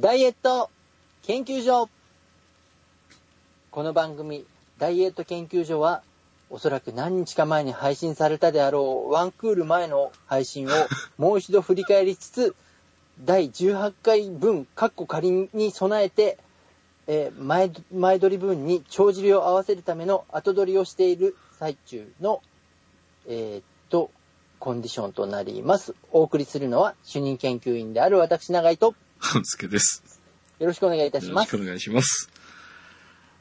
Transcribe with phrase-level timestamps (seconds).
[0.00, 0.70] ダイエット
[1.24, 1.90] 研究所
[3.70, 4.46] この番組、
[4.78, 6.00] ダイエット研究所は、
[6.48, 10.70] おそらく何日か前に配信されたであろうワンクール前の配信を
[11.22, 12.56] もう一度振り返りつつ、
[13.22, 16.38] 第18回分、カッコ仮に備えて、
[17.06, 22.40] えー前前撮り分に帳尻を合わせるための後撮りをしている最中の、
[23.26, 24.10] えーっと、
[24.60, 25.94] コンディションとなります。
[26.10, 30.02] お送りするのは主任研究員である私永井と、半助です。
[30.58, 31.64] よろしくお願いいたしますよろしく。
[31.64, 32.28] お願いします。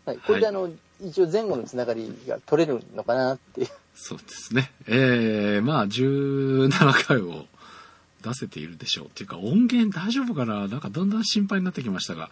[0.05, 0.69] はい、これであの、
[1.01, 3.67] 一応前後のつながりが取れるのかなっていう。
[3.95, 4.71] そうですね。
[4.87, 7.45] えー、まあ、17回を
[8.21, 9.07] 出せているでしょう。
[9.07, 10.67] っていうか、音源大丈夫かな？
[10.67, 12.29] なんかだんだん心配になってきましたが。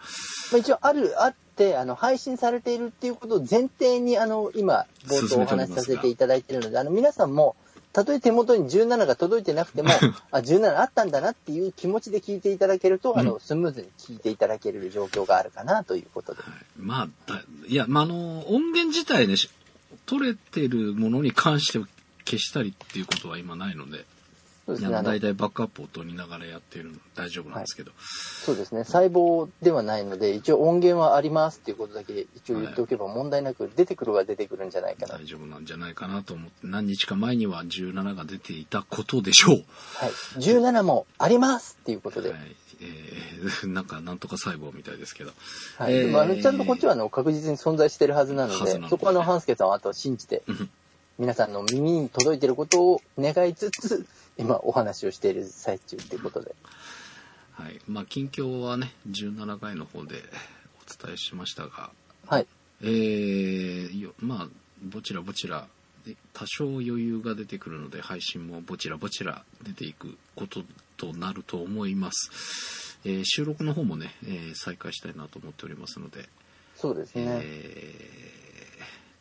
[0.52, 7.56] まあ、一応ある、あって、あの、配信されているっていうことを前提に、あの、今、冒頭お話しさせていただいているので、あの、皆さんも、
[7.92, 9.90] たとえ手元に17が届いてなくても、
[10.30, 16.40] あ、17あったんだなっていう気持ちで聞いていただけると、あの、スムーズに聞いていただける状況があるかなということで。
[16.76, 19.50] まあ、だいや、まあ、あの、音源自体ね、し
[20.06, 21.86] 取れてるものに関しては
[22.24, 24.04] 消したりっていうことは今ないので、
[24.68, 24.96] そうですね。
[24.96, 27.92] あの大体バックアップを取りながらやっているので大丈夫なんですけど。
[27.98, 28.84] そうですね。
[28.84, 35.16] 細胞ではないので、一応音源はありますっていうことだけ一応言っておけば問題なく出てくるは出てくるんじゃないかな。
[35.16, 39.54] 大丈夫なんじゃないかなと思って、何日か前には17が出ていたことでしょう。
[39.54, 40.10] はい。
[40.38, 42.28] 17もありますっていうことで。
[42.28, 42.38] はい。
[42.82, 45.32] えー、 なんか、なんとか細胞みたいですけど。
[45.78, 45.94] はい。
[45.94, 50.70] えーでもあの、ちゃんとこっちはあの確実に存在してるはずなのでそこはあの、半助さんはあと信じて、うん
[51.18, 54.06] 皆さんの耳に届いてることを願いつつ、
[54.38, 56.54] 今お話をしている最中っていうことで。
[57.52, 57.80] はい。
[57.88, 60.22] まあ、近況はね、17回の方で
[60.86, 61.90] お伝えしましたが、
[62.26, 62.46] はい。
[62.82, 64.48] えー、よまあ、
[64.82, 65.66] ぼちらぼちら、
[66.06, 70.62] で多少余裕が出てくるので、配信もぼちらぼちら出ていくこと
[70.96, 72.98] となると思います。
[73.04, 76.28] えー収録の方もね、えー再開したいなと思っておりますので、
[76.76, 77.24] そうですね。
[77.42, 78.47] えー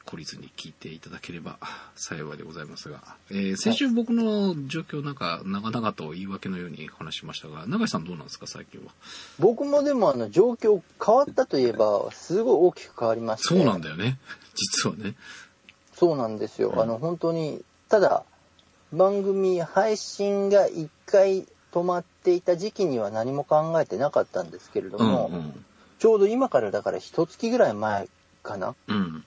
[0.07, 1.57] 懲りずに聞いていただければ
[1.95, 8.91] 幸いでございますが、えー先週僕の状況なんか長々と言い訳のように話しましたが、永井さんどうなんですか最近は？
[9.37, 13.47] 僕もでもあの、状況変わったといえば、すごい大きく変わりまして。
[13.49, 14.17] そうなんだよね。
[14.55, 15.15] 実はね。
[15.93, 16.69] そうなんですよ。
[16.69, 18.23] うんあの、本当に、ただ、
[18.93, 25.65] 番組配信が一回止まっていた時期には何も考えてなかったんですけれども、うん
[25.99, 28.07] ちょうど今からだから一月ぐらい前
[28.43, 28.75] かな。
[28.87, 29.25] うん。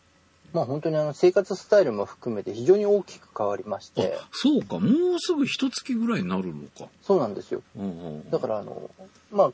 [0.52, 0.56] うん。
[0.56, 4.78] まあ本当にあの生活スタイルも含めて非常に大きく変わりまして、あ、そうか。
[4.78, 6.90] もうすぐ一月ぐらいになるのか。
[7.02, 7.62] そうなんですよ。
[7.76, 7.86] うんう
[8.18, 8.30] ん。
[8.30, 8.90] だからあの、
[9.30, 9.52] まあ、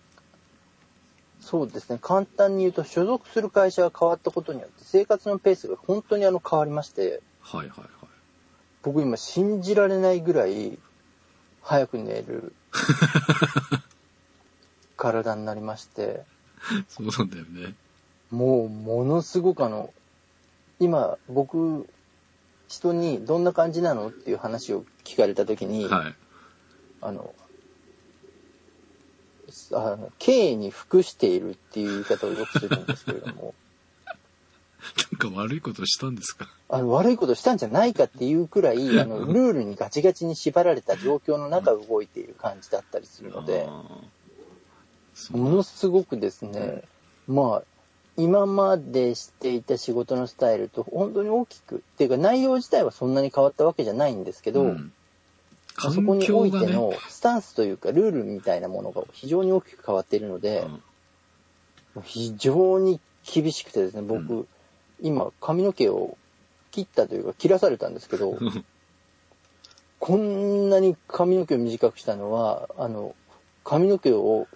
[1.40, 7.88] そうですね、簡単に言うと所属する会社が変わったことによって生活のペースが本当にあの変わりまして、はいはいはい。
[8.82, 10.78] 僕今信じられないぐらい
[11.62, 12.52] 早く寝る
[14.96, 16.22] 体になりまして、
[16.88, 17.74] そうなんだよね。
[18.30, 19.92] もうものすごくあの、
[20.78, 21.86] 今僕、
[22.68, 26.14] 人にどんな感じなのっていう話を聞かれた時に、はい。
[27.00, 27.34] あの、
[29.72, 33.54] あの、敬に服しているっていう言い方をよくするんですけれども、
[35.20, 36.48] なんか悪いことしたんですか？
[36.68, 44.04] あの、悪いことしたんじゃないかっていうくらい、 あの、ルールにガチガチに縛られた状況の中動いている感じだったりするので、あー。
[45.14, 45.38] そう。
[45.38, 46.82] ものすごくですね、
[47.26, 47.75] まあ、
[48.16, 54.92] 今までしていた仕事のスタイルと本当に大きく、っていうか内容自体はそんなに変わったわけじゃないんですけど、うん。
[55.78, 60.66] あそこにおいてのスタンスというかルールみたいなものが非常に大きく変わっているので、
[61.94, 62.02] うん。
[62.02, 64.46] 非常に厳しくてですね、僕、う
[65.02, 66.16] 今髪の毛を
[66.70, 68.38] 切ったというか切らされたんですけど、
[70.00, 73.14] こんなに髪の毛を短くしたのは、あの、
[73.64, 74.46] 髪の毛を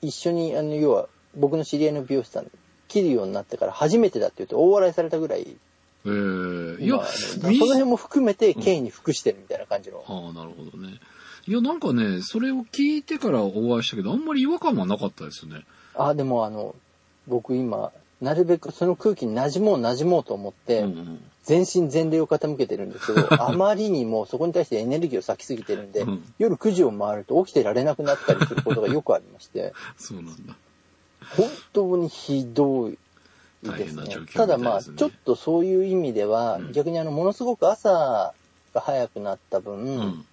[0.00, 2.50] 一緒に、あの、要は僕の知り合いの美容師さん
[2.88, 5.56] 切るようになってから初めてだって言うと大笑いされたぐらい、
[6.04, 10.04] えー、いやそのみ辺も含めて敬に服してるみたいな感じの。
[10.06, 11.00] ああ、なるほどね。
[11.46, 15.64] いや、なんかね、それを聞いてからお会いしたけど、あんまり違和感はなかったですよね。
[15.94, 16.74] あ、でもあの、
[17.26, 30.56] 僕今、なるべくその空気に馴染もう馴染もうと思って、うんうん全身全霊を傾けてるんですけど、 あまりにもそこに対してエネルギーを割きすぎてるんで、うん夜9時を回ると起きてられなくなったりすることがよくありまして、 そうなんだ。
[31.36, 32.98] 本当にひどい
[33.64, 34.16] 大ですね。
[34.34, 38.34] ただまあ、ちょっとそういう意味では、うん逆にあの、ものすごく朝
[38.74, 40.24] が早くなった分、うん。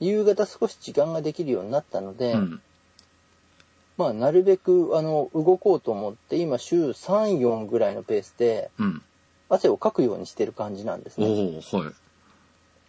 [0.00, 2.62] 夕方少し時間ができるようになったので、うん。
[3.96, 9.02] まあ、なるべく、あの、動こうと思って、今、週3、4ぐらいのペースで、うん。
[9.48, 11.60] 汗をかくようにしてる感じなんですおね。
[11.72, 11.92] おはい。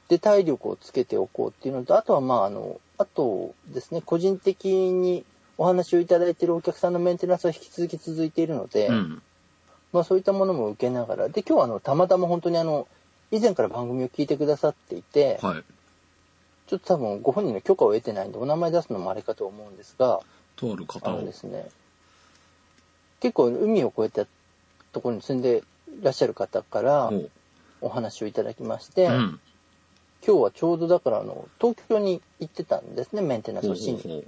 [0.10, 5.24] で、体力をつけておこうっていうのと、あとは、まあ、あの、あとですね、個人的に
[5.60, 9.22] お話をいただいているお客さんのメンテナンスは引き続き続いているので、うん。
[9.92, 12.88] まあそういったものも受けながら、で、今日はあの、たまたま本当にあの、
[13.30, 15.64] 以前から番組を聞いてくださっていて、はい。
[16.68, 20.22] ちょっと多分ご本人の許可を得てないんで、お名前出すのもあれかと思うんですが、
[20.56, 21.34] とある方をで。
[21.34, 21.68] すね、
[23.20, 24.30] 結構海を越えた
[24.94, 25.64] ところに住んで
[26.00, 27.12] いらっしゃる方から
[27.82, 29.40] お話をいただきまして、うん。
[30.26, 34.26] 今日はちょうどだからあの、東京に行ってたんですね、メンテナンスをしに。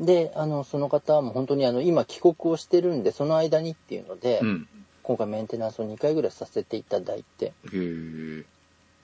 [0.00, 4.68] で、あの、その方も本当にあの、今帰国をしてるんで、その間にっていうので、うん。
[5.02, 7.52] 今回メンテナンスを2回ぐらいさせていただいて、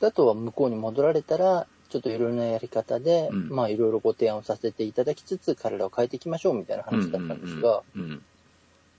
[0.00, 3.48] あとは向こうに戻られたら、ちょっといろいろなやり方で、うん。
[3.50, 7.82] まあいろいろご提案をさせていただきつつ、体を変えていきましょうみたいな話だったんですが、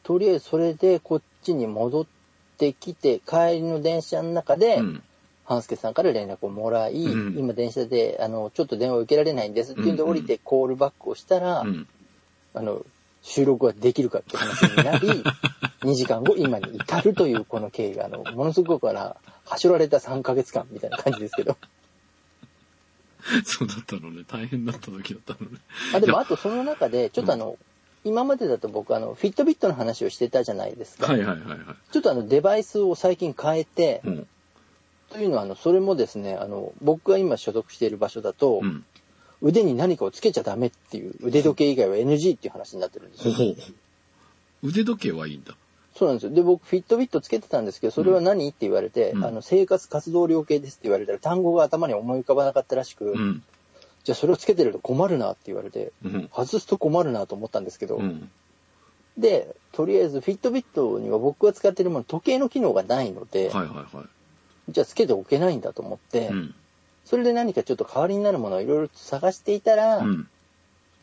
[0.04, 2.06] とりあえずそれでこっちに戻っ
[2.58, 5.04] てきて、帰りの電車の中で、うん
[5.48, 11.88] 半助さんから連絡をもらい、うん今電車で、あの、ちょっと電話を受けられないんですっていうんでうんうん降りてコールバックをしたら、うん
[12.54, 12.86] あの、
[13.22, 15.08] 収録ができるかって話になり、
[15.82, 19.16] 2時間後今に至るというこの経緯が、あの、ものすごくな、
[19.46, 21.58] 走られた3ヶ月間みたいな感じですけど。
[23.46, 24.24] そうだったのね。
[24.28, 25.60] 大変だった時だったのね。
[25.94, 27.58] あ、でもあとその中で、ちょっとあの、
[28.04, 31.08] 今までだと僕あの、フィットビットの話をしてたじゃないですか。
[31.08, 31.60] はいはいはいはい。
[31.92, 34.28] ちょっとあの、デバイスを最近変えて、うん。
[35.10, 38.86] というのはあの、それもですね、あの、僕が今所属している場所だと、うん。
[39.42, 43.56] 腕に何かをつけちゃダメっていう、腕時計以外は NG っていう話になってるんですよ。
[44.64, 45.56] 腕時計はいいんだ。
[45.96, 46.32] そうなんですよ。
[46.32, 53.44] で、僕、フィットビットつけてたんですけど、それは何って言われて、うんあの、生活活動量計ですって言われたら、単語が頭に思い浮かばなかったらしく、うん。
[54.04, 56.30] じゃあそれをつけてると困るなって言われて、うん。
[56.34, 58.30] 外すと困るなと思ったんですけど、うん。
[59.18, 64.06] で、とりあえずフィットビットには僕が使ってるもの、時計の機能がないので、はいはいはい。
[64.70, 66.56] じゃあつけておけないんだと思って、うん。
[67.06, 70.28] それで何かちょっと代わりになるものをいろいろ探していたら、うん。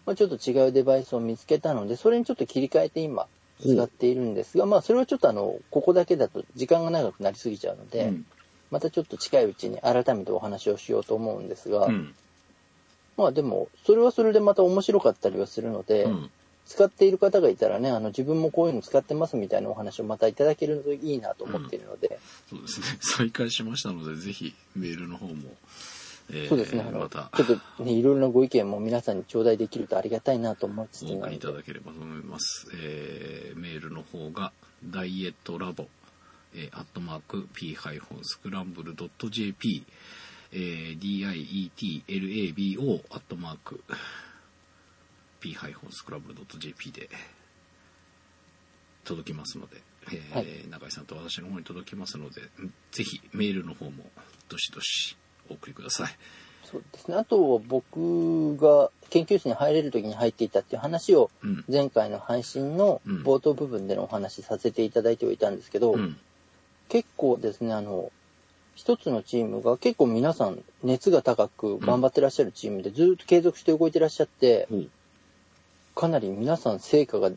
[0.07, 3.27] まあ、ちょっと違うデバイスを見つけたので、それにちょっと切り替えて今、
[3.61, 8.25] 使っているんですが、まあそれはちょっとあの、ここだけだと時間が長くなりすぎちゃうので、うん
[8.71, 12.15] またちょっと近いうちに改めてお話をしようと思うんですが、うん。
[13.17, 16.31] まあでも、それはそれでまた面白かったりはするので、うん。
[16.67, 22.19] 使っている方がいたらね、あの自分もこういうの使ってますみたいなお話をまたいただけるといいなと思っているので、
[22.49, 22.87] そうですね。
[23.01, 25.55] 再開しましたので、ぜひメールの方も、
[26.31, 32.67] えーそうですね、あの、またちょっとね、いろいろなご意見も皆さんに頂戴できるとありがたいなと思いつつお送りいただければと思います。
[32.75, 34.53] えーメールの方が、
[34.85, 35.87] ダイエットラボ、
[36.55, 39.85] えーアットマーク、p-scramble.jp、
[40.53, 41.01] えー
[41.77, 43.83] dietlabo、アットマーク、
[45.45, 47.11] p-scramble.jp で
[49.05, 49.77] 届きますので、
[50.07, 52.41] えーはい中井さんと私の方に届きますので、
[52.93, 54.05] ぜひメールの方も
[54.49, 55.17] どしどし
[55.51, 56.17] お送りください。
[56.65, 57.17] そうですね。
[57.17, 61.65] あと、僕が研究室に入れる時に入っていたっていう話を、うん。
[61.71, 66.17] 前回の配信の冒頭部分でのお話しさせていただいてはいたんですけど、うん。
[66.89, 68.11] 結構ですね、あの、
[68.75, 74.91] 一つのチームが結構皆さん熱が高く頑張ってらっしゃるチームでずっと継続して動いてらっしゃって、ほう。
[75.95, 77.31] かなり皆さん成果が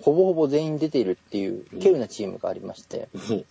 [0.00, 3.46] ほぼほぼ全員出ているっていう稀有なチームがありまして、ほう。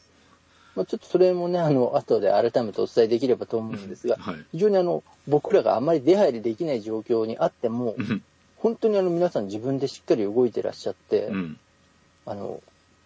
[0.76, 4.36] まあ、ちょっとそれもね、あの、後で改めてお伝えできればと思うんですが、はい。
[4.52, 8.24] 非常にあの、僕らがあまり出入りできない状況にあってもう、ん。
[8.58, 11.60] 本当にあの皆さん自分でしっかり動いてらっしゃって、うん。
[12.26, 12.62] あの、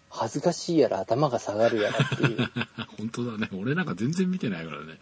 [0.09, 2.37] 恥ずかしいやら頭が下がるやらっていう、
[2.97, 3.49] 本当だね。
[3.53, 4.97] 俺なんか全然見てないからね。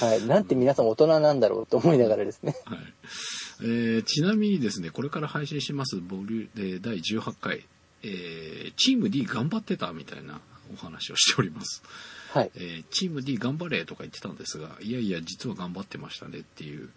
[0.00, 2.56] はい、なんて皆さん大人なんだろうと思いながらですね。
[2.64, 2.78] はい。
[3.62, 7.64] えーちなみにですね、これから配信しますボリュえー第18回、
[8.02, 10.40] えーチーム D 頑張ってたみたいな
[10.72, 11.82] お話をしております。
[12.32, 12.50] はい。
[12.56, 16.90] えーチーム D 頑張れとか言ってたんですが、いやいや、実は頑張ってましたねっていう、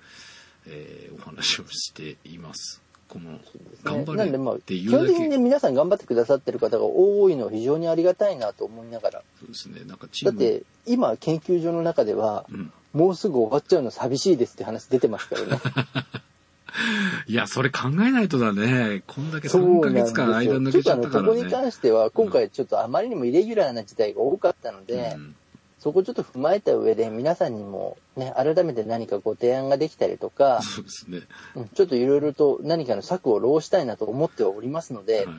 [0.68, 2.82] えーお話をしています。
[3.08, 3.40] この、
[3.84, 9.24] 頑張れっていうだけ、基本的にね、皆さん頑張ってくださってる方が多いのは非常にありがたいなと思いながら。
[9.40, 12.72] そうですね、なんかチーム、だって、今、研究所の中では、うん。
[12.94, 15.60] もうすぐ終わっちゃうの寂しいですって話出てますからね。
[17.28, 19.04] いや、それ考えないとだね。
[19.08, 20.62] こんだけそう3ヶ月間間よ。
[20.62, 21.50] 抜ちょっとあの、けちゃったからここにね。
[21.50, 25.36] 関しては、今回ちょっとあまりにもイレギュラーな事態が多かったので、うん
[25.80, 31.22] そこちょっと踏まえた上で、皆さんにもね、改めて何かご提案ができたりとか、そうですね。
[31.56, 35.36] うんちょっといろいろと何かの策を浪したいなと思っておりますので、はい。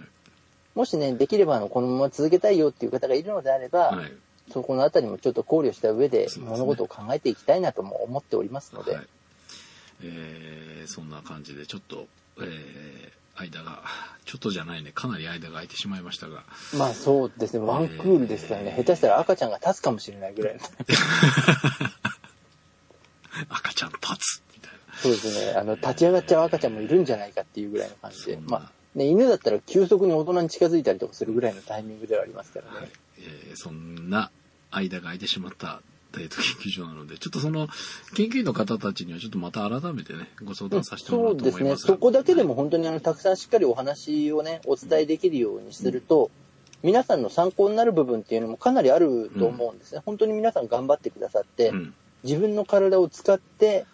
[0.75, 4.13] もしね、できればあの、このまま続けたいよっていう方がいるのであれば、はい。
[4.51, 9.07] そこのあたりもちょっと考慮した上で物事を考えていきたいなとも思っておりますので、はい。
[10.03, 12.07] えーそんな感じで、ちょっと、
[12.41, 13.83] えー間が、
[14.27, 16.45] ちょっとじゃないね、かなり間が空いてしまいましたが、
[16.77, 20.61] まあそうですね、ワンクールですからね、下手したら赤ちゃんが立つかもしれないぐらいの。
[23.49, 24.43] 赤ちゃん立つ。
[24.55, 25.53] みたいそうですね。
[25.53, 28.39] あの、立ち上がっちゃう赤ちゃんもいるんじゃないかっていうぐらいの感じで。
[28.45, 32.91] まあ、ね、犬だったら急速に大人に近づいたりとかするぐらいのタイミングではありますからね。
[33.19, 34.31] えーそんな
[34.71, 35.83] 間が空いてしまった
[36.19, 37.69] 研究所なので、ちょっとその
[38.15, 41.51] 研究員の方たちにはちょっとまた改めてね、ご相談させてもらそううですね。
[41.53, 46.31] と思いますそこだけでも本当にあの、たくさんしっかりお話をね、お伝えできるようにすると、
[46.83, 50.03] 皆さんの参考になる部分っていうのもかなりあると思うんですね。
[50.05, 51.95] 本当に皆さん頑張ってくださって、うん。
[52.23, 53.87] 自分の体を使って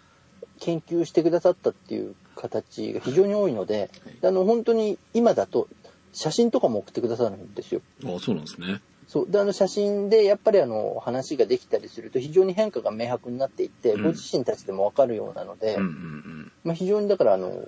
[0.59, 3.89] 研究してくださったっていう形が非常に多いので、
[4.23, 5.67] あの、本当に今だと
[6.13, 7.81] 写真とかも送ってくださるんですよ。
[8.05, 8.81] あそうなんですね。
[9.07, 9.31] そう。
[9.31, 16.51] で、あの写真でやっぱりあの話ができたりすると非常に変化が明白になっていって、うんご自身たちでもわかるようなので、うんうんうん。
[16.63, 17.67] まあ、非常にだからあの、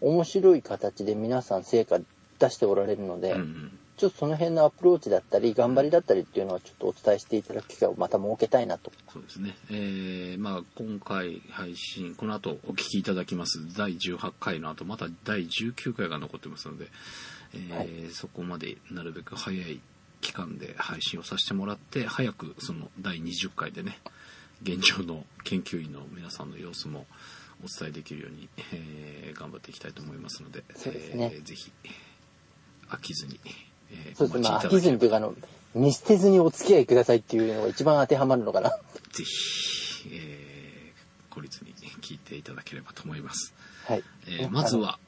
[0.00, 1.98] 面白い形で皆さん成果
[2.38, 8.90] 出しておられるので、うんうんちょっとその辺のアプローチだったり、頑張りだったりっていうのはちょっとお伝えしていただく機会をまた設けたいなと。
[9.12, 9.56] そうですね。
[9.70, 16.88] えー、まあ今回配信、この後お聞きいただきます第18回の後、また第19回が残ってますので、
[17.54, 19.80] えーはいそこまでなるべく早い
[20.24, 23.98] 期間で配信をさせてもらって、早くその第20回でね、
[24.62, 27.06] 現状の研究員の皆さんの様子も
[27.62, 31.70] お伝えできるように、えー頑張っていきたいと思いますので、そうですねえーぜひ
[32.88, 33.38] 飽きずに、
[33.90, 34.48] えーそうですね。
[34.48, 35.34] まあ、飽きずにというか、あの、
[35.74, 38.70] 見捨てずにお付き合いくださいっていうのが一番当てはまるのかな。
[38.70, 43.52] ぜひ、えー、孤立に聞いていただければと思います。
[43.86, 44.04] はい。
[44.28, 44.98] えーまずは、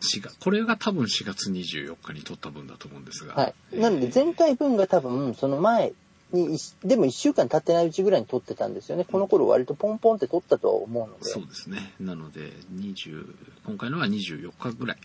[0.00, 3.34] 4月、これが多分4月24日に撮った分だと思うんですが。
[3.34, 3.54] はい。
[3.72, 5.92] えーなので、前回分が多分、その前
[6.32, 9.04] にでも1週間経ってないうちぐらいに撮ってたんですよね。
[9.04, 11.24] この頃割とポンポンって撮ったとは思うので。
[11.24, 11.94] そうですね。
[12.00, 13.34] なので、20、
[13.66, 14.98] 今回のは24日ぐらい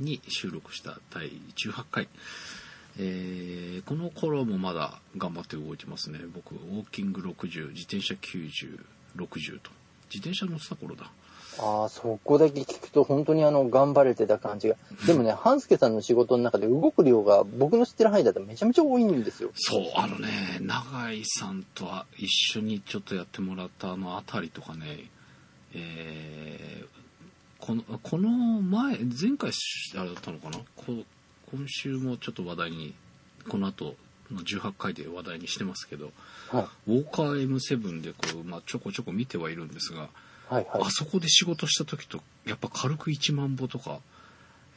[0.00, 2.08] に収録した第18回。
[2.98, 6.20] えーこの頃もまだ頑張って動いてますね。
[6.32, 8.80] 僕、ウォーキング60、自転車90、
[9.16, 9.70] 60と。
[10.12, 11.10] 自転車乗ってた頃だ。
[11.58, 14.76] ああ、そこだけ聞くと本当にあの、頑張れてた感じが。
[15.06, 19.50] でもね、半助さんの仕事の中で動く量が僕の知ってる範囲だとめちゃめちゃ多いんですよ。
[19.54, 25.10] そう、あのね、永井さんとは一緒にちょっとやってもらったあの辺りとかね、
[25.74, 27.04] えー
[27.60, 29.50] この、この前、前回
[29.96, 30.58] あれだったのかな？
[30.76, 30.92] こ
[31.50, 32.94] 今週もちょっと話題に、
[33.48, 33.94] この後
[34.30, 36.10] の18回で話題にしてますけど、
[36.50, 36.90] はい。
[36.90, 40.10] ウォーカー M7 でこう、まあ、ちょこちょこ見てはいるんですが、
[40.54, 40.90] はいはいあ。
[40.90, 43.98] そこで仕事した時と、やっぱ軽く1万歩とか、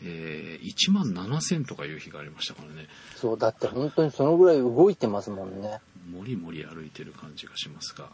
[0.03, 2.88] えー、1万7000とかいう日がありましたからね。
[3.15, 5.79] そう、だって本当にそのぐらい動いてますもんね。
[6.12, 8.10] もりもり歩いてる感じがしますが、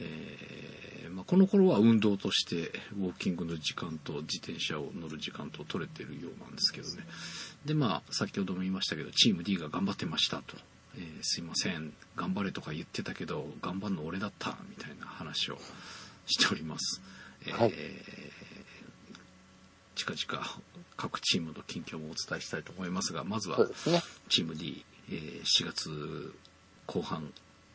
[0.00, 7.04] えーまあ、この頃は運動としてウォーキングの時間と自転車を乗る時間と取れてるようなんですけどね
[7.64, 10.56] でまあ先ほども言いましたけどチーム D が頑張ってましたと、
[10.96, 15.58] えーすいません頑張れとか言ってたけど頑張るの俺だったみたいな話を
[16.26, 17.00] しております、
[17.46, 17.72] えーはい
[19.94, 20.42] 近々
[20.96, 23.58] 各チームの近況もお伝えしたいと思いますがまずは。
[24.28, 26.34] チーム D、えー4月
[26.86, 27.32] 後半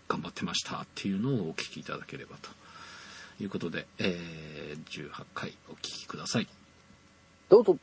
[0.09, 2.49] 頑張ってましたっていうのをお聞きいただければと
[3.41, 6.47] いうことで、えー18回お聞きください。
[7.49, 7.77] どうぞ。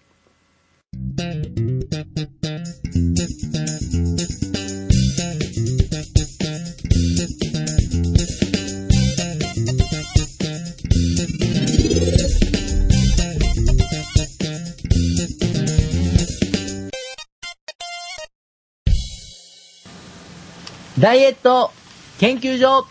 [20.98, 21.72] ダイエット
[22.20, 22.86] 研究所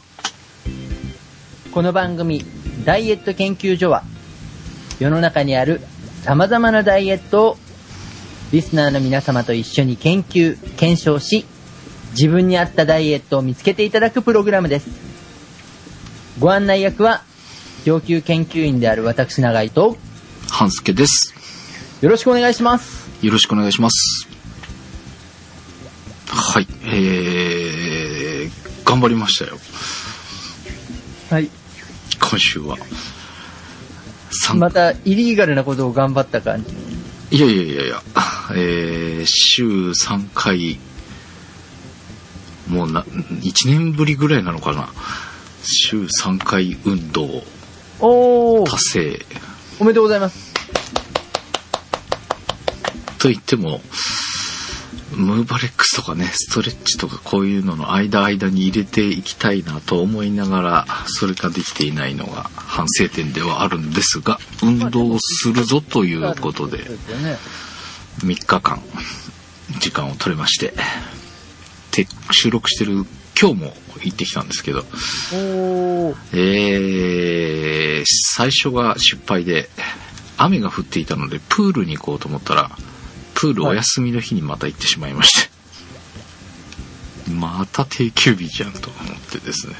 [1.72, 2.44] この番組、
[2.84, 4.04] ダイエット研究所は、
[5.00, 5.80] 世の中にある
[6.24, 7.58] 様々なダイエットを
[8.52, 11.46] リスナーの皆様と一緒に研究、検証し、
[12.12, 14.90] 自分に合ったダイエットを見つけていただくプログラムです。
[16.40, 17.24] ご案内役は、
[17.86, 19.96] 上級研究員である私永井と、
[20.50, 21.34] 半助です。
[22.02, 23.26] よろしくお願いします。
[23.26, 24.28] よろしくお願いします。
[26.28, 27.83] はい、えー、
[28.94, 29.58] 頑張りましたよ。
[31.32, 31.50] はい。
[32.22, 32.78] 今週は。
[34.30, 37.36] 三また、イリーガルなことを頑張った感じ。
[37.36, 38.04] いやいやいやいや、
[38.52, 40.78] えー、週3回、
[42.68, 44.90] もうな、1年ぶりぐらいなのかな。
[45.64, 47.46] 週3回運動
[48.66, 49.26] 達成
[49.80, 50.54] おめでとうございます。
[53.18, 53.82] と言っても、
[55.16, 67.38] ムーバレックスとかね、ストレッチとかこういうのの間間に入れていきたいなと思いながら、それができていないのが反省点ではあるんですが、運動するぞということで、そうですよね。
[68.20, 68.82] 3日間
[69.80, 70.74] 時間を取れまして、
[71.92, 73.06] て収録してる
[73.40, 74.86] 今日も行ってきたんですけど。
[76.34, 79.70] えー、最初が失敗で、
[80.38, 82.72] 雨が降っていたので、プールに行こうと思ったら、
[83.44, 85.52] プールお休みの日にまた行ってしまいまして。
[87.30, 89.76] また定休日じゃんと思ってですね。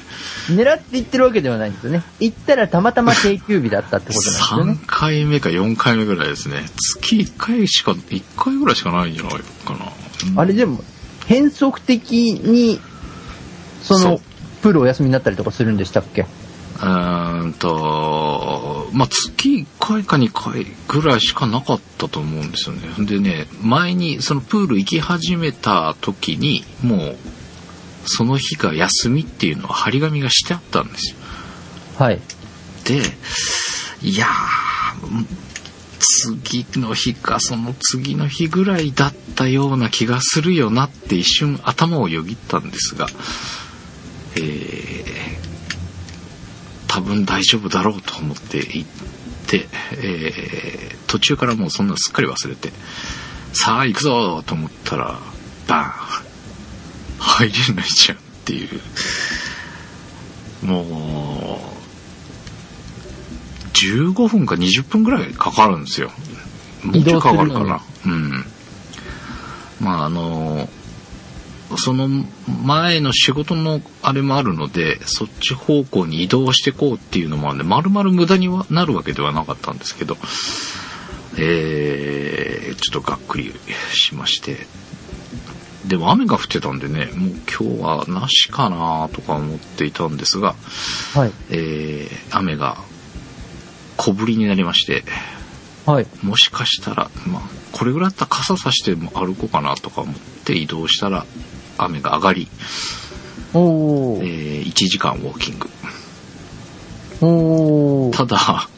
[0.50, 2.02] 狙って行ってるわけではないんですよね。
[2.20, 4.86] 行ったらたまたま定休日だったってことなんですよね3。
[4.86, 6.66] 回目か4回目ぐらいですね。
[6.76, 9.32] 月1回しか、1回ぐらいしかないんじゃない
[9.64, 9.92] かな。
[10.26, 10.84] うんあれでも、
[11.26, 12.80] 変則的に、
[13.82, 14.20] その、
[14.60, 16.26] プールお休みになったりとかするんでしたっけ？
[16.84, 23.06] うーんと、まあ、月1回か2回ぐらいしかなかったと思うんですよね。
[23.06, 27.16] でね、前にそのプール行き始めた時に、もう、
[28.06, 31.16] その日が休みっていうのは張り紙がしてあったんですよ。
[31.98, 32.20] はい。
[32.84, 33.00] で、
[34.02, 35.26] いやー、
[35.98, 43.06] 次の日かその次の日ぐらいだったような気がするよなって一瞬頭をよぎったんですが、
[44.36, 45.43] えー、
[46.94, 48.88] 多分大丈夫だろうと思って行っ
[49.48, 49.66] て、
[50.00, 52.70] えー、途中からもうそんなのすっかり忘れて、
[53.52, 55.18] さあ行くぞと思ったら、
[55.66, 56.24] バーン
[57.18, 58.80] 入れないじゃんっていう。
[60.64, 61.58] も
[63.64, 66.12] う、15分か20分ぐらいかかるんですよ。
[66.84, 67.82] もうちょいかかるかな。
[68.06, 68.44] うん。
[69.80, 70.68] まああの、
[71.78, 72.08] その
[72.64, 80.16] 前の仕事のあれもあるので、そっち方向に移動してこうっていうのもあるんで、丸々無駄にはなるわけではなかったんですけど、
[81.36, 83.54] えー、ちょっとがっくり
[83.92, 84.66] しまして。
[85.86, 90.54] でも雨が降ってたんでね、もう今日はなしかなとか思っていたんですが、
[91.14, 91.32] はい。
[91.50, 92.78] えー雨が
[93.96, 95.04] 小降りになりまして、
[95.86, 96.06] はい。
[96.22, 97.42] もしかしたら、まあ、
[97.72, 101.26] これぐらいだったら傘さしても歩こうかなとか思って移動したら、
[101.78, 102.48] 雨が上がり。
[103.54, 105.68] えー1時間ウォーキング。
[108.12, 108.68] ただ、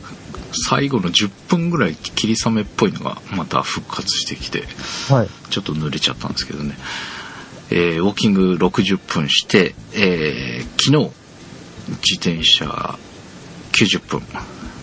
[0.52, 4.64] 最後の10分ぐらい霧雨っぽいのがまた復活してきて、
[5.08, 5.28] はい。
[5.50, 6.76] ちょっと濡れちゃったんですけどね。
[7.70, 11.10] えーウォーキング60分して、えー昨日、
[12.02, 12.98] 自転車
[13.72, 14.22] 90分。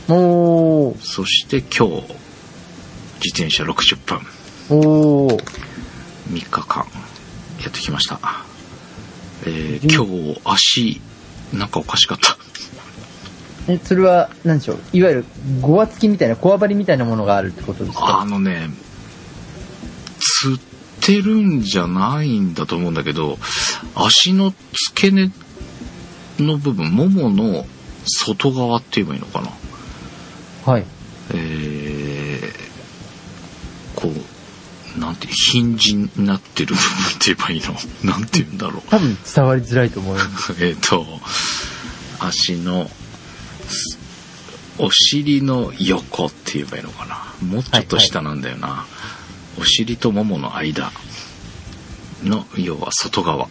[0.10, 0.98] おー。
[1.02, 2.04] そして今日、
[3.24, 4.20] 自転車60分。
[4.70, 5.44] おー。
[6.32, 6.86] 3日間
[7.64, 8.20] やってきました。
[9.46, 11.02] えー今日足、
[11.54, 12.38] なんかおかしかった。
[13.72, 14.80] え、それは、なんでしょう？
[14.94, 15.26] いわゆる、
[15.62, 18.70] ごわつきみたいな、こわばりみたいなものがあるってことですあかのね、
[20.20, 20.60] つっ
[21.02, 23.40] てるんじゃないんだと思うんだけど、
[23.96, 24.54] 足の
[24.94, 25.32] 付け根
[26.40, 27.66] の部分、ももの
[28.06, 29.50] 外側って言えばいいのかな？
[30.74, 30.86] はい。
[31.34, 34.10] えー、こ
[34.96, 38.12] う、なんて、ヒンジになってる部分 って言えばいいの？
[38.12, 38.90] なんて言うんだろう。
[38.90, 40.56] 多分伝わりづらいと思います。
[40.66, 41.06] えっと、
[42.20, 42.90] 足の、
[43.68, 43.98] す
[44.80, 47.48] お尻の横って言えばいいのかな？
[47.48, 48.86] もうちょっと下なんだよな。
[49.60, 50.92] お尻とももの間
[52.24, 53.48] の、要は外側。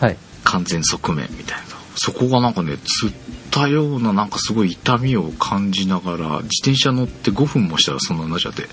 [0.00, 0.16] はい。
[0.44, 1.64] 完全側面みたいな。
[1.96, 3.12] そこがなんかね、つっ
[3.50, 8.68] たようななんかすごい痛みを感じながら、自転車乗って5分もしたらそんなになっちゃって、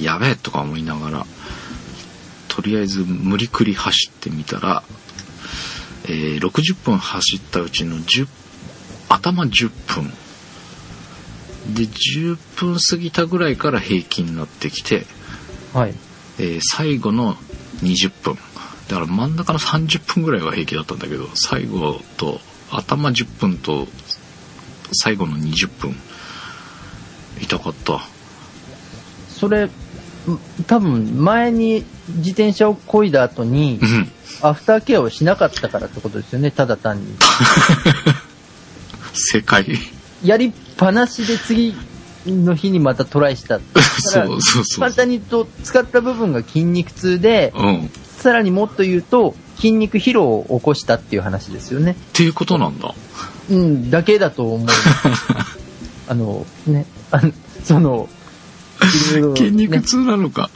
[0.00, 1.26] やべえとか思いながら、
[2.48, 4.82] とりあえず無理くり走ってみたら、
[6.04, 8.28] えー60分走ったうちの10、
[9.08, 10.12] 頭10分。
[11.74, 15.06] で、10分過ぎたぐらいから平均になってきて、
[15.72, 15.94] はい。
[16.38, 17.36] えー最後の
[17.82, 18.38] 20分
[18.88, 23.86] だから真ん中の30分ぐらいは平気だったんだけど最後と頭10分と
[24.92, 25.94] 最後の20分
[27.40, 28.00] 痛かった
[29.28, 29.70] それ、ん
[30.66, 34.12] 多分、前に自転車を漕いだ後にう、ん
[34.42, 37.06] アフターケアをしなかったからってことですよね、ただ単に。
[39.14, 39.64] 正解
[40.22, 41.74] やりっぱなしで次
[42.26, 43.60] の日にまたトライした。
[43.98, 51.96] そうそうそう簡単に言うと、使った部分が筋肉痛で、うんっさらにもっと言うと、筋肉疲労を起こしたっていう話ですよね。
[52.12, 52.94] ていうことなんだ
[53.48, 54.68] うん、だけだと思う。
[56.08, 57.32] あの、ね、あの
[57.64, 58.08] その、
[59.36, 60.50] 筋肉痛なのか、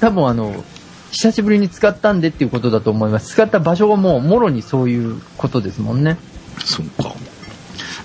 [0.00, 0.64] 多分あの、
[1.12, 3.28] 久しぶりに使ったんでっていうことだと思います。
[3.32, 6.18] 使った場所がもう、もろにそういうことですもんね。
[6.64, 7.14] そうか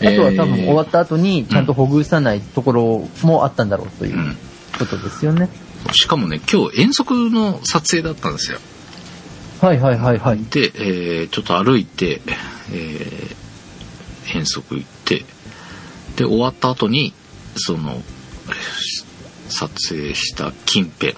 [0.02, 4.38] あとは多分えー終わった後に、ちゃんとほぐさないところもあったんだろうといううん
[4.78, 5.50] ことですよね。
[5.92, 8.60] しかもね今日遠足の撮影だったんですよ
[9.62, 10.40] はいはいはいはい。
[10.50, 12.22] で、えーちょっと歩いて、
[12.72, 15.26] えー遠足行って、
[16.16, 17.14] で、終わった後に、
[17.56, 18.02] その、
[18.48, 19.09] えー
[19.50, 21.14] 撮影した近辺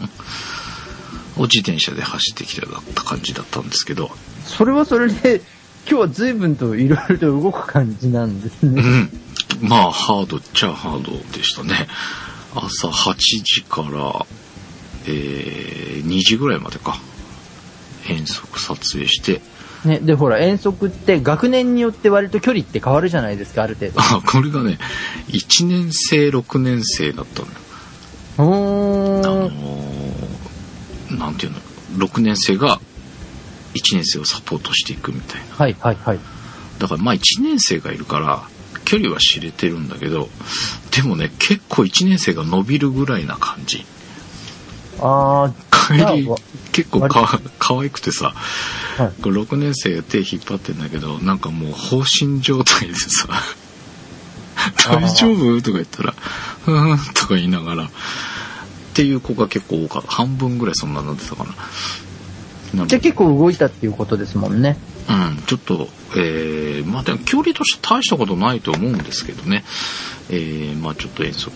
[1.38, 4.12] を自転車で走ってきてだった感じだったんですけど、
[4.46, 5.42] それはそれで、
[5.90, 8.82] 今日は随分といろいろと動く感じなんですね。
[8.82, 9.68] うん。
[9.68, 11.88] まあ、ハードっちゃハードでしたね。
[12.54, 14.26] 朝8時から、
[15.06, 17.00] えー、2時ぐらいまでか。
[18.08, 19.42] 遠足撮影して、
[19.86, 24.00] ね、で、ほら、遠足って学年によって割と距離って変わるじゃないですか、ある程度。
[24.00, 24.78] あ、これがね、
[25.30, 27.54] 1年生、6年生だったのよ。
[28.38, 29.52] あおのー。
[31.10, 31.60] ーなんていうの、
[32.08, 32.80] 6年生が
[33.74, 35.56] 1年生をサポートしていくみたいな。
[35.56, 36.20] はいはいはい。
[36.80, 38.44] だからまあ1年生がいるから、
[38.86, 40.30] 距離は知れてるんだけど、
[40.92, 43.86] でもね、結構1年生が伸びるぐらいな感じ。
[45.00, 46.30] あ帰り
[46.72, 49.14] 結構か可愛くてさ、ー、はい。
[49.22, 53.28] これ6年生が手引っ張ってんだけど、なんかもう放心状態でさ、
[54.90, 55.62] 大丈夫？
[55.62, 56.14] とか言ったら、
[56.68, 57.90] うーんとか言いながら、っ
[58.94, 60.12] ていう子が結構多かった。
[60.12, 61.54] 半分ぐらいそんなになってたかな。
[62.86, 64.78] じゃあ結構動いたっていうことですもんね。
[65.10, 69.64] うん、ちょっと、えー、まあでも距離として大したことないと思うんですけどね。
[70.30, 71.52] えー、まあちょっと遠足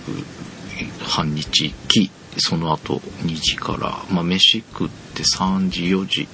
[1.03, 6.27] 半日き、その後2時から、まあ飯食って3時、4時、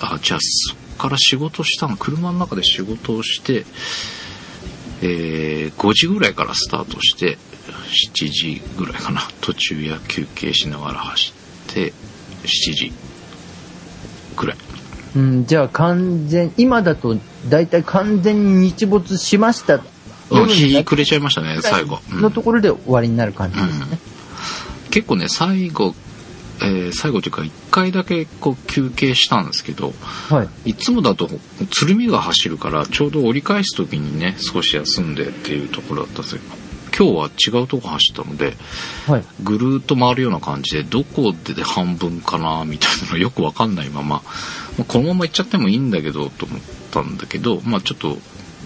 [0.00, 3.64] あ、じゃあそっから仕事したの、車の中で仕事をして、
[5.02, 7.38] えー、5時ぐらいからスタートして、
[7.94, 11.32] 7時ぐらいかな、途中や休憩しながら走
[11.70, 11.92] って、
[12.44, 12.92] 7時
[14.36, 14.56] ぐらい。
[15.16, 17.16] うん、じゃあ完全、今だと
[17.48, 19.80] 大体完全に日没しました。
[20.48, 22.00] 日暮れちゃいましたね、最後。
[22.12, 23.98] うんのところで終わりになる感じですね。
[24.90, 25.94] 結構ね、最後、
[26.60, 29.92] えー最後というか、一回だけこう休憩したんですけど、
[30.28, 30.70] はい。
[30.70, 31.28] いつもだと
[31.70, 36.63] 鶴見が走るから、ちょうど折り返す時にね、少し休んでっていうところだったんですけど、
[36.96, 38.54] 今日は違うとこ走ったので、
[39.06, 39.24] はい。
[39.42, 44.22] ぐるーっと回るような感じで、どこで半分かな、みたいなのよくわかんないまま、
[44.78, 46.60] まあこのまま行っちゃってもいいんだけど、と思っ
[46.92, 48.18] たんだけど、まあちょっと、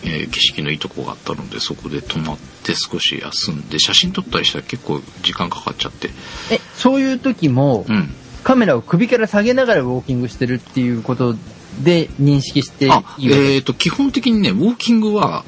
[0.04, 6.10] えー景色のいいとこがあったので、そこで泊まって少し休んで、写真撮ったりしたら結構時間かかっちゃって、
[6.50, 8.14] え、そういう時も、うん。
[8.44, 11.34] カメラを首から下げながらウォーキングしてるっていうこと
[11.82, 12.88] で認識してい
[13.18, 15.44] いえっ、と、基本的にね、ウォーキングは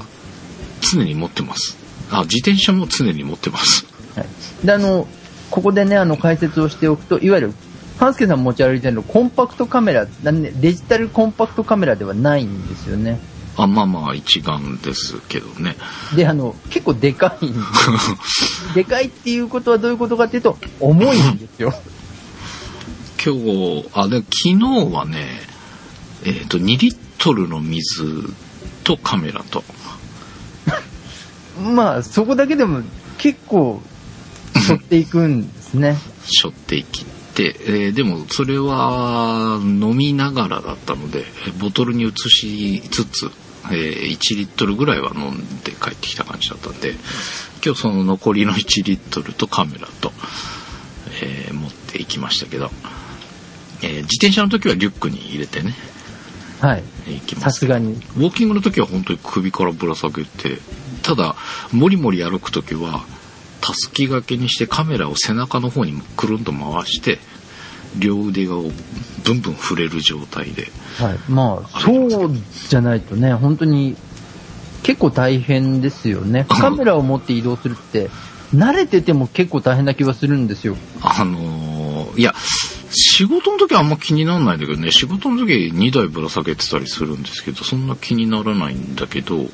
[0.81, 1.80] 常に持ってます。
[2.11, 3.85] あ、自転車も常に持ってます。
[4.15, 4.25] はい
[4.65, 5.07] で、あの、
[5.49, 7.53] ここでね、あの、解説をしておくと、いわゆる、
[7.97, 13.19] 半助さん持ち歩いてるのコンパクトカメラ、なんでデジタルコンパクトカメラではないんですよね。
[13.57, 15.75] あ、まあまあ一眼ですけどね。
[16.15, 17.59] で、あの、結構でかいんで、
[18.75, 21.73] でかいっていうことはどういうことかっていうと、重いんですよ。
[23.23, 24.55] 今日、あ、で、昨日
[24.91, 25.41] はね、
[26.23, 28.33] えっ、と、2リットルの水
[28.83, 29.63] とカメラと、
[31.61, 32.81] まあ、そこだけでも
[33.17, 33.81] 結構、
[34.55, 35.97] 背負っていくんですね。
[36.23, 41.25] 背負っていきって、えーでもそれは飲みながらだったので、
[41.59, 43.31] ボトルに移しつつ、
[43.71, 46.95] えー1リットルぐらいは飲んで帰ってきた感じだったんで、
[47.63, 50.11] 今日その残りの1リットルとカメラと、
[51.21, 52.69] えー持っていきましたけど、
[53.81, 55.73] えー自転車の時はリュックに入れてね、
[56.59, 56.83] はい。
[57.07, 57.43] 行きます。
[57.45, 57.93] さすがに。
[57.93, 60.59] ウォーキングの時は本当に首からぶら下げて、
[61.03, 61.35] ただ、
[61.71, 63.03] もりもり歩く時は、
[63.61, 67.19] たすき掛けにしてカメラを背中の方にくるんと回して、
[67.97, 70.71] 両腕がブンブン触れる状態で。
[70.97, 71.19] はい。
[71.29, 72.35] まあ、そう
[72.67, 73.95] じゃないとね、本当に
[74.83, 76.45] 結構大変ですよね。
[76.47, 78.09] カメラを持って移動するって、
[78.55, 80.75] 慣れてても結構大変な気はするんですよ。
[81.01, 82.33] あのーいや、
[83.21, 89.49] 仕事の時はあんま気にならないんだけどね、仕事の時2台ぶら下げてたりするんですけど、そんな気にならないんだけど、ウォ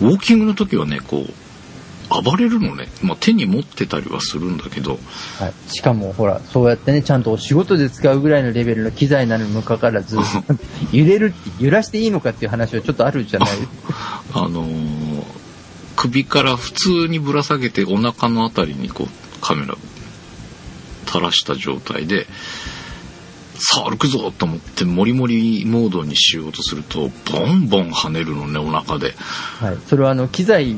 [0.00, 2.88] ーキングの時はね、こう、暴れるのね。
[3.02, 4.98] まあ、手に持ってたりはするんだけど、
[5.38, 5.54] はい。
[5.72, 10.16] しかも、ほら、そうやってね、ちゃんとお仕事で使うぐらいのレベルの機材なのにもかかわらず、
[10.92, 13.50] 揺れる揺らしていいのかっていう話はちょっとあるじゃない？
[14.34, 15.22] あのー
[15.96, 19.76] 首から普通にぶら下げてお腹のあたりにこうカメラ
[21.06, 22.26] 垂らした状態で
[23.58, 29.78] さあ歩くぞと思ってモリモリモードにしようとするとボンボン跳ねるのねお腹ではい。
[29.86, 30.76] それはあの、機材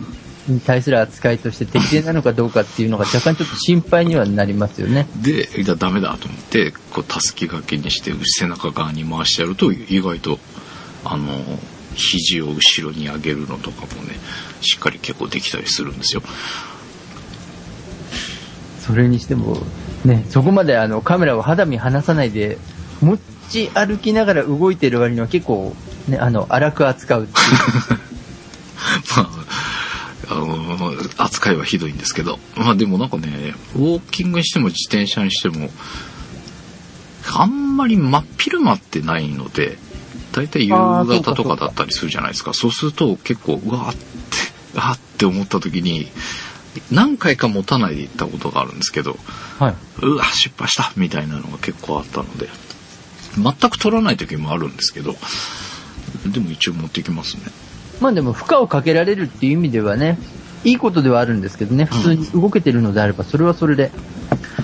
[0.49, 5.07] に対する扱いとして適正なのかどうかっていうのが若干ちょっと心配にはなりますよね。
[5.17, 10.39] でいやダメだと思ってこうたすき掛けにして背中側に回してやると意外と
[11.05, 11.35] あの
[11.95, 14.15] 肘を後ろに上げるのとかもね
[14.61, 16.23] しっかり結構できたりするんですよ
[18.81, 19.59] それにしても、
[20.05, 22.59] ね、そこまであのカメラを肌身離さないで、
[23.01, 25.75] 持ち歩きながら動いてる割には結構、
[26.09, 27.99] ね、あの、荒く扱うっていう。
[29.17, 29.49] まあ、
[30.31, 35.71] あの扱いはひどいんですけど、まあでもなんかね、ウォーキングにしても自転車にしても、
[37.35, 39.79] あんまり真っ昼間ってないので、
[40.33, 42.53] 大体夕方とかだったりするじゃないですか。
[42.53, 44.01] そうすると結構、うわーって、
[44.77, 46.09] あーって思った時に、
[46.91, 49.17] 何回か持たないで行ったことがあるんですけど、
[49.59, 49.75] はい。
[50.03, 52.49] うわ、失敗したみたいなのが結構あったので、
[53.37, 55.15] 全く取らない時もあるんですけど、
[56.27, 57.43] でも一応持ってきますね。
[58.01, 60.19] まあでも負荷をかけられるっていう意味ではね、
[60.65, 63.91] いいことではあるんですけどね、普通に動けてるのであれば、それはそれで。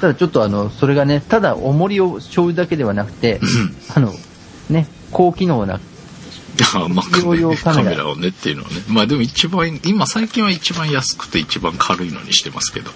[0.01, 3.41] ただちょっとあの、それがね、ただ重りを背負うだけではなくて、
[3.95, 4.13] あの、
[4.69, 5.81] ね、高機能な、
[6.75, 8.77] あまあ、カメラカメラをねっていうのはね。
[8.89, 12.91] まあでも一番、今最近は一番安くて一番軽いのにしてますけど。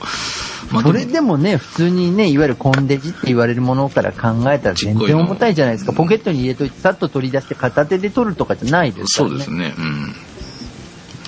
[0.71, 5.93] まあそれでもね、普通にね、いわゆるコンデジって言われるものから考えたら全然重たいじゃないですか。
[5.93, 9.37] ポケットに入れといて、さっと取り出して片手で取るとかじゃないですからね。
[9.37, 9.75] そうですね。
[9.77, 10.15] うん。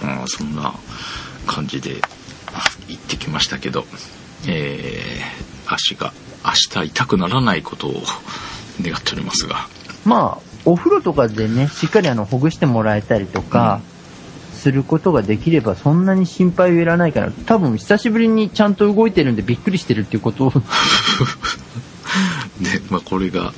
[0.03, 0.75] あそんな
[1.47, 2.01] 感じで
[2.89, 3.85] 行ってきましたけど、
[4.47, 6.13] えー、足が
[6.45, 8.03] 明日痛くならないことを
[8.83, 9.67] 願っておりますが。
[10.05, 13.81] まあ、お風呂とかでね、しっかりあの、ほぐしてもらえたりとか、
[14.61, 17.33] することができれば、そんなに心配はいらないかな。
[17.47, 20.59] 多分、久しぶりにちゃんと動いてるんでびっくりしてるっていうことを、で、
[22.91, 23.55] まあこれが、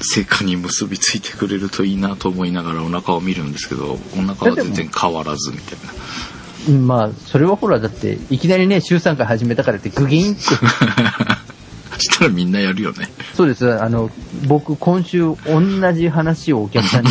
[0.00, 5.92] 成果に結びついてくれるといいなと思いながらお腹を見るんですけど、お腹は全然変わらずみたいな。
[5.92, 10.42] うんまあ、それはほら、だって、いきなりね、週3回始めたからって、グギーンって、
[11.98, 13.08] したらみんなやるよね。
[13.34, 14.10] そうです、あの、
[14.46, 17.10] 僕、今週、同じ話をお客さんに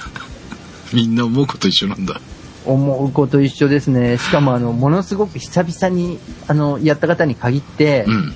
[0.92, 2.20] みんな思うこと一緒なんだ。
[2.64, 4.16] 思うこと一緒ですね。
[4.18, 8.34] しかも、あの、ものすごく久々に、あの、やった方に限って、うん。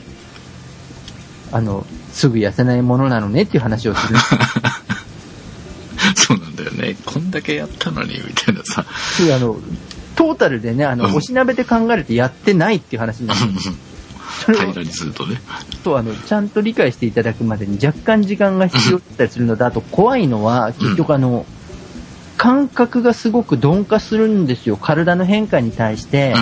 [1.51, 4.19] あの、すぐ痩せないものなのねっていう話をする。
[6.15, 6.97] そうなんだよね。
[7.07, 8.85] こんだけやったのに、みたいなさ。
[9.19, 9.57] であの、
[10.15, 13.41] トータルでね、あの、うんおしなべて考えるとやってないっていう話になる。
[14.29, 15.41] それを平らにするとね。
[15.83, 21.47] とあの、ちゃんと理解していただくまでに若干時間が必要だったりするので、あと怖いのは、結局あの、
[22.39, 24.77] 感覚がすごく鈍化するんですよ。
[24.77, 26.35] 体の変化に対して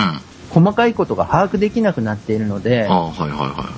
[0.51, 3.69] 細かいことが把握できなくなっているのであ、、はいはいは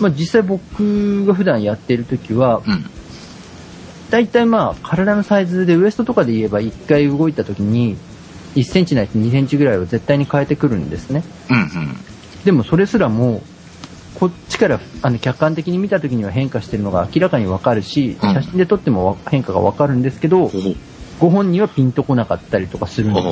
[0.00, 2.70] まあ実際僕が普段やっている時は、い。
[2.70, 2.84] うん。
[4.10, 7.96] 大体まあ体のサイズでウエストとかで言えば1回動いた時に
[8.54, 11.24] 1センチないと2センチぐらいは絶対に変えてくるんですね。
[11.50, 11.96] うんうん。
[12.44, 13.42] でもそれすらも
[14.14, 20.50] こっちからあの客観的に見た時には変化してるのが明らかにわかるし、うん写真で撮ってもわ変化がわかるんですけど。
[21.20, 23.26] ご本人はピンとこなかったりとかするんです。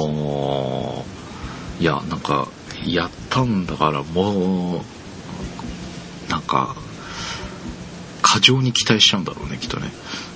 [1.81, 2.47] いや、なんか、
[2.87, 6.77] やったんだからもう、なんか、
[8.23, 9.89] 過剰に期待しちゃうんだろうね、きっとね。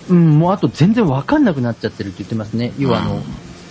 [0.09, 2.73] うん、もうあと全然わかんなくなっちゃってるって言ってますね。
[2.79, 3.23] 要はあの、うん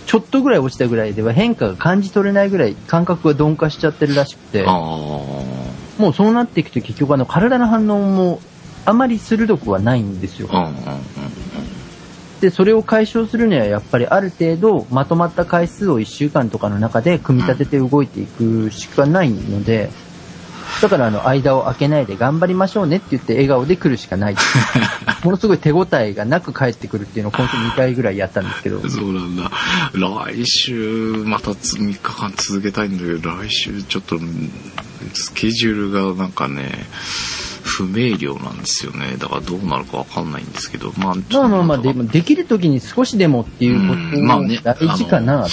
[0.06, 4.64] ちょっとぐらい落ちたぐらいでは変化が感じ取れないぐらい感覚が鈍化しちゃってるらしくて。
[5.98, 8.40] もうそうなっていくと結局あの体の反応も
[8.84, 10.48] あまり鋭くはないんですよ。
[12.40, 19.90] で、それを解消するにはやっぱりある程度まとまった回数を1週間とかの中で組み立てて動いていくしかないので、
[20.82, 24.36] だからあの間を空けないで頑張りましょうねって言って笑顔で来るしかない。
[25.24, 28.90] ものすごい手応えがなく帰ってくるっていうのを今週2回ぐらいやったんですけどうん。。
[28.90, 29.50] そうなんだ。
[29.94, 34.50] 来週、またつ3日間続けたいんだけど、来週ちょっと、うん
[35.14, 36.86] スケジュールがなんかね、
[37.62, 39.16] 不明瞭なんですよね。
[39.18, 45.50] だからどうなるかわかんないんですけど、まあ、ちょっとまあまあまあ、でもできる時に少しでもっていうことうんまあねが大事かなと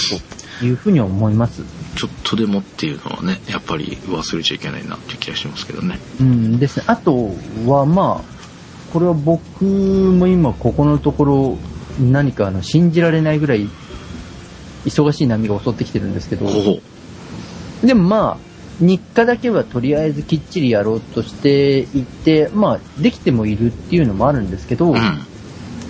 [0.65, 1.63] いうふうに思います。
[1.95, 5.99] ちょっとでもっていうのはね、やっぱり忘れちゃいけないなっていう気がしますけどね。
[6.19, 6.86] うんですね。
[6.88, 7.32] あと
[7.65, 11.58] は、まあ、これは僕も今ここのところ
[11.99, 13.67] 何かあの信じられないぐらい
[14.86, 16.47] 忙しい波が襲ってきてるんですけど。
[17.84, 24.99] でもまあ、日課だけはとりあえずきっちりやろうとしていて、まあ、できてもいるっていうのもあるんですけど、うん。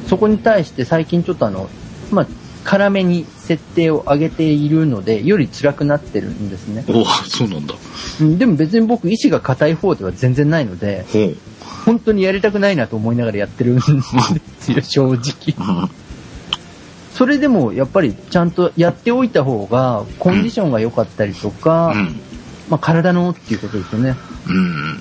[0.07, 1.69] そこに対して最近ちょっとあの、
[2.11, 2.27] まあ、
[2.63, 6.85] 辛めに設定を上げているので、より辛くなってるんですね。
[6.87, 7.75] おそうなんだ。
[8.21, 11.05] うんでも別に僕意志が硬い方では全然ないので。
[11.85, 15.81] 本当にやりたくないなと思いながらやってるんですよ、 正直。
[15.83, 15.89] うん
[17.13, 22.19] それでもやっぱりちゃんとやっておいた方が、コンディションが良かったりとか、うん。
[22.69, 24.15] まあ体のっていうことですよね。
[24.47, 24.97] うん。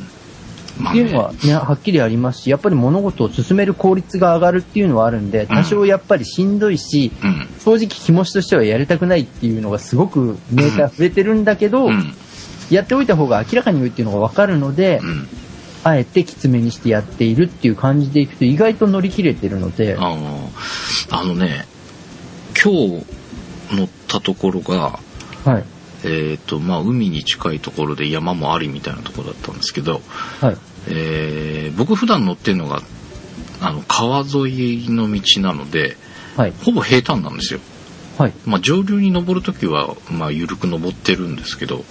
[0.79, 7.49] まあっていうのはね、はっきりありますし、やっぱり物事を進める効率が上がるっていうのはあるんで、多少やっぱりしんどいし、うん。
[7.61, 12.15] 正直気持ちとしてはやりたくないっていうのがすごくメーター増えてるんだけど、うん。
[12.71, 15.29] やっておいた方が明らかに良いっていうのがわかるので、うん。
[15.85, 20.51] あえてきつめにしてやっているっていう感じでいくと意外と乗り切れてるので、あの、
[21.11, 21.67] あのね、
[22.63, 23.05] 今日
[23.73, 25.01] 乗ったところが、
[25.45, 25.65] はい。
[26.05, 30.01] えっ、と、まあ、海に近いところで山もありみたいなところだったんですけど、
[30.41, 30.57] はい。
[30.89, 32.83] えー僕普段乗ってるのが、
[33.61, 35.97] あの、川沿いの道なので、
[36.37, 36.53] はい。
[36.65, 37.61] ほぼ平坦なんですよ。
[38.19, 38.33] はい。
[38.45, 41.85] まあ、上流に登るときは、まあ、緩く登ってるんですけど、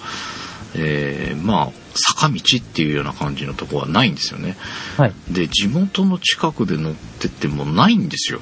[0.76, 4.56] えーまあ、坂道っていうような感じのとこはないんですよね。
[4.98, 5.14] はい。
[5.30, 8.40] で、地元の近くで乗ってってもないんですよ。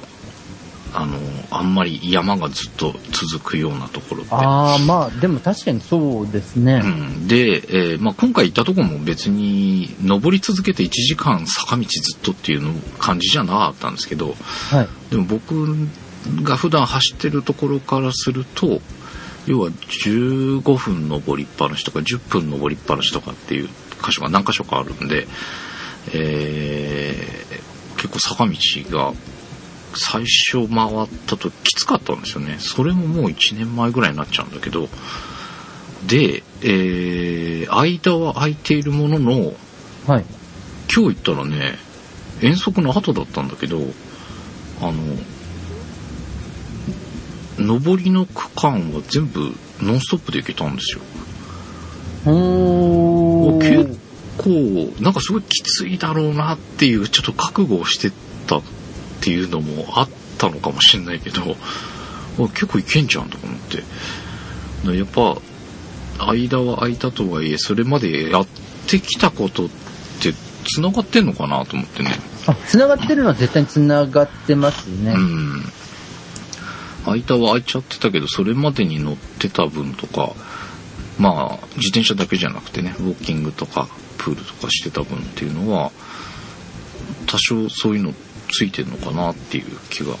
[0.92, 1.18] あの、
[1.50, 4.34] あんまり山がずっと続くようなところって。
[4.34, 6.82] ああ、まあ、でも確かにそうですね。
[6.84, 14.34] うん、で、えーまあ、今回行ったとこも別に登り続けて1時間坂道ずっとっていうの感じじゃなかったんですけど
[14.70, 14.88] はい。
[15.10, 15.88] でも僕
[16.42, 18.80] が普段走ってるところからすると
[19.46, 23.68] 要は15分登りっぱなしとか10分登りっぱなしとかっていう
[24.02, 25.26] 箇所が何箇所かあるんで、
[26.12, 28.54] えー結構坂道
[28.88, 29.12] が
[29.94, 34.88] 最初回ったときつかったんですよねそれももう1年前ぐらいになっちゃうんだけど
[36.06, 39.52] で、えー間は空いているものの
[40.06, 40.24] はい。
[40.92, 41.78] 今日行ったらね
[42.42, 43.78] 遠足の後だったんだけど
[44.80, 44.94] あの
[47.78, 51.02] 上りの区間は全部ノンストップで行けたんですよ
[52.26, 53.86] おー。
[53.86, 53.98] 結
[54.38, 58.10] 構なんかすごいきついだろうなっていうちょっと覚悟をして
[58.46, 58.60] た
[59.20, 63.82] っていうのもあったのかもしれないけどあ結構いけんじゃんとか思って。
[64.84, 65.36] でやっぱ
[66.26, 68.46] 間は空いたとはいえそれまでやっ
[68.86, 69.68] てきたことっ
[70.22, 70.32] て
[70.74, 72.10] 繋がってんのかなと思ってね。
[72.46, 75.12] あ、繋がってるのは絶対に繋がってますね。
[75.12, 75.62] うん。
[77.06, 80.32] 間は空いちゃってたけどそれまでに乗ってた分とか
[81.18, 85.92] まあ自転車だけじゃなくてねウォーキングとかプールとかしてた分っていうのは
[87.26, 88.12] 多少そういうの
[88.50, 90.14] ついてんのかなっていう気が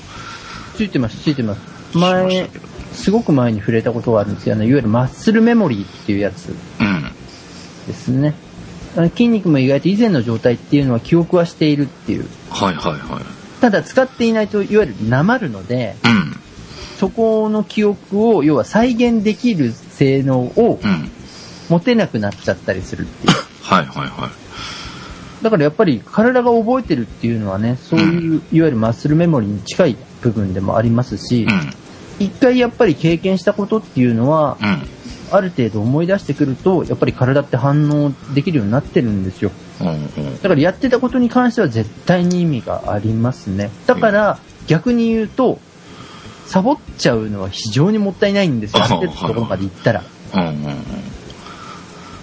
[0.74, 1.60] ついてます、ついてます。
[1.96, 2.48] 前
[2.92, 4.54] すごく前に触れたことがあるんですよ。
[4.54, 7.02] あの、いわゆるマッスルメモリーっていうやつうん
[7.86, 8.34] ですね。
[8.96, 12.26] あの筋肉も意外と以前の状態っていうのは記憶はしているっていう。
[12.50, 13.24] はいはいはい
[13.60, 16.36] ただ使っていないと、いわゆるなまるので、うん
[16.98, 21.10] そこの記憶を、要は再現できる性能をうん
[21.68, 23.34] 持てなくなっちゃったりするっていう。
[23.62, 24.49] はいはいはい
[25.42, 31.46] だからやっぱり体が覚えてるっていうのはね、そういう、いわゆるマッスルメモリーに近い部分でもありますし、
[32.18, 34.82] 一回やっぱり経験したことっていうのは、うんうん
[35.32, 39.52] ある程度思い出してくると、やっぱり体って反応できるようになってるんですよ。
[39.80, 43.70] うんうんだからやってたことに関しては絶対に意味がありますね。
[43.86, 45.60] だから逆に言うと、
[46.46, 48.82] サボっちゃうのは非常にもったいないんですよ。
[48.82, 50.02] あある程度のところまで行ったら。
[50.34, 50.64] うんうんうん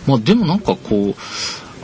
[0.08, 1.16] まあでもなんかこう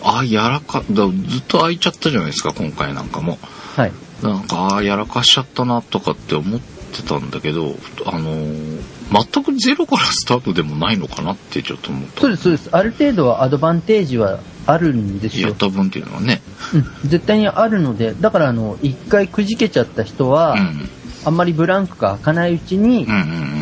[0.03, 3.37] あやらかだずっと空いちゃったじゃないですか今回なんかも
[3.75, 3.91] はい。
[4.21, 8.81] なんかあーやらかしちゃったなとかって思ってたんだけどあのー
[9.13, 12.69] 全くゼロからスタートでもないのかなってちょっと思ったそうです、そうです。
[12.71, 15.49] ある程度はアドバンテージはあるんですよ。
[15.49, 16.41] やった分っていうのはね
[16.73, 17.09] うん。
[17.09, 20.89] 絶対にあるので、だからあの、一回くじけちゃった人は、うん
[21.25, 23.07] あんまりブランクが開かないうちに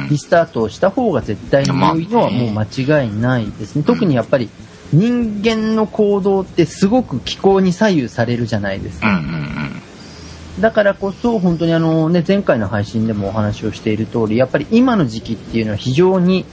[0.09, 2.63] リスタートをした方が絶対に良いのはもう間
[3.03, 3.83] 違いないですね。
[3.83, 4.49] 特にやっぱり
[4.93, 9.07] 人間の行動ってすごく気候に左右されるじゃないですか。
[9.07, 9.81] うんうん
[10.59, 16.45] だからこそ本当にあのね、前回の配信でもお話をしている通り、やっぱり今の時期っていうのは非常に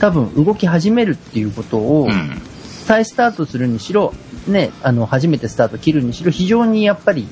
[0.00, 2.42] 多分動き始めるっていうことをうんうん。
[2.84, 4.14] 再スタートするにしろ、
[4.46, 7.28] ね、あの、初めてスタート切るにしろ、非常にやっぱり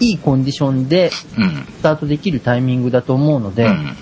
[0.00, 1.66] いいコンディションでうん。
[1.78, 3.96] スタートできるタイミングだと思うので、うん。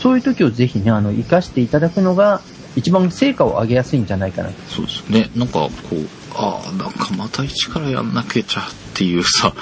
[0.00, 2.42] そういう時をぜひね、あの、活かしていただくのが、
[2.76, 4.54] 一番成果を上げやすいんじゃないかなと。
[4.68, 8.44] そうですねなんかこうああなんかまた一からやんなきゃっ
[8.94, 9.52] ていうさ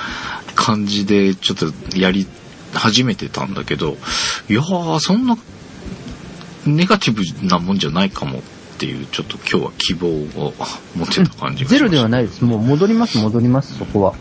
[0.55, 1.67] 感じでちょっと
[1.97, 2.27] やり
[2.75, 3.97] 始めてたんだけど
[4.49, 5.37] いやーそんな
[6.67, 8.43] ネガティブなもんじゃないかもっ
[8.79, 10.53] ていうちょっと今日は希望を
[10.95, 12.45] 持ってた感じがしましたゼロではないです。
[12.45, 14.15] もう戻ります、戻ります、そこは。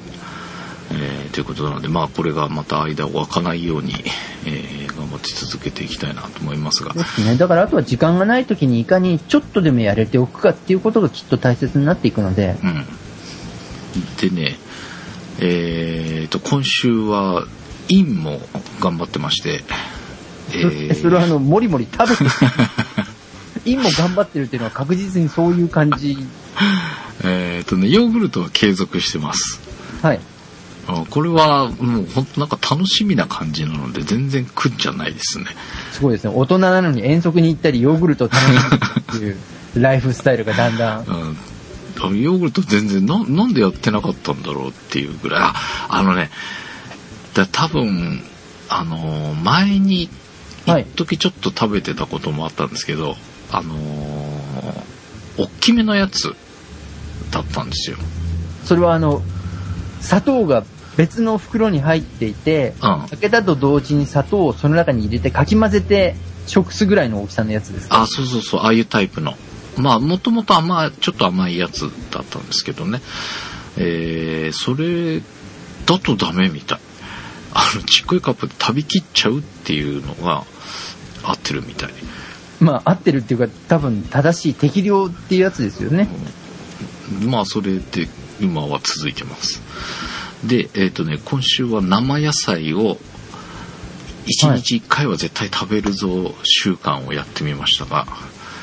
[0.91, 3.93] えーということなのでまあこれがまた間を空かないように、
[4.45, 7.37] えー頑張って続けていきたいなと思いますがですね。
[7.37, 12.85] だからあとは時間がない時にいかにちょっとでもやれておくかっていうことがきっと大切になっていくので、うん。
[14.17, 14.57] でね、
[15.39, 17.45] えーと、今週は、
[17.89, 18.41] インも
[18.79, 19.63] 頑張ってまして、
[20.53, 22.23] えそ それはあの、もりもり食べて、
[23.65, 26.17] インも頑張ってるっていうのは確実にそういう感じ。
[27.23, 29.59] えーとね、ヨーグルトは継続してます。
[30.01, 30.19] はい。
[30.87, 35.45] あこれはもう本当なんか楽しみな感じなので全然苦じゃないですね。
[35.91, 36.33] すごいですね。
[36.33, 39.37] 大人なのに遠足に行ったりヨーグルトを食べに行くっていう
[39.75, 41.05] ライフスタイルがだんだん。
[41.05, 41.37] うん
[41.99, 45.41] あヨーグルト全然な、なんでやってなかったんだろうっていうぐらい。
[45.41, 45.53] あ、
[45.89, 46.29] あのね、
[47.33, 48.21] だ多分、
[48.69, 50.07] あのー前に、
[50.67, 53.15] はい一時ちょっと食べてたこともあったんですけど、
[53.51, 56.35] あのー大きめのやつ
[57.31, 57.97] だったんですよ。
[58.63, 59.23] それはあの、
[60.01, 60.63] 砂糖が
[60.97, 63.07] 別の袋に入っていて、うん。
[63.07, 66.15] 開けたと同時に砂糖をその中に入れてかき混ぜて
[66.47, 69.35] 食すぐらいの大きさのやつですかあ、そうそうそう、ああいうタイプの。
[69.77, 72.99] まあ、もともと甘い、ちょっと甘いやつだったんですけどね。
[73.77, 75.21] えー、それ
[75.85, 76.79] だとダメみたい。
[77.53, 80.43] あの、ちっこいカップで食べきっちゃうっていうのが
[81.23, 81.89] 合ってるみたい。
[82.59, 86.09] まあ合ってるっていうか多分正しい適量っていうやつですよね。
[87.25, 88.07] まあ、それで
[88.41, 89.61] 今は続いてます。
[90.43, 92.97] で、えっ、とね、今週は生野菜を
[94.27, 98.05] 1日1回は絶対食べるぞ習慣をやってみましたが、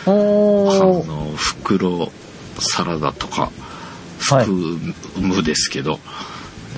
[0.07, 1.07] あおー。
[1.07, 2.13] の袋
[2.59, 3.51] サラダとか
[4.21, 5.99] はい含むですけど、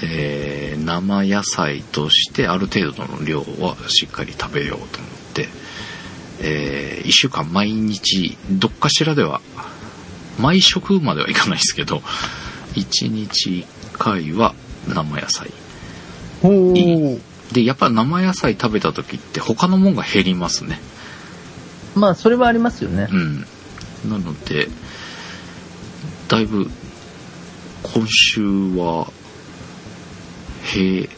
[0.03, 5.49] えー生野菜としてある程度の量はしっかり食べようと思って、
[6.41, 9.41] え1週間毎日どっかしらでは
[10.39, 11.99] 毎食まではいかないですけど
[12.75, 14.55] 1日1回は
[14.89, 15.51] 生野菜。
[17.53, 20.81] でやっぱ生野菜食べた時って他のもんが減りますね
[21.95, 23.17] まあそれはありますよねう。
[23.17, 23.47] ん。
[24.11, 24.69] なので、
[26.29, 26.69] だいぶ、
[27.83, 28.43] 今週
[28.77, 29.11] は、
[30.75, 31.09] へ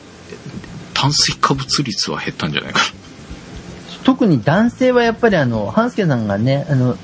[0.94, 2.80] 炭水化物率は減ったんじゃないか
[4.04, 6.96] 特に男性はやっぱりあの、ハンスケさんがね、あの、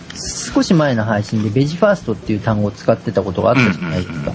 [0.54, 4.34] 少し前の配信でベジファーストっていう単語を使ってたことがあったじゃないですかうんうんうん。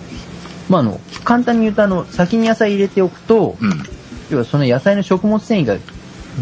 [0.69, 3.67] まああの、簡単に言うとあの、先に野菜入れておくと、な。
[3.67, 3.83] うん。
[4.29, 5.75] 要はその野菜の食物繊維が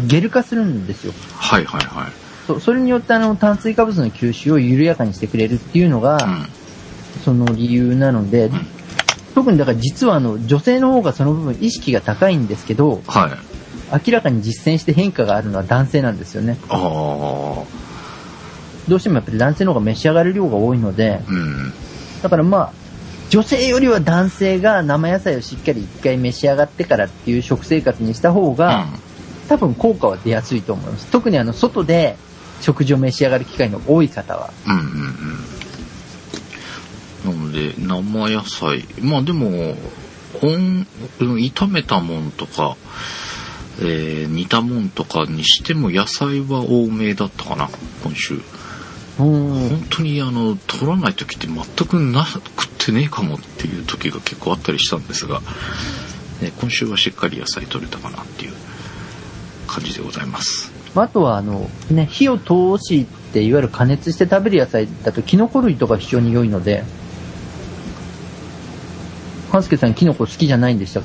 [0.06, 1.14] ゲル化するんですよ。
[1.36, 2.12] はいはいはい。
[2.46, 6.46] そそれによってあの、炭水化物の吸収を緩やかにしてくれるっていうのが、うん。
[7.24, 8.50] その理由なので、
[9.34, 13.30] 特にだから実はあの、女性の方がその部分意識が高いんですけど、はい。
[14.06, 16.58] 明らかに実践して変化があるのは男性なんですよね。
[16.68, 16.78] ああ。
[18.88, 21.72] どうしてもやっぱり男性の方が召し上がる量が多いので、うん。
[22.22, 22.72] だからまあ、
[23.30, 28.86] 女性よりは男性が生野菜をしっかり一回召し上がってからっていう食生活にした方が、
[29.48, 31.06] 多分効果は出やすいと思います。
[31.06, 32.16] 特にあの、外で
[32.60, 34.50] 食事を召し上がる機会の多い方は。
[34.66, 34.72] うん。
[34.72, 34.88] うんうん
[37.26, 37.38] うん。
[37.38, 38.84] なので、生野菜。
[39.00, 39.76] まあでも、
[40.40, 42.76] 炒めたもんとか、
[43.80, 47.68] えー煮たもんとかにしても野菜は多めだったかな、
[48.02, 48.40] 今週。
[49.18, 49.68] うん。
[49.68, 55.40] 本当にあの、取らない時って全くなくってねえかもっていう時が結構あったりしたんですが、
[56.40, 58.52] ね、今週はしっかり野菜取れたかなっていう
[59.66, 60.72] 感じでございます。
[60.94, 66.82] あとはあの、ね、火を通して、いわゆる加熱して食べる野菜だと、キノコ類とか非常に良いので、
[69.52, 71.04] ハンスケさんキノコ好きじゃないんでしたっ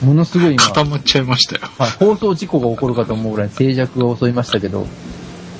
[0.00, 0.04] け？
[0.04, 1.62] ものすごい今、固まっちゃいましたよ。
[1.78, 4.86] はい、放送事故が起こるかと思うぐらい静寂が襲いましたけど、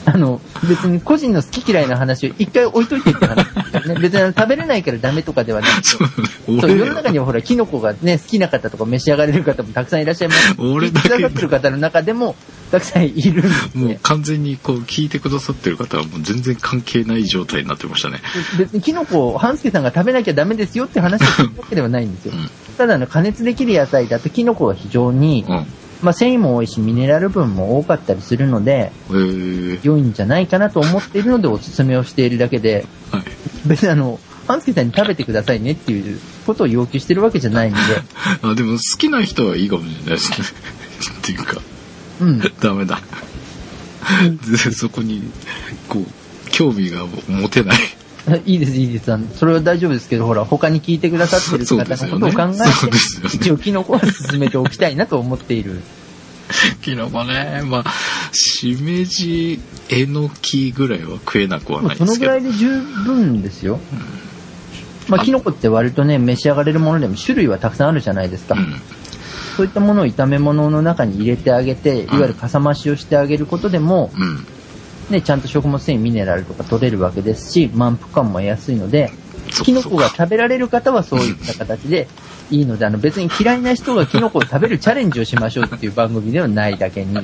[0.07, 4.01] あの、別に個人の好き嫌いな話を一回置いといてって話ですよね。
[4.01, 10.55] 別に食べれないからダメとかではなくて、世の中俺にはほら、キノコがね、好きな方とか召し上がれる方もたくさんいらっしゃいます。
[10.59, 12.37] 俺だけくださってる方の中でも、
[12.71, 13.99] たくさんいるんですもうね。
[14.03, 18.21] 完全にこう聞いてくださってる方はもう全然関係ない状態になってましたね。
[18.59, 22.37] 別にキノコを半助さんが食べなきゃダメですよって話をするわけではないんですよう。
[22.37, 22.51] ん。
[22.79, 25.67] ただあの、加熱できる野菜だとキノコが非常に、うん。
[26.03, 33.23] まあ繊維も多いし、ミネラル分も多かったりするので、えー、良いんじゃないかなと思っているのでおすすめをしているだけで、はい。
[33.67, 37.79] 別にあの、半助さんに食べてくださいねっていうことを要求してるわけじゃないんで、
[38.43, 40.37] あ、でも好きな人はいいかもしれないですね。
[41.19, 41.61] っていうか、
[42.21, 42.41] うん。
[42.61, 43.01] ダメだ。
[44.51, 45.23] で そこに、
[45.89, 47.79] こう、興味が持てない。
[48.37, 49.11] いいです、いいです。
[49.37, 55.81] それは大丈夫ですけど、ほら、他に聞いてくださってる方のことを考そうですよねえて、一応キノコは進めておきたいなと思っている。
[56.83, 57.93] キノコね、まあ、
[58.33, 62.33] しめじ、えのきぐらいは食えなくはないそのぐですけど。
[62.33, 63.79] らいで十分ですよ。
[65.09, 68.55] まあ、キノコって割とね、召し上がれるものでも種類はたくさんあるじゃないですか。
[68.55, 68.75] うん。
[69.57, 74.47] そういったものを炒め物の中に入れてあげて、いわゆるかさ増しをしてあげることでも、うん。
[75.11, 79.13] ね、ちゃんと食物繊維、ミネラルとか取れるわけですし、満腹感も得やすいので、
[79.51, 82.09] そキノコが食べられる方はそういった形で
[82.51, 87.23] いいので、あの別に嫌いな人がキノコを食べるチャレンジをしましょうっていう番組ではないだけに、そ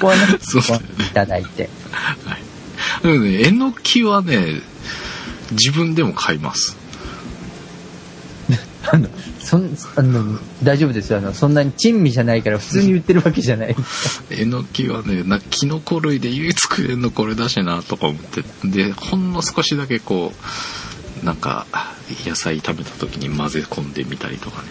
[0.00, 1.68] こはね、 そうですねご覧いただいて。
[3.02, 4.60] でもね、えのきはね、
[5.52, 6.76] 自分でも買います。
[8.90, 9.08] あの、
[9.54, 11.18] そん、あの、大丈夫ですよ。
[11.18, 13.76] あの、そんなに珍味じゃないから普通に売ってるわけじゃない。
[14.30, 18.42] えのきはね、なキノコ類で唯一食えんのこれだしなとか思って。
[18.64, 20.32] で、ほんの少しだけこ
[21.22, 21.66] う、なんか、
[22.26, 24.68] 野菜食べた時に混ぜ込んでみたりとかね。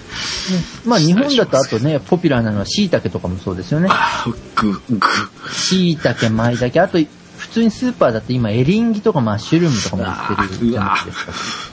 [0.86, 3.88] まあ日本だとあとね、ポピュラーなのは椎茸とかもそうですよね。
[3.89, 5.07] あーぐ、ぐ。
[5.51, 6.99] 椎茸、舞茸、あと、
[7.38, 11.72] 普通にスーパーだと今エリンギとかマッシュルームとかも売ってるじゃないですか。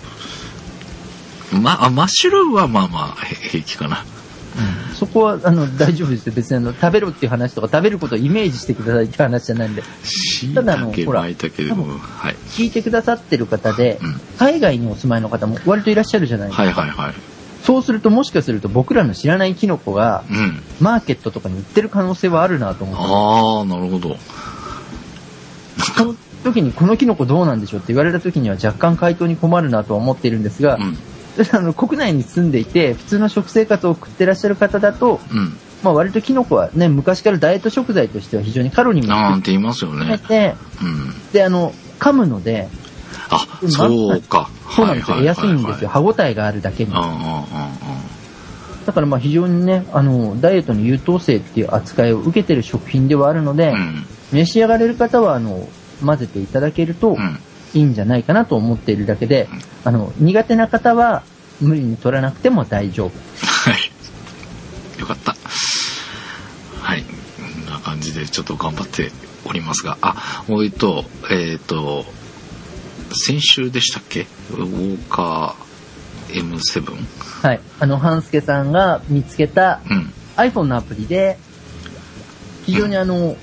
[1.52, 4.04] まあ、マッシュルームはまあまあへ平気かな。
[4.94, 6.32] そこは、あの、大丈夫ですよ。
[6.36, 9.82] 別にあの、食べろっていう話とか、食べることをイメージしてくださいっていう話じゃないんで。
[10.54, 12.34] ただあのほらはい。
[12.50, 16.62] 聞いてくださってる方でうん、海外にお住まいの方も割といらっしゃるじゃないですか。
[16.64, 17.14] はいはいはい。
[17.62, 20.62] そうすると、もしかすると僕らの知らないキノコが、うん。
[20.80, 23.02] マーケットとかに売ってる可能性はあるなと思って。
[23.02, 24.16] ああ、なるほど。
[25.96, 30.98] その時にこのキノコどうなんでしょうって言われた時には若干回答に困るなとは思っているんですが、うん。
[31.52, 35.56] あの国内に住んでいて普通の食生活を送ってらっしゃる方だと、うん。
[35.82, 40.20] まあ、割とキノコはね、昔からダイエット食材としては非常にカロリーもなんて言いますよね。
[40.82, 41.32] うん。
[41.32, 42.68] で、あの、噛むので、
[43.30, 44.50] あ、うんそうか。
[44.70, 45.16] そうなんですよ。
[45.16, 45.88] は安いんですよ。
[45.88, 46.92] 歯応えがあるだけに
[48.86, 54.04] だからまあ非常にね、あの、ダイエットの優等生っていう扱いを受けてる食品ではあるので、うん。
[54.32, 55.68] 召し上がれる方は、あの、
[56.04, 57.38] 混ぜていただけるとうん。
[57.74, 59.48] いいんじゃないかなと思っているだけで、
[59.84, 61.22] あの、苦手な方は
[61.60, 63.10] 無理に取らなくても大丈夫。
[63.46, 65.00] はい。
[65.00, 65.36] よかった。
[66.80, 67.04] はい。
[67.04, 69.10] こんな感じでちょっと頑張って
[69.44, 72.04] おりますが、あ、おいと、えっ、と、
[73.12, 74.26] 先週でしたっけ？
[74.52, 76.96] ウォーカー M7?
[77.42, 77.60] はい。
[77.80, 80.12] あの、半助さんが見つけたうん。
[80.36, 81.38] iPhone のアプリで、
[82.66, 83.36] 非常にあの、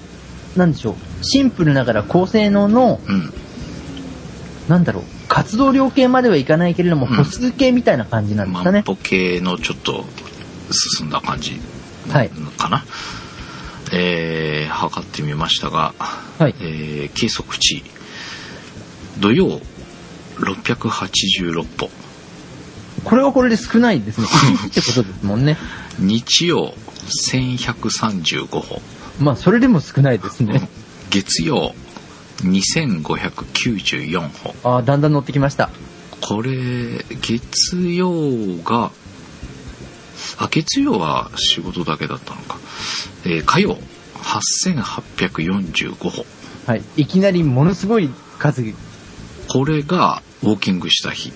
[0.55, 3.33] なんでしょう、シンプルながら高性能の、うん。
[4.67, 8.83] なんだろう、活動量系まではいかないけれども、うん保湿系みたいな感じなんですかね。
[8.83, 10.05] 万歩計のちょっと
[10.97, 11.59] 進んだ感じ
[12.09, 12.29] はい。
[12.57, 12.83] かな。
[13.93, 15.93] えー、測ってみましたが、
[16.39, 16.55] はい。
[16.59, 17.83] えー、計測値、
[19.19, 19.61] 土曜
[20.39, 21.89] 686歩、
[23.03, 24.27] これはこれで少ないですね。
[24.27, 25.57] 1 日ってことですもんね。
[25.99, 26.73] 日曜
[27.07, 28.81] 1135歩、
[29.19, 30.69] まあ、それでも少ないですね。
[31.09, 31.73] 月曜
[32.43, 34.55] 2594歩。
[34.63, 35.69] ああ、だんだん乗ってきました。
[36.21, 38.91] これ、月曜が、
[40.37, 42.57] あ、月曜は仕事だけだったのか。
[43.25, 43.77] えー火曜
[44.17, 46.25] 8845歩。
[46.65, 46.83] はい。
[46.97, 48.09] いきなりものすごい
[48.39, 48.63] 数。
[49.47, 51.31] これがウォーキングした日。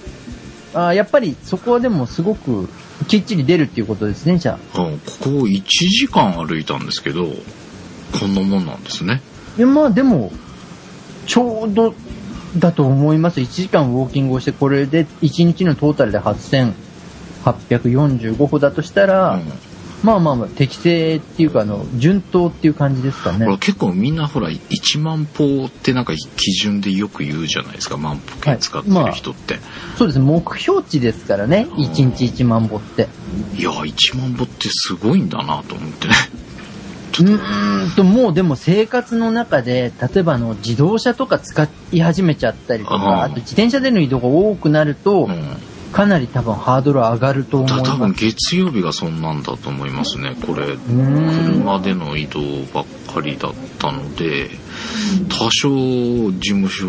[0.74, 2.68] ああ、やっぱりそこはでもすごく
[3.08, 7.28] きっちり出るっていうことですね、じゃうんここ1時間歩いたんですけど、
[8.20, 9.22] こんなもんなんですね。
[9.56, 9.58] あ。
[9.58, 10.32] いや、まあでも、
[11.26, 11.94] ちょうど
[12.58, 13.40] だと思います。
[13.40, 19.44] 1時間ウォーキングをして、これで1日のトータルで8845歩だとしたら、うん
[20.04, 23.52] まあまあまあ、適正っていうか、あの、順当っていう感じですかねほ。
[23.52, 29.60] ら結構みんなほら1万歩ってなんか基準でよく言うじゃないですか万歩計使ってる人って、
[29.98, 30.20] そうです。
[30.20, 31.68] 目標値ですからね。
[31.72, 33.08] 1日1万歩って。
[33.56, 36.14] い、や1万歩ってすごいんだなと思ってね
[37.20, 37.92] うーん。
[37.92, 45.58] と、もうでも生活の中で、例えばあの、自動車とか使い始めちゃったりとうんか、あと自転車での移動が多くなると、うん。
[45.92, 48.24] かなり多分ハードル上がると思いだ多分ます。
[48.24, 50.36] 月曜日がそんなんだと思いますね。
[50.48, 50.78] これ。
[50.78, 52.40] 車での移動
[52.74, 54.50] ばっかりだったので
[55.28, 55.70] 多少
[56.32, 56.86] 事務所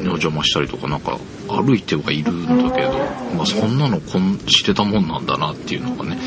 [0.00, 2.92] にお邪魔したりとかなんか歩いてはいるんだけど、
[3.36, 6.18] まあ、そんなのこんしてたもんなんだなっていうのがね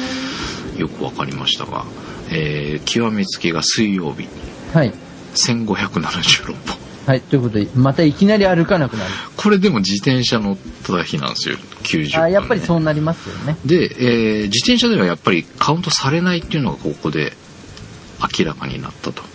[0.77, 1.85] よくわかりましたが、
[2.31, 4.27] えー極めつきが水曜日
[4.73, 4.93] はい。
[5.35, 7.21] 1576歩はい。
[7.21, 9.11] ということで、またいきなり歩かなくなる。
[9.37, 13.57] これでも自転車乗った日なんですよ90分、あね、やっぱりそうなりますよね。
[13.65, 17.33] で、えー自転車ではやっぱりカウントされないっていうのがここで
[18.39, 19.31] 明らかになったとはい。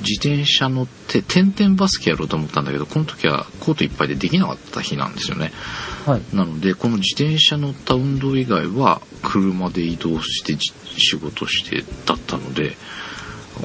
[0.00, 5.52] 自転車乗って点々バスケやろうと思ったんだけどこの時はコートいっぱいでできなかった日なんですよね
[6.06, 6.22] はい。
[6.34, 12.76] なのでこの自転車乗った運動以外は車で移動してじ仕事してだったので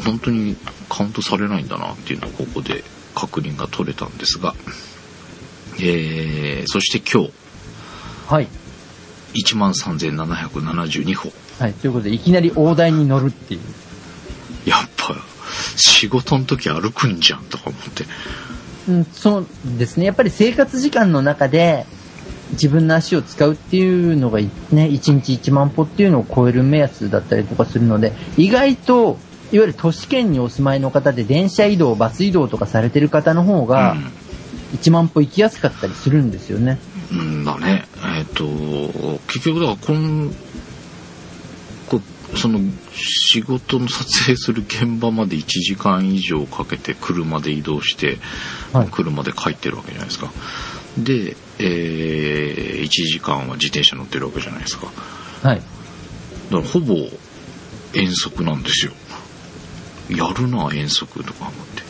[0.05, 0.55] 本当に
[0.89, 2.83] カウントされないんだなっていうのをここで
[3.13, 4.53] 確認が取れたんですが、
[5.79, 7.31] えーそして今日
[8.27, 8.47] はい。
[9.36, 11.73] 1万3772歩はい。
[11.73, 13.61] ということで、いきなり大台に乗るっていう。
[15.76, 18.05] 仕事の時歩くんじゃんとか思って
[18.88, 19.47] うん、そう
[19.78, 20.05] ですね。
[20.05, 21.86] やっぱり生活時間の中で
[22.51, 29.17] 自分の足を使うっていうのがね、1日1万歩っていうのを超える目安だったりとかするので、意外と、
[29.51, 33.95] いわゆる都市圏にお住まいの方で電車移動、バス移動とかされてる方の方が
[34.73, 36.80] 1万歩行きやすかったりするんですよね。
[37.11, 37.86] うん、うんだね
[38.17, 38.43] えっ、と
[39.28, 40.36] 結局だからこのこ
[42.36, 42.59] その
[42.93, 48.17] 仕事の撮影する現場まで1時間以上かけて車で移動して、
[48.73, 48.88] はい。
[48.89, 50.32] 車で帰ってるわけじゃないですか。
[50.97, 54.88] で、え1時間は自転車乗ってるわけじゃないですか。
[55.43, 55.57] はい。
[55.57, 55.65] だか
[56.57, 56.95] らほぼ
[57.93, 58.91] 遠足なんですよ。
[60.09, 61.84] やるな遠足とか思って。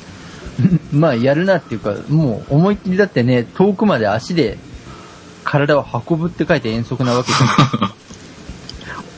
[0.96, 4.58] まあ、やるなっていうか、もう思いっきりだってね、遠くまで足で
[5.44, 7.92] 体を運ぶって書いて遠足なわけじゃない。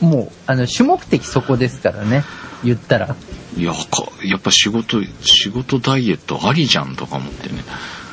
[0.00, 2.24] もう、あの、主目的そこですからね。
[2.64, 3.14] 言ったら。
[3.56, 7.62] いや、かやっぱ仕事、仕事ダイエットありじゃんとか思ってね。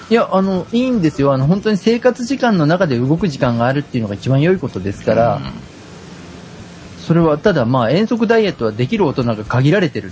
[0.10, 1.34] いや、あの、いいんですよ。
[1.34, 5.76] あの、本当に生活時間の中で動く時間があるっていうのが一番良いことですから、うん
[7.06, 10.12] それは、ただまあ、遠足ダイエットはできる大人が限られてる。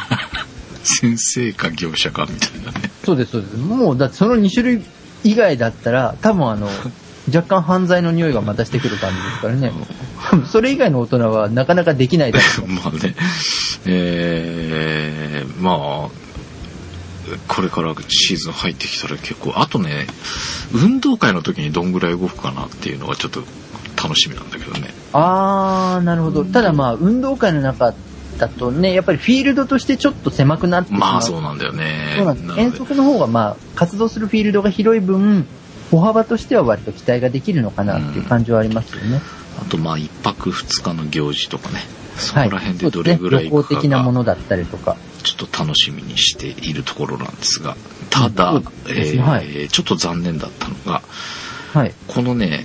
[0.82, 2.90] 先生か業者かみたいなね。
[3.04, 3.56] そうです、そうです。
[3.58, 4.82] もう、だってその2種類
[5.24, 6.70] 以外だったら、多分あの、
[7.34, 9.72] 若干犯罪の匂いがまたしてくる感じですからね。
[10.46, 12.68] それ以外の大人はなかなかできないだろう。
[12.70, 13.14] まあね、
[13.86, 16.08] えー、まあ、
[17.48, 20.06] これからシーズン入ってきたら結構、あとね、
[20.72, 23.42] 運動会の時にどんぐらい動くかなっていうのがちょっと
[24.00, 24.94] 楽しみなんだけどね。
[25.12, 26.44] あー、なるほど。
[26.44, 27.94] ただまあ、運動会の中
[28.38, 31.12] だとね、やっぱりフィールドとしてちょっと狭くなってしまう。
[31.12, 32.14] まあそうなんだよね。
[32.16, 32.60] そうなんです。
[32.60, 35.46] 遠足の方がまあ、活動するフィールドが広い分、
[35.90, 39.20] 歩幅としては割と期待ができるのかなっていう感じはありますよね。
[39.60, 41.80] あとまあ一泊二日の行事とかね、
[42.16, 42.50] そこはい。
[42.50, 44.96] ら辺でどれぐらい行くかですね旅行的なもがのだったりとか。
[45.22, 47.76] ちょっと楽しみにしているところなんですが、
[48.10, 51.02] ただ、ねえーはいちょっと残念だったのが、
[51.72, 51.92] はい。
[52.06, 52.64] このね、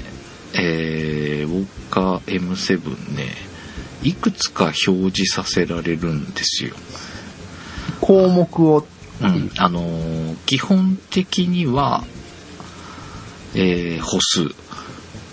[0.54, 3.34] えー、ウォーカー M7 ね、
[4.04, 6.76] いくつか表示させられるんですよ。
[8.00, 8.86] 項目を、
[9.22, 9.52] うん。
[9.58, 12.04] あのー基本的には、
[13.56, 14.50] えー歩数、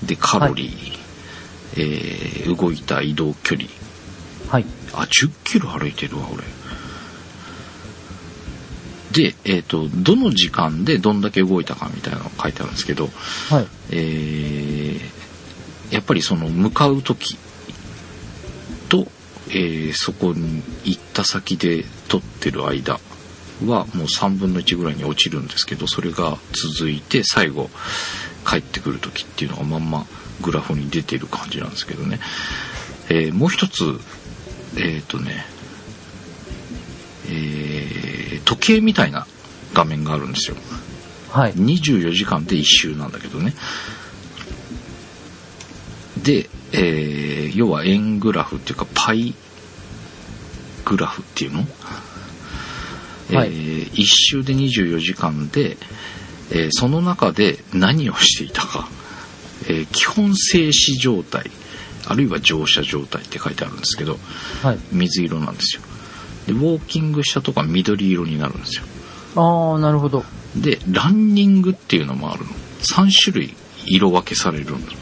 [0.06, 0.98] で、カロリー、
[1.76, 3.68] えー動いた移動距離。
[4.50, 4.66] はい。
[4.92, 6.42] あ、10キロ歩いてるわ、俺。
[9.12, 13.08] で、えっ、と、どの時間でどんだけ動いたかみたいなのが書いてあるんですけど、
[13.50, 13.66] はい。
[13.90, 15.18] えー
[15.90, 17.38] やっぱりその向かう時
[18.90, 19.06] と、
[19.48, 23.00] えーそこに行った先で撮ってる間
[23.66, 26.38] はもう3分の1ぐらいに落ちるんですけどそれが
[26.76, 27.70] 続いて最後
[28.46, 30.06] 帰ってくる時っていうのがまんま
[30.40, 32.20] グラフに出てる感じなんですけどね、
[33.10, 33.98] えーもう一つ
[34.76, 35.44] えっ、とね
[37.26, 39.26] えー時計みたいな
[39.74, 40.56] 画面があるんですよ。
[41.30, 41.52] はい。
[41.54, 43.52] 24時間で1周なんだけどね。
[46.22, 49.34] で、えー要は円グラフっていうかパイ
[50.84, 51.66] グラフっていうの、
[53.36, 55.76] はいえー1周で24時間で、
[56.50, 58.88] えーその中で何をしていたか、
[59.68, 61.50] えー基本静止状態
[62.06, 64.16] あるいは乗車状態って書いてあるんですけど
[64.62, 64.78] はい。
[64.92, 65.82] 水色なんですよ
[66.46, 68.84] でウォーキングしたとこは緑色になるんですよ
[69.36, 70.24] あー、なるほど。
[70.56, 72.50] でランニングっていうのもあるの
[72.80, 73.54] 3種類
[73.84, 74.92] 色分けされるんだ、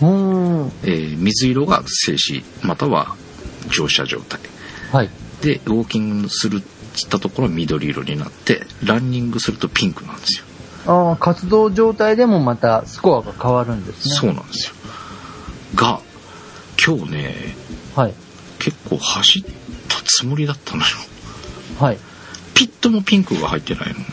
[0.00, 0.72] うーん。
[0.84, 3.14] えー水色が静止または
[3.68, 4.40] 乗車状態
[4.92, 5.10] はい。
[5.42, 6.62] でウォーキングする
[7.04, 10.44] ったところは緑色になってランニングするとピンクなんですよ、
[10.86, 14.14] あー、活動状態でもまたスコアが変わるんですね。
[14.14, 14.74] そうなんですよ
[15.74, 16.00] が
[16.84, 17.34] 今日ね
[17.94, 18.14] はい。
[18.58, 19.42] 結構走っ
[19.88, 20.86] たつもりだったのよ
[21.78, 21.98] はい。
[22.54, 24.04] ピットもピンクが入ってないのね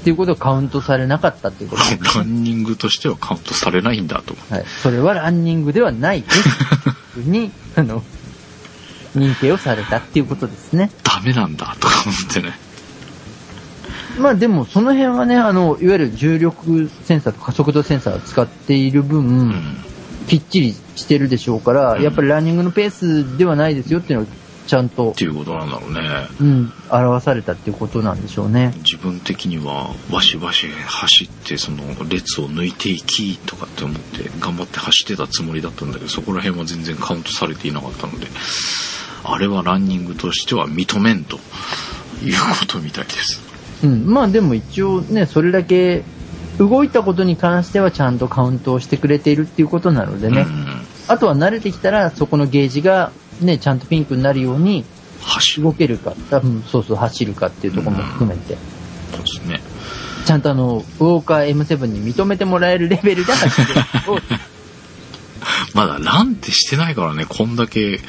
[0.00, 4.64] っていうことはカウントされなかったっていうことです ランニングとしてはカウントされないんだとはい。
[4.82, 6.48] それはランニングではないです。
[7.24, 8.02] に、あの、
[9.18, 10.90] 認定をされたっていうことですね。
[11.02, 12.52] ダメなんだとか思ってね
[14.18, 19.84] まあでもその辺はね、あの、いわゆる重力センサーと加速度センサーを使っている分、うん
[20.26, 24.28] きっちりしてるでしょうから、うんやっぱりランニングのペースではないですよっていうのを
[24.66, 26.00] ちゃんとっ、ていうことなんだろうね
[26.40, 28.72] うん、表されたっていうことなんでしょうね。
[28.76, 38.26] 自分的にはわしわし走ってその列を抜いていきとかって思って頑張って走ってたつもりだったんだけどそこら辺は全然カウントされていなかったので
[39.24, 41.38] あれはランニングとしては認めんと
[42.22, 43.40] いうことみたいです。
[43.82, 46.02] うん、まあでも一応ね、それだけ
[46.58, 50.66] 動いたことに関してはちゃんとカウントをしてくれているっていうことなのでね、うん。
[51.08, 54.84] あとは慣れてきたらそこのゲージがね、ちゃんとピンクになるように
[55.58, 58.56] 動けるか、多分そうそう走るかっていうところも含めて、
[59.10, 59.60] そうですね。
[60.26, 64.18] ちゃんとあの、ウォーカー M7 に認めてもらえるレベルで走るを
[65.74, 68.00] まだランってしてないからねこんだけ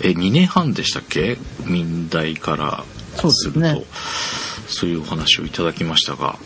[0.00, 1.38] え2年半でしたっけ？
[1.64, 2.84] 民大から
[3.30, 3.60] すると。
[3.60, 3.82] ね
[4.68, 6.36] そういうお話をいただきましたが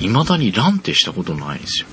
[0.00, 1.86] 未だにランってしたことないんですよ。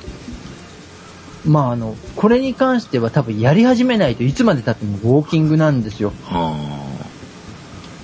[1.46, 6.12] まああの、これに関しては多分やり始めないといつまで経ってもウォーキングなんですよ。
[6.30, 6.54] あ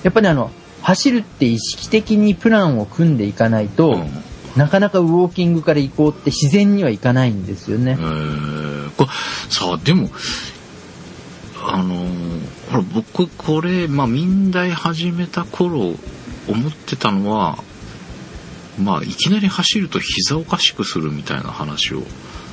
[0.04, 0.52] やっぱりあの、
[0.82, 4.10] 走るって意識的にプランを組んでいかないあと、うん。
[4.56, 7.98] なかなかウォーキングから行こうって自然にはいかないんですよね。
[8.00, 8.04] え。
[8.04, 9.10] ーこれ
[9.50, 10.10] さあでも
[11.64, 12.40] あのー
[12.70, 17.58] ほら僕これまあ民大始めた頃思ってたのは
[18.80, 22.04] まあいきなり走ると膝おかしくするみたいな話を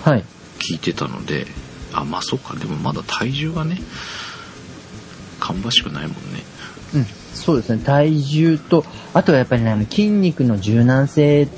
[0.04, 0.24] はい。
[0.58, 1.46] 聞いてたので
[1.92, 3.78] あまあそうかでもまだ体重がね
[5.38, 6.42] 芳しくないもんね
[6.94, 7.04] うん。
[7.34, 7.82] そうですね。
[7.84, 11.48] 体重と、あとはやっぱりね、筋肉の柔軟性っ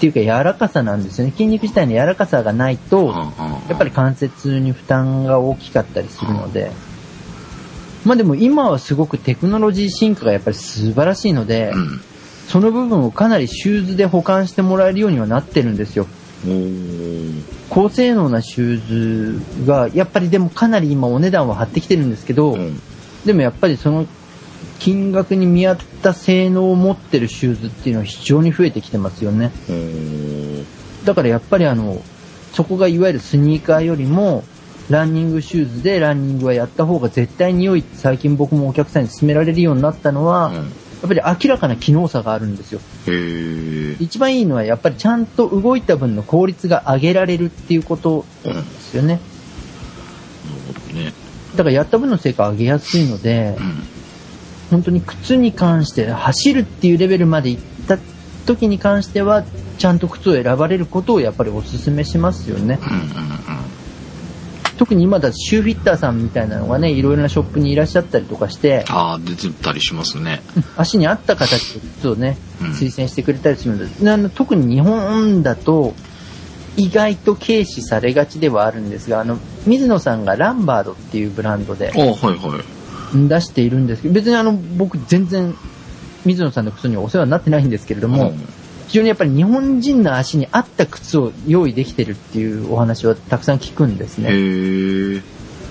[0.00, 1.32] ていうか柔らかさなんですよね。
[1.32, 3.32] 筋肉自体の柔らかさがないと、
[3.68, 6.72] やっぱり関節に負担が大きかったりするので。
[8.04, 12.00] まあでも今はすごくテクノロジー進化がやっぱり素晴らしいので、うん
[12.48, 16.06] その部分をかなりシューズで保管してもらえるようにはなってるんですよ。
[17.68, 22.80] 高性能なシューズが、やっぱりでもかなり今お値段は張ってきてるんですけど、うん
[23.26, 24.06] でもやっぱりその
[24.78, 29.52] 金額に見合った性能を持ってるシューズっていうのは非常に増えてきてますよね。
[31.04, 32.00] だからやっぱりあの、
[32.54, 34.44] そこがいわゆるスニーカーよりも、
[34.90, 42.80] ランニングシューズでランニングはやった方が絶対に良いって最近僕もお客さんに勧められるようになったのは、うんやっぱり明らかな機能差があるんですよ。
[44.00, 49.20] 一番いいのはやっぱりちゃんと動いた分の効率が上げられるっていうことですよね。
[50.92, 51.12] ね
[51.52, 53.82] だからやった分の成果を上げやすいので、うん
[54.70, 57.96] 本当に靴に関して走るっていうレベルまで行った
[58.44, 59.44] 時に関しては、
[59.78, 62.78] ちゃんと靴を選ばれることをやっぱりお勧めしますよね。
[62.82, 63.77] うんうん
[64.78, 70.40] 特に今だとシューフィッターさんみたいなのがね、いろいろなショップにいらっしゃったりとかして、ああ出てたりしますね。
[70.76, 72.68] 足に合った形で靴をね、うん。
[72.70, 75.94] 推薦してくれたりするので、あの特に日本だと、
[76.76, 83.28] 意外と軽視されがちではあるんですが、あの、水野さんがランバードっていうブランドでああはいはい。
[83.28, 85.56] 出しているんですけど、別にあの、僕全然、
[86.24, 88.57] 水野さんの靴にはお世話になってないんですけれども、うん
[88.88, 95.22] 非常にやっぱり日本人の足に合った靴を用意できてるっていうお話はたくさん聞くんですね。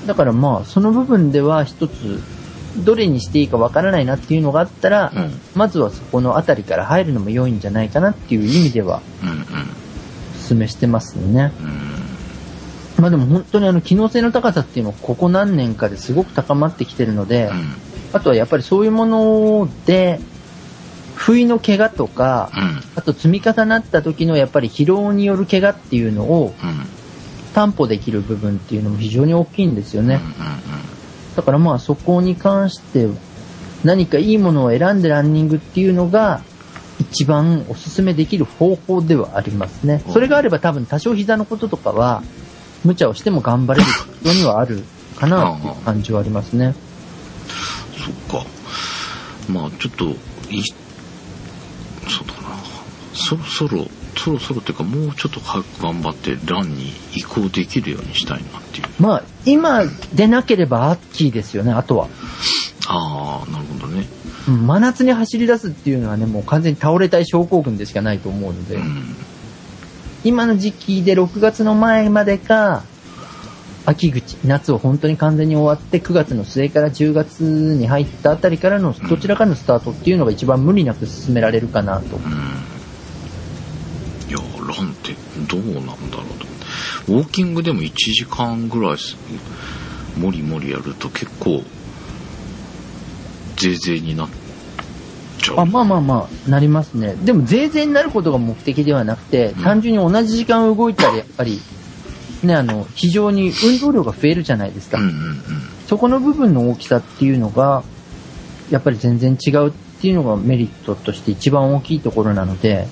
[0.06, 2.22] だからまあ、その部分では一つ、
[2.86, 11.52] どれにしていいかわからないなっていうのがあったら、うんまずはそこのあたりから入るのも良いんじゃないかなっていう意味では、うんうんお勧めしてますね。
[11.60, 11.98] うん
[13.02, 17.76] まあでも本当にあの、機能性の高さっていうのはここ何年かですごく高まってきてるので、うん
[18.14, 20.20] あとはやっぱりそういうもので、
[21.18, 26.86] 不意の怪我とか、うんあと積み重なった時のやっぱり疲労による怪我っていうのをうん
[27.54, 30.22] 担保できる部分っていうのも非常に大きいんですよね。
[30.24, 30.34] うん
[31.36, 33.08] だからまあそこに関して
[33.84, 36.42] 何かいいものを選んでランニングっていうのが
[37.00, 40.04] 一番おすすめできる方法ではありますね。
[40.10, 42.24] それがあれば多分多少膝のこととかは
[42.84, 43.88] 無茶をしても頑張れる
[44.24, 44.84] ようにはある
[45.16, 46.74] かなっていう感じはありますね。
[48.30, 48.48] そっか
[49.50, 50.16] まあちょっと
[53.18, 58.86] そろそろそろそろっていうかもうちょっと早く頑張ってランに移行できるようにしたいなっていう。
[59.00, 62.08] まあ今でなければアッキーですよね、あとは。
[62.88, 64.06] ああなるほどね。
[64.48, 69.16] うん真夏に走り出すっていうのはね、もう完全に倒れたい症候群でしかないと思うので、うん。
[70.24, 72.84] 今の時期で6月の前までか、
[73.86, 82.18] 秋口、夏を本当に完全に終わって9月の末から10月に入ったあたりからのどちらかのスタートっていうのが一番無理なく進められるかなと。
[82.18, 82.77] うん
[84.68, 85.14] ランって
[85.50, 85.96] どうなんだろう
[87.08, 89.16] とウォーキングでも1時間ぐらいす
[90.18, 91.64] もりもりやると結構
[93.56, 94.30] ぜいぜいになっ
[95.40, 97.16] ちゃうあまあまあまあ、なりますね。
[97.16, 101.60] でも、税制になることが目的ではなくて、うん単純に同じ時間動いたらやっぱり、
[102.44, 105.00] ね、あの、非常に運動量が増えるじゃないですか。
[105.00, 105.38] うんうんうん
[105.88, 107.82] そこの部分の大きさっていうのが、
[108.70, 112.88] やっぱり全然違うっていうのがメリットとして一番大きいところなので、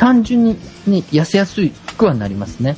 [0.00, 0.54] 単純に、
[0.86, 1.60] ね、痩せやす
[1.96, 2.76] くはなりますね。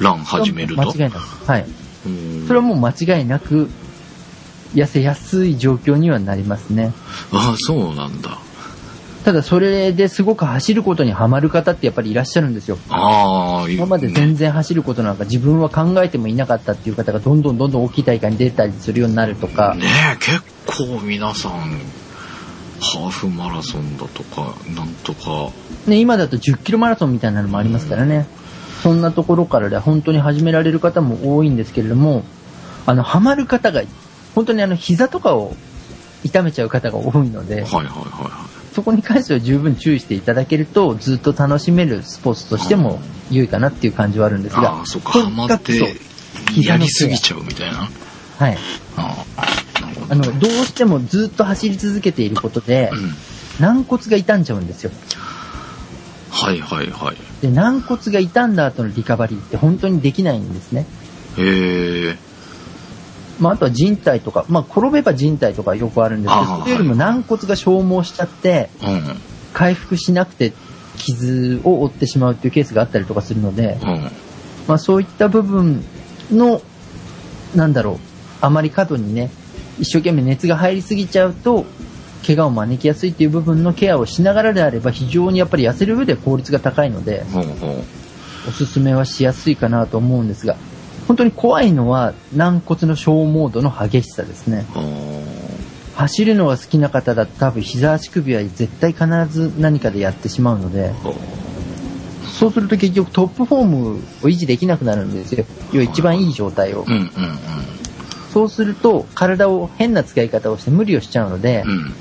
[0.00, 0.80] うんラン始めると？
[0.80, 1.18] 間違いなく。
[1.46, 1.66] はい。
[2.06, 3.68] うんそれはもう間違いなく、
[4.74, 6.94] 痩せやすい状況にはなりますね。
[7.32, 8.38] ああそうなんだ
[9.26, 12.78] ただそれですごく走ることにはまる方ってやっぱりいらっしゃるんですよ。
[12.88, 21.78] ああ今まで全然走ることなんか自分は考えてもいなかったっていう方がどんどんどんどん大きい大会に出たりするようになるとか、ねえ結構皆さん
[22.80, 25.50] ハーフマラソンだとかなんとか。
[25.86, 28.26] ね、今だと10キロマラソンみたいなのもありますからね。
[28.82, 32.24] そんなところからで本当に始められる方も多いんですけれども、
[32.86, 33.82] あの、ハマる方が、
[34.34, 35.54] 本当にあの、膝とかを
[36.24, 43.00] 痛めちゃう方が多いので、はいはいはいはそこに関しては十分注意していただけると、ずっと楽しめるスポーツとしても
[43.30, 45.76] 良いかなっていう感じはあるんですいが、ああそっかとハマって
[46.56, 47.90] やのりすぎちゃうみたいな。
[48.38, 48.58] はい。
[48.96, 49.69] ああ
[50.08, 53.14] あの、どうしてもずっと走り続けていることでう、ん
[53.60, 54.90] 軟骨が傷んじゃうんですよ。
[56.30, 60.86] はいはいはいで、軟骨が傷んだ後のリカバリーって本当にできないんですね。
[61.36, 62.16] へえ
[63.38, 69.20] まあ、あとは人体とか、まあ、転べば人体とかよくあるんですけど、それよりも軟骨が消耗しちゃって、うん
[69.52, 70.52] 回復しなくて
[70.96, 74.10] 傷を負ってしまうっていうケースがあったりとかするので、うん。
[74.68, 75.84] まあそういった部分
[76.30, 76.62] の、
[77.54, 77.96] なんだろう、
[78.40, 79.30] あまり過度にね、
[79.80, 81.64] 一生懸命熱が入りすぎちゃうと、
[82.26, 87.84] 怪我を招きやすいっていう部分のケアをしながらであれば非常にやっぱり痩せる上で効率が高いので、ほうほ
[88.48, 90.56] おすすめはしやすいかなと思うんですが、
[91.08, 94.66] 本当に怖いのは軟骨の消耗度の激しさですね。
[95.94, 100.92] 走るのが好きな方だと多分膝足首は絶対必ず何かでやってしまうので、
[102.38, 103.96] そうすると結局トップフォームを
[104.28, 105.44] 維持できなくなるんですよ。
[105.72, 106.90] 要は一番いい状態をう。
[106.90, 107.79] んうん
[108.32, 111.70] そうすると体を変な使い方をして無理をしちゃうのでうん。
[111.70, 111.92] う、ん。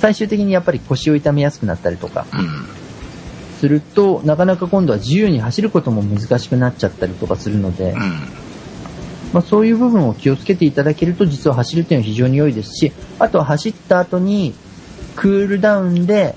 [0.00, 2.78] 最終的にやっぱり腰を痛めやすくなったりとかうん。
[3.58, 7.98] すると、なかなか今度は自由に走ることも難しくなっちゃったりとかするので、うん。
[9.32, 14.54] まあ、そういう部分を気をつけていただけると実は走る点は非常に良いですし、あとは走った後に
[15.16, 16.34] クールダウンで、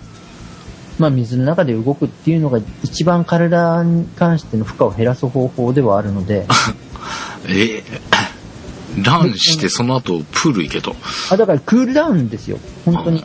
[0.97, 6.47] まあ、水の中で動くっていうのが一番体に関しての負荷を減らす方法ではあるので、
[7.47, 8.01] えー、
[8.97, 10.95] ランしてその後プール行けと。
[11.29, 13.23] あだからクールダウンですよ、本当に。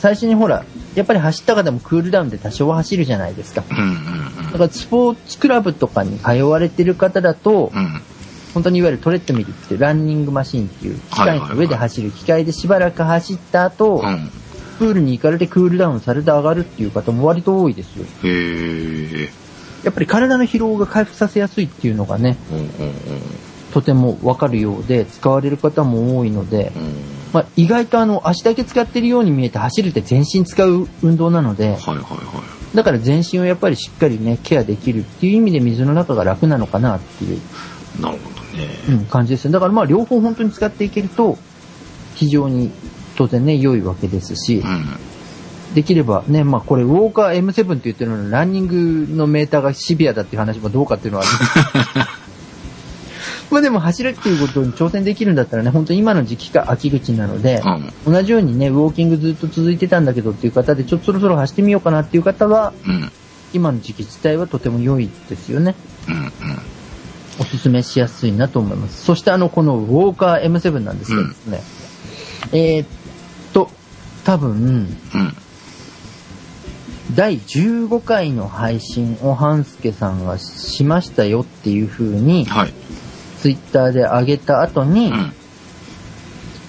[0.00, 0.64] 最初にほら、
[0.94, 3.64] やっぱり走った方もクールダウンで多少は走るじゃないですか。
[3.70, 7.80] うんうんだからスポーツクラブとかに通われてる方だとう、ん。
[7.80, 8.00] うん。
[8.54, 14.30] 本当にいわゆるトレッドミルっていうランニングマシンっていう機はいはいはい械の上で走る機械でしばらく走った後、うん。
[14.78, 18.06] プールに行かれてクールダウンされて上がるっていう方も割と多いですよ。
[18.24, 19.28] へえ。
[19.84, 22.68] やっぱり体の疲労が回復させやすいっていうのがね、うんうんうん。
[23.72, 32.42] とてもわかるようで、使われる方も多いので、うんまあ、意外とあの、足だけ使ってるように見えて走るって全身使う運動なので、はいはいは
[32.72, 32.76] い。
[32.76, 37.40] だから全身をやっぱりしっかりね、ケアできるっていう意味で水の中が楽なのかなっていう、
[38.00, 38.68] なるほどね。
[38.88, 39.52] うん、感じですね。
[39.52, 41.36] だからまあ両方本当に使っていけると、
[42.14, 42.70] 非常に
[43.16, 44.98] 当然ね、良いわけですし、うん。
[45.74, 52.00] できればね、まあこれウォーカー M7 って言ってるのにランニングのメーターがシビアだっていう話もどうかっていうのはある。
[52.00, 52.06] ま
[53.52, 57.62] あでも走るっていうことに挑戦できるんだったらね、本当に今の時期か秋口なので、
[58.06, 58.12] うん。
[58.12, 63.10] 同じようにね、ウォーキングずっと続いてたんだけどっていう方で、ちょっとそろそろ走ってみようかなっていう方は、うん。
[63.54, 65.74] 今の時期自体はとても良いですよね。
[66.08, 66.14] うん。
[66.14, 66.32] うん。
[67.40, 69.04] おすすめしやすいなと思います。
[69.04, 71.62] そしてあの、このウォーカー M7 なんですけどですね、
[72.52, 72.86] えーっ
[73.52, 73.70] と、
[74.24, 75.36] 多分、うん。
[77.14, 82.74] 第15回の配信を半助さんがしましたよっていう風に、はい。
[83.40, 85.32] ツイッターで上げた後に、うん。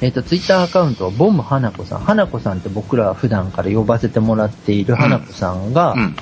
[0.02, 2.00] えっ、と、ツイッターアカウントはボム花子さん。
[2.00, 6.16] 花子さんって僕ら普段から呼ばせてもらっている花子さんが、うん。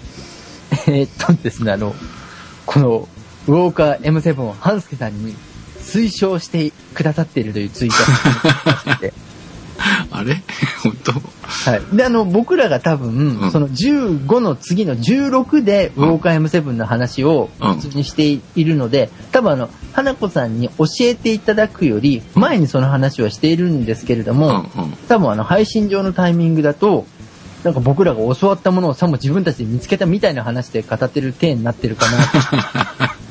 [0.88, 1.94] えっとですね、あの、
[2.66, 3.08] この、
[3.48, 5.36] ウォーカー M7 を半助さんに
[5.80, 9.14] 推奨してくださっているというツイートをして、
[10.12, 10.42] あれ？
[10.84, 11.12] 本当
[11.42, 11.96] はい。
[11.96, 13.52] で、あの、僕らが多分、うん。
[13.52, 17.74] その15の次の16で、ウォーカー M7 の話をうん。
[17.76, 24.92] 普通にしているので、多分あの、花子さんに教えていただくより、前にその話はしているんですけれども、うんうん。
[25.08, 27.06] 多分あの、配信上のタイミングだと、
[27.64, 32.18] なんか僕らが教わったものをさも自分たちで見つけたみたいな話で語ってる体になってるかな
[33.00, 33.16] あ、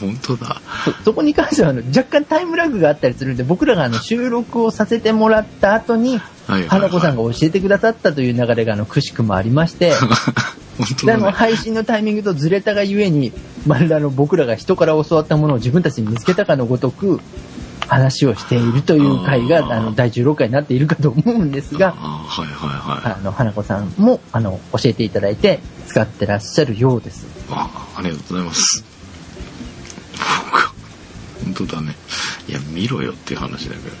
[0.00, 0.60] 本当だ。
[0.84, 6.20] そそこに関してはあの若干タイムラグがあったりするんで、僕らがあの収録をさせてもらった後に。
[6.68, 9.92] 花子さんが教えてくださったという流れがあの、くしくもありまして、
[10.78, 11.30] 本当であの。
[11.30, 13.32] 配信のタイミングとずれたがゆえに、
[13.66, 17.20] まるであの、僕らが人から教わったものを自分たちに見つけたかのごとく、
[17.88, 23.14] 話をしているという回が、あの、第16回になっているかと思うんですが、あはいはいはい。
[23.14, 27.26] あの、花子さんも、あの、教えていただいて、使ってらっしゃるようです。
[27.50, 28.84] あありがとうございます。
[31.66, 31.94] 当だね。
[32.48, 33.96] いや、見ろよっていう話だけど。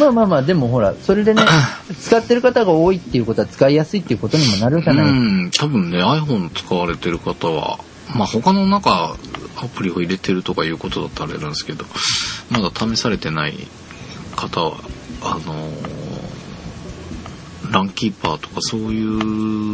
[0.00, 1.42] まあまあまあ、でもほら、それでね、
[2.00, 7.78] 使ってる方が多いっていうことは使いやすいっていうことにもなるじゃない、うん、多分ね、iPhone 使われてる方は、
[8.14, 9.16] まあ他のなんか
[9.56, 11.84] アプリを入れてるとかいうことだったらあれなんですけど、
[12.50, 13.66] まだ試されてない
[14.36, 14.74] 方は、
[15.22, 16.24] あのー
[17.70, 19.02] ランキーパーとかそうい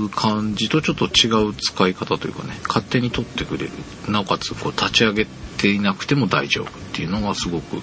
[0.06, 3.72] う感じとちょっと違う使い方というかね、勝手に取ってくれる。
[4.08, 6.70] なおかつこう立ち上げていなくても大丈夫
[7.00, 7.80] っていうのがすごく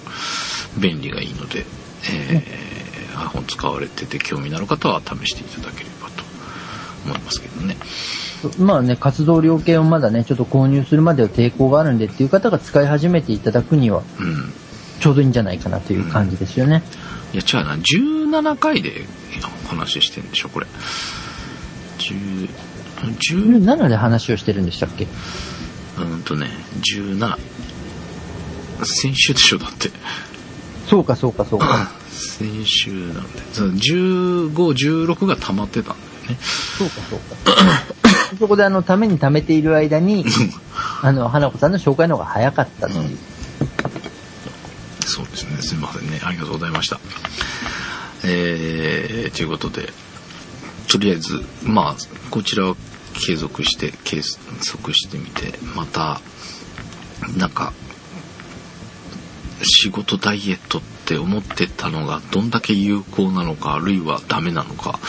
[0.77, 1.65] 便利がいいので、
[2.11, 2.67] えー
[3.17, 6.23] iPhone 使われてて興味のある方は試していただければと
[7.03, 7.75] 思いますけどね。
[8.59, 14.53] まあね、活動量計をまだね、ちょっと購入するまでは抵抗があるんでっていう方が使い始めていただくには、うん。
[14.99, 16.83] ちょうどいいんじゃないかなという感じですよね。
[17.33, 17.75] いや、違うな。
[17.75, 19.07] 17回で
[19.65, 20.67] お話ししてんでしょ、これ。
[21.97, 22.49] 10、
[23.01, 25.05] 10、17で話をしてるんでしたっけ？
[25.05, 26.51] うーんとね、
[26.81, 27.35] 17。
[28.85, 29.91] 先週でしょ、だって。
[30.87, 31.91] そうかそうかそうか。
[32.09, 33.39] 先週なんで。
[33.53, 36.37] その15、16が溜まってたんだよね。
[36.41, 37.27] そうか、そうか。
[38.39, 40.25] そこであの、ために貯めている間に、
[41.01, 43.17] あの、花子さんの紹介の方が早かったという。
[45.05, 45.61] そうですね。
[45.61, 46.19] すみませんね。
[46.23, 46.99] ありがとうございました。
[48.23, 49.93] えー、ということで、
[50.87, 51.95] とりあえず、まあ、
[52.29, 52.75] こちらは
[53.25, 56.21] 継続して、計測してみて、また、
[57.37, 57.73] なんか、
[59.63, 64.99] 仕事ダイエットって思ってたのがどんだけ有効なのか、あるいはダメなのか、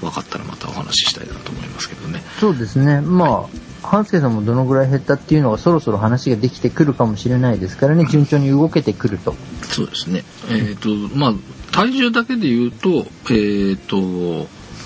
[0.00, 2.22] 分かったらまたお話ししたいなと思いますけどね。
[2.40, 3.00] そうですね。
[3.00, 3.48] ま
[3.82, 9.34] あ、半助さんもどのぐらい減ったっていうのがそろそろ話ができてくるかもしれないですからね、順調に動けてくると。
[9.62, 10.24] そうですね。
[10.50, 11.34] えっ、と、まあ、
[11.72, 13.96] 体重だけで言うと、えっ、と、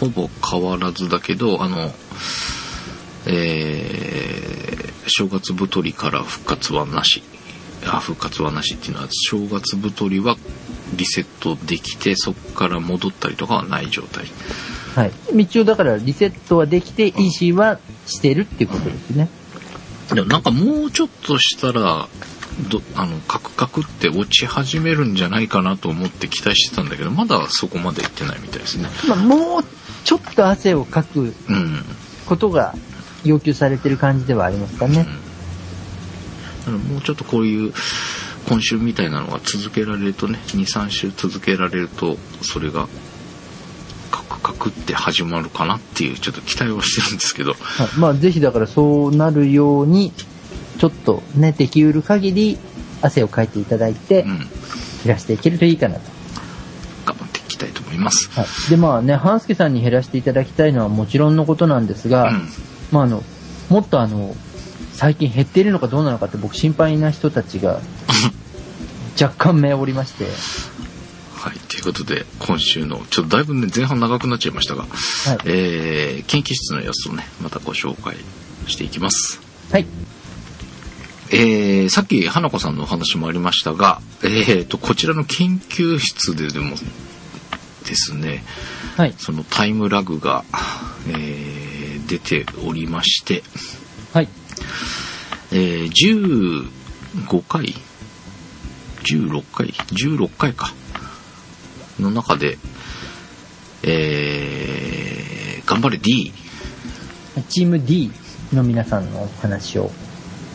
[0.01, 1.93] ほぼ変わらずだけど、あの、
[3.27, 4.19] えー
[5.09, 7.23] 正月太りから復活はなし。
[7.97, 10.37] あ、復活はなしっていうのは、正月太りは
[10.95, 14.27] リセットできて、そこから戻ったりとかはない状態。
[14.95, 15.13] はい。
[15.37, 19.29] 一応だからリセットはできて、EC はしてるっていうことですね。
[20.15, 22.09] でもなんかもうちょっとしたら、
[22.69, 29.65] どあのカクカクって落ち始めるんじゃないかなと思って期待してたんだけどまだそこまでいってないみたいですねまあ、もう
[30.03, 31.85] ちょっと汗をかくうん
[32.27, 32.75] ことが
[33.25, 35.05] 要求されてる感じではありますかね。
[35.05, 35.11] だ
[36.69, 37.73] からもうちょっとこういう
[38.49, 42.89] 今週みたいなのが続けられるとね23週続けられるとそれが
[44.11, 47.53] カクカクって始まるかなっていうちょっと期待はしてるんですけど。
[47.53, 50.13] はい、まあ、ぜひだからそうなるように、
[50.79, 52.59] ちょっとね、できうる限り
[53.03, 54.39] 汗をかいていただいてう、ん。
[54.39, 54.49] 減
[55.07, 56.01] らしていけるといいかなと。
[57.07, 58.31] 頑張っていきたいと思います。
[58.31, 58.71] はい。
[58.71, 62.49] で、まあね、半助さんに減らしていただきたいのはもちろんのことなんですが、うん。
[62.91, 63.23] まああの、
[63.69, 64.35] もっとあの、
[64.99, 67.81] 最近減っているのかどうなのかって僕心配な人たちが
[69.21, 70.25] 若干目おりまして、
[71.37, 75.39] はいということで今週のちょっとだいぶね前半長くなっちゃいましたが、はい。
[75.45, 78.17] えー研究室の様子をねまたご紹介
[78.67, 79.41] していきます
[79.71, 79.87] はい。
[81.31, 86.75] えーさっき花子さんのお話もありましたが、えー、とこちらの研究室ででも
[87.87, 88.45] ですね
[88.97, 89.15] はい。
[89.17, 90.45] そのタイムラグが、
[91.07, 91.69] えー
[92.09, 93.45] 出ておりまして、
[94.13, 94.29] はい。
[95.53, 96.69] えー
[97.31, 97.75] 15回
[99.05, 100.73] ？16回？16回か
[101.99, 102.59] の中で、
[103.83, 106.33] えー頑張れ D
[107.51, 108.11] チーム D
[108.55, 109.91] の皆さんのお話を。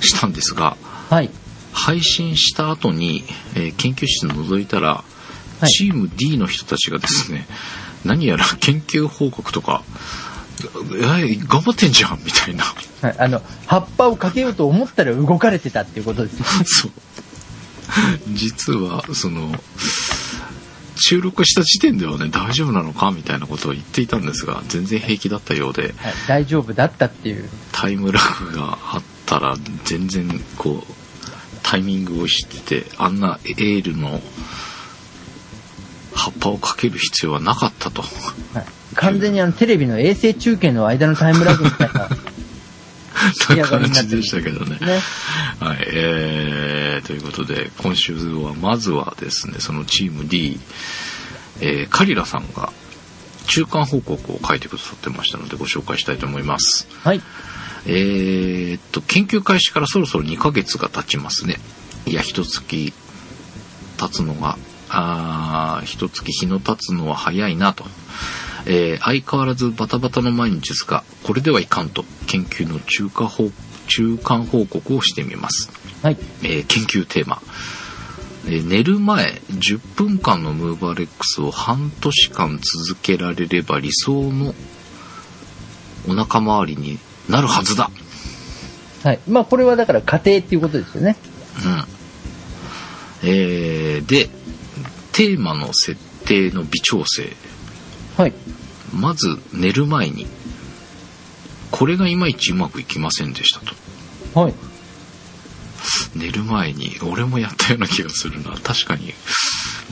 [0.02, 0.76] したんですが
[1.10, 1.30] はい。
[1.72, 3.24] 配信した後に、
[3.56, 5.04] えー研究室覗いたら、は
[5.68, 7.48] いチーム D の人たちがですね
[8.04, 9.82] 何やら研究報告とか
[10.98, 12.64] え頑張ってんじゃんみたいな
[13.02, 13.16] はい。
[13.20, 16.46] あの、葉っぱをかけようと思ったら動かれてたっていうことですね。
[16.66, 16.92] そう
[18.30, 19.54] 実はその
[20.96, 26.14] 収録した時点ではね大丈夫なのかみたいなことを言っていたんですが全然平気だったようではい。
[26.28, 27.50] 大丈夫だったっていう。
[27.72, 30.94] タイムラグがあったら全然こう
[31.62, 34.22] タイミングを知っててあんなエールの
[36.16, 38.08] 葉っぱをかける必要はなかったとは
[38.62, 38.66] い。
[38.96, 42.10] 完全にあの、テレビの衛星中継の間のタイムラグみたいな。
[43.34, 45.00] 仕上がりになってる感じでしたけどねね。
[45.60, 50.60] はい、えー、ということで、今週は、まずはですね、そのチーム D、
[51.62, 52.74] えー、カリラさんが
[53.48, 56.88] 中間報告を書いてくださってましたので、ご紹介したいと思います。
[57.04, 57.22] はい。
[57.86, 61.58] えーっと、研究開始からそろそろ2ヶ月が経ちますね。
[62.06, 62.94] いや、一月
[63.98, 64.58] 経つのが、
[64.94, 67.86] あー一月日の経つのは早いなと。
[68.66, 73.52] えー相変わらずバタバタの毎日ですが、これではいかんと、研究の中間報
[73.88, 75.70] 中間報告をしてみます。
[76.02, 76.18] はい。
[76.44, 77.42] えー研究テーマ、
[78.46, 84.54] えー寝る前10分間のムーバーレックスを半年間続けられれば理想の
[86.08, 87.90] お腹周りになるはずだ。
[89.04, 89.20] はい。
[89.28, 91.18] まあ、これはだから家庭っていうことですよね。
[91.66, 91.86] うん。
[93.30, 94.30] えーで、
[95.14, 95.96] テーマの設
[96.26, 97.32] 定の微調整。
[98.18, 98.34] はい。
[98.94, 100.28] まず寝る前に、
[101.72, 104.40] これがいまいちうまくいきませんでしたと。
[104.40, 104.54] はい。
[106.16, 109.14] 寝る前に俺もやったような気がするな確かに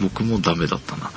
[0.01, 1.11] 僕もダメだったな、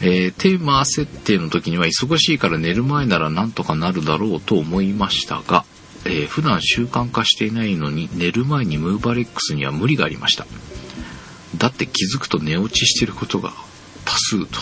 [0.00, 5.64] えーテーマ設定の時には忙しいから寝る前ならなんとかなるだろうと思いましたが、
[6.04, 10.46] えー普段習慣化していないのに寝る前にムーバレックスには無理がありました
[11.60, 13.52] だって気づくと寝落ちしてることが
[14.04, 14.58] 多数と、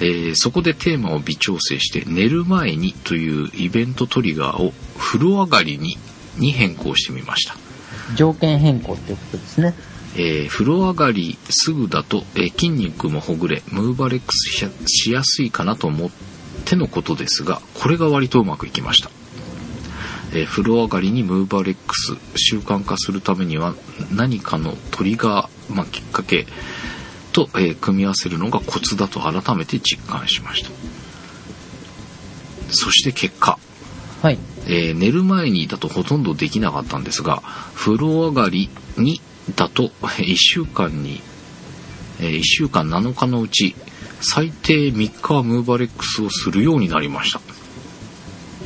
[0.00, 5.96] えーそこでテーマを微調整して寝る前にというイベントトリガーを風呂上がりに
[6.36, 7.56] に変更してみました
[8.14, 9.74] 条件変更っていうことですね。
[10.16, 16.10] えー風呂上がりすぐだと、えー筋肉もほぐれムーバレックスしやしやすいかなと思っ
[16.66, 19.10] てのことですが、これが割とうまくいきました。
[20.32, 23.74] えー風呂上がりにムーバレックス習慣化するためには
[24.12, 26.46] 何かのトリガー、まあ、きっかけ
[27.32, 30.70] と、えー組み合わせるのがコツだと改めて実感しました。
[32.72, 33.58] そして結果、
[34.22, 34.38] はい。
[34.66, 37.42] えー寝る前にだとほとんどできなかったんですが、
[37.74, 39.20] 風呂上がりに
[39.56, 41.22] だと1週間に、
[42.20, 43.74] え1週間7日のうち
[44.20, 47.40] 最低3日はムーバレックスをするようになりました。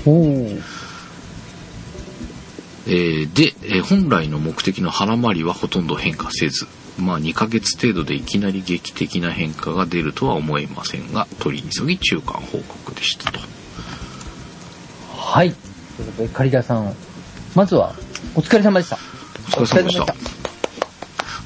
[0.04, 0.58] おお。
[2.86, 6.66] えーで、えー本来の目的の腹回りはほとんど変化せず、
[6.98, 13.40] まあ2ヶ月程度でいきなり劇的な変化が出るとは思えませんが、取り急ぎ中間報告でしたと。
[15.16, 15.54] はい。
[15.96, 16.94] ということで、カリダさん、
[17.54, 17.94] まずは、
[18.34, 18.98] お疲れ様でした。
[19.56, 20.14] お疲れ様でした。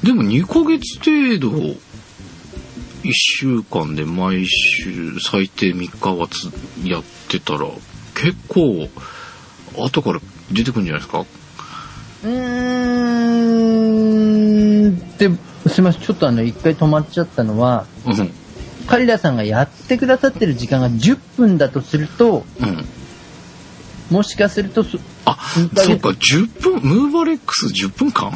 [0.03, 1.75] でも2ヶ月程度、
[3.03, 6.51] 1週間で毎週最低3日はつ
[6.85, 7.67] やってたら、
[8.13, 8.89] 結構、
[9.77, 10.19] 後から
[10.51, 11.25] 出てくるんじゃないですか？
[12.23, 12.29] うー
[14.89, 14.99] ん。
[15.17, 15.29] で、
[15.69, 16.01] すいません。
[16.01, 18.31] ちょっとあの、一回止まっちゃったのは、うん。
[18.87, 22.85] カリダさんがやってくださってる時間が10分だとすると、うん。
[24.09, 25.37] もしかするとそ、あ、
[25.75, 28.33] そうか、10分、ムーバレックス10分間？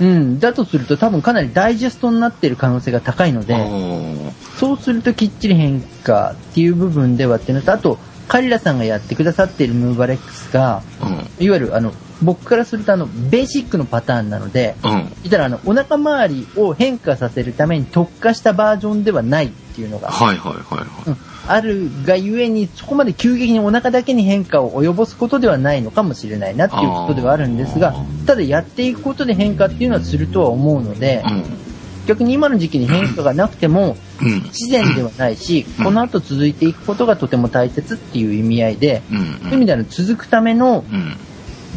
[0.00, 7.98] うん、だとすると多分かなりダイジェストになってる可能性が高いのあで、ーそうするときっちり変化っていう部分ではっていうのと、あと、
[8.28, 11.44] カリラさんがやってくださっているムーバレックスが、うん。
[11.44, 14.90] いわゆるあの、僕からするとあの、ベーシックのパターンなので、うん。
[14.90, 20.86] 言ったらあの、お腹周りを変化させるために特化したバージョンではないっていうのが、はいはいはいはい。
[21.08, 21.16] うん
[21.48, 27.94] あるがゆえに、そこまで急激にお腹だけに変化を及ぼすことではないのかもしれないなっていうことではあるんですが
[28.26, 31.67] ただやっていくことで変化っていうのはするとは思うので、う
[32.08, 33.98] 逆に今の時期に変化がなくても、
[34.46, 39.18] 自然ではないし、うんこの後続いていくことがとても大切っていう意味合いで、うん。
[39.18, 41.16] そういう意味では続くためのうん。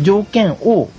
[0.01, 0.89] 条件を、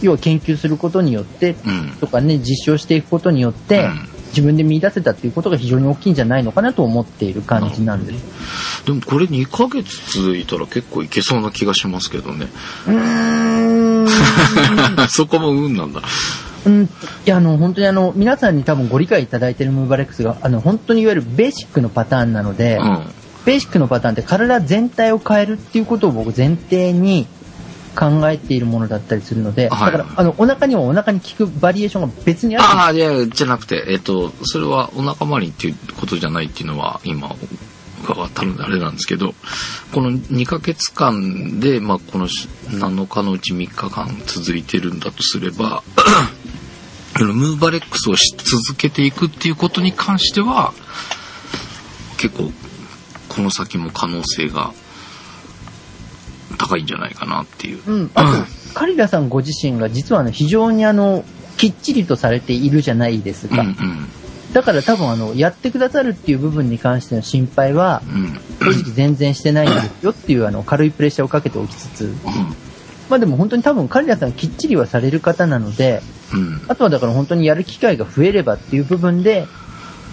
[0.00, 1.90] 要は研究することによって、うん。
[2.00, 8.84] とかね、実証していくことによって、うん自分で見出せたっていうことが非常に大きいんじゃないのかなと思っている感じなんです。
[8.84, 12.46] でもこれ2ヶ月続いたら結構いけそうな気がしますけどね。
[12.86, 15.08] うーん。
[15.08, 16.02] そこも運なんだ。
[16.68, 16.88] うん、い
[17.24, 23.02] や、あの、本当にあの、皆さんに多分ご理解いただいているムーバレックスが、あの、本当にいわゆるベーシックのパターンなので、うん。
[23.44, 27.26] ベーシックのパターンって体全体を変えるっていうことを僕前提に
[27.96, 32.64] 考えているものだったりするので、はいだから、あの、お腹にはお腹に効くバリエーションが別にある。
[32.64, 37.34] ああ、いや、じゃなくて、えっと、それはお腹周りっていうことじゃないっていうのは今
[38.02, 39.34] 伺ったのであれなんですけど、
[39.92, 45.82] この2ヶ月間で、まあ、この7日のうち3日間続いてるんだとすれば、
[47.18, 50.72] ムーバレックスをし続けていくっていうことに関しては、
[52.16, 52.52] 結構、
[53.28, 54.72] この先も可能性が
[56.58, 57.82] 高いんじゃないかなっていう。
[57.86, 58.10] うん。
[58.14, 61.24] あと、カリラさんご自身が実はあの、非常にあの、
[61.56, 63.62] きっちりとされているじゃないですか。
[63.62, 64.08] うんうん。
[64.52, 68.72] だから多分あの、やってくださるっていう部分に関しての心配は、うん。
[68.72, 72.14] 正直全然してないんですよっていうあの、軽いプレッシャーをかけておきつつ、うん。
[73.08, 76.00] まあでも本当に多分カリラさんきっちりはされる方なので、
[76.32, 76.62] うん。
[76.68, 79.46] あとはだから本当にやる機会が増えればっていう部分で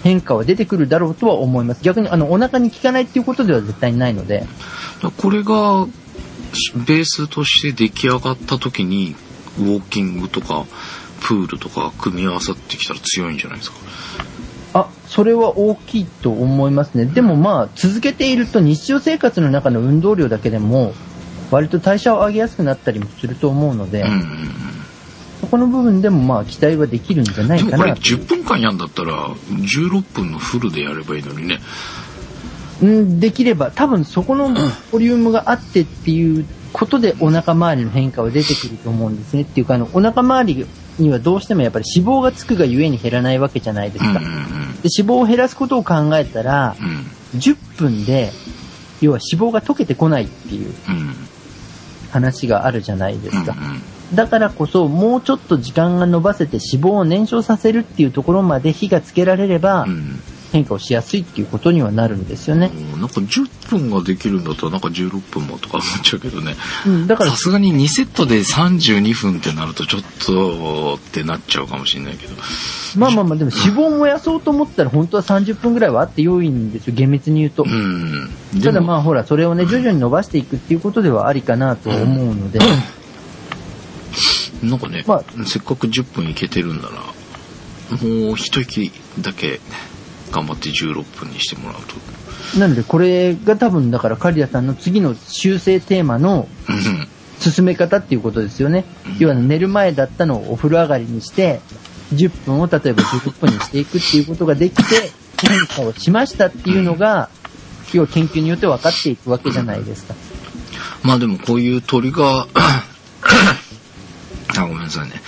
[0.02, 1.82] 変化は出てくるだろうとは思います。
[1.82, 4.46] 逆にあのお腹に効かないっていうことでは絶対にないので、
[5.16, 5.86] これが
[6.52, 9.14] しベースとして出来上がった時に
[9.58, 10.66] ウォーキングとか
[11.20, 13.78] プールとか組み合わさってきたら強いんじゃないですか
[14.76, 17.06] あ、それは大きいと思いますね。
[17.06, 20.92] でもまあ続けていると日常生活の中の運動量だけでも
[21.50, 24.22] 割と代謝を上げやすくなったりもすると思うので、うんうん
[25.38, 27.94] そこの部分でもまあ期待はできるんじゃないでもこれかな。
[27.96, 31.60] 10分間やんだったら16分のフルでやればいいのにね
[32.82, 34.48] うん、できれば、多分そこの
[34.92, 39.42] ボリュームがあってっていうことでお腹周りの変化は出てくると思うんですね。
[39.42, 40.66] っていうか、あの、お腹周り
[40.98, 44.12] にはどうしてもやっぱり脂肪がつくがゆえに減らないわけじゃないですか。
[44.12, 47.38] で脂肪を減らすことを考えたら、うん。
[47.38, 48.30] 10分で、
[49.00, 51.14] 要は脂肪が溶けてこないっていううん。
[52.10, 53.52] 話があるじゃないですか。
[53.52, 53.82] うん
[54.14, 59.84] だからこそ、もうちょっと時間が延ばせて脂肪を燃焼させるっていうところまで火がつけられれば
[60.56, 62.70] う、ん変化をしやすいっていうことにはなるんですよね。
[62.74, 63.00] うん。
[63.00, 66.56] なんか10分ができるんだったらなんか16分もとか 思っちゃうけどね。
[66.86, 72.34] うん、だからさすがに2セットで32分ってなるとちょっとってなっちゃうかもしれないけど。
[72.96, 77.64] まあまあまあ、でも脂肪を燃やそうと思ったら本当は30分ぐらいはあって良いんですよ、厳密に言うと。
[77.64, 78.30] うん。
[78.62, 82.58] ただまあほら、それをね、徐々に伸ばしていくっていうことではありかなと思うので、
[84.62, 86.88] なんかね、まあせっかく10分いけてるんな。
[86.88, 86.90] ら、
[87.90, 89.60] もう一息だけ
[90.30, 92.58] 頑張って16分にしてもらうと。
[92.58, 97.08] なので、これが多分、だから、刈谷さんの次の修正テーマのうん
[97.38, 98.84] 進め方っていうことですよね。
[99.18, 101.60] 要は寝る前だったのをお風呂上がりにして、
[102.14, 107.28] 10分を例えば16分にしていくっていうことができて、変化をしましたっていうのが、
[107.92, 110.14] 要は研究によって分かっていくわけじゃないですか。
[111.02, 112.84] まあでもこういう鳥が、あ、
[114.60, 115.20] ごめんなさいね。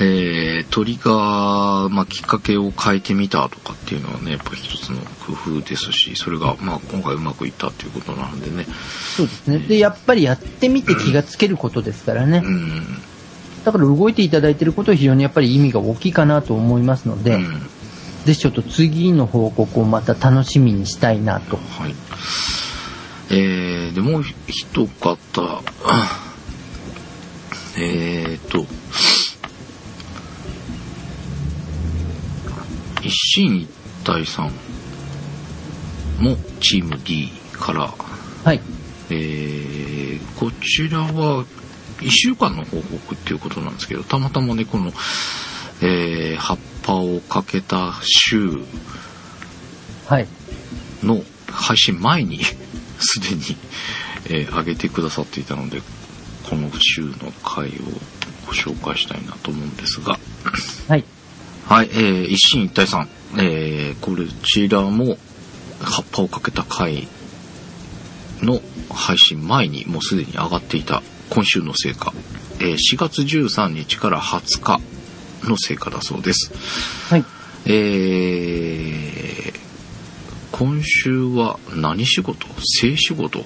[0.00, 8.66] えー、鳥が、まあ、きっかけを変えてみたとかっていうのはね、やっぱ一つの工夫ですし、それが、まあ、今回うまくいったっていうことなのでね。
[9.16, 9.58] そうですね。
[9.58, 12.50] で、やっぱりやってみて気がつけることですからねう。
[12.50, 12.82] ん。
[13.64, 17.70] だから動いていただいていることは非常にやっぱり意味が大きいかなと思いますので、うん
[18.24, 21.56] ぜひちょっと次の報告をまた楽しみにしたいなと。
[21.56, 21.94] はい。
[23.30, 24.66] えー、で、もう一
[25.00, 25.18] 方、
[27.76, 28.66] えーと、
[33.04, 33.68] 一進一
[34.04, 34.46] 退さん
[36.22, 37.92] もチーム D から、
[38.44, 38.60] はい。
[39.10, 41.44] えー、こちらは
[41.98, 44.92] 1週間の報告っていうことなんですけど、たまたまね、この、
[45.82, 48.48] えー、葉っぱをかけた週
[50.06, 50.28] はい。
[51.02, 52.40] の配信前に
[52.98, 53.56] すでに、
[54.26, 55.82] えー上げてくださっていたので
[56.48, 57.72] この週の回を
[58.46, 60.18] ご紹介したいなと思うんですが
[60.88, 61.04] はい。
[61.66, 63.08] はい、えー一進一退さん、
[63.38, 64.12] えーこ
[64.44, 65.16] ちらも
[65.80, 67.08] 葉っぱをかけた回
[68.40, 68.60] の
[68.90, 72.12] 配信前にもうすでに上がっていた今週の成果、
[72.60, 74.80] えー4月13日から20日
[75.48, 76.52] の成果だそうです。
[77.10, 77.24] はい。
[77.66, 79.64] えー
[80.52, 82.46] 今週は何仕事？
[82.62, 83.44] 性仕事？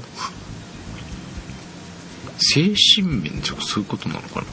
[2.39, 4.47] 精神面ってそういうことなのかな？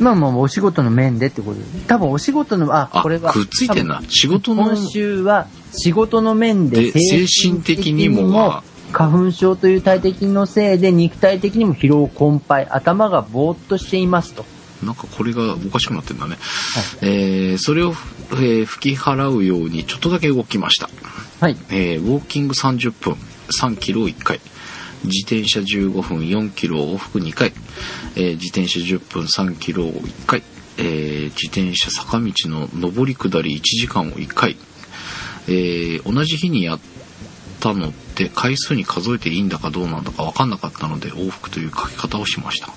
[0.00, 1.64] まあまあ、お仕事の面でってことで。
[1.86, 3.32] 多分お仕事の、あ、あこれは。
[3.32, 4.02] くっついてんな。
[4.08, 8.62] 仕事の今週は仕事の面でで精神的にも
[8.92, 14.44] 花粉症という体的のせいで肉体的にも疲労困憊、頭がぼーっとしていますと。
[14.82, 16.36] なんかこれがおかしくなってんだね、
[17.00, 17.94] えーそれを、
[18.32, 20.90] えー吹き払うようにちょっとだけ動きました、
[21.40, 21.56] はい。
[21.70, 23.14] えーウォーキング30分
[23.60, 24.40] 3キロを1回。
[25.04, 27.52] 自転車15分4キロを往復2回、
[28.16, 30.42] え自転車10分3キロを1回、
[30.78, 34.56] え自転車坂道の上り下り1時間を1回、
[35.48, 36.80] え同じ日にやっ
[37.60, 42.72] たのって回数に数えていいんだかどうなんだか分かんなかったので往復という書き方をしました、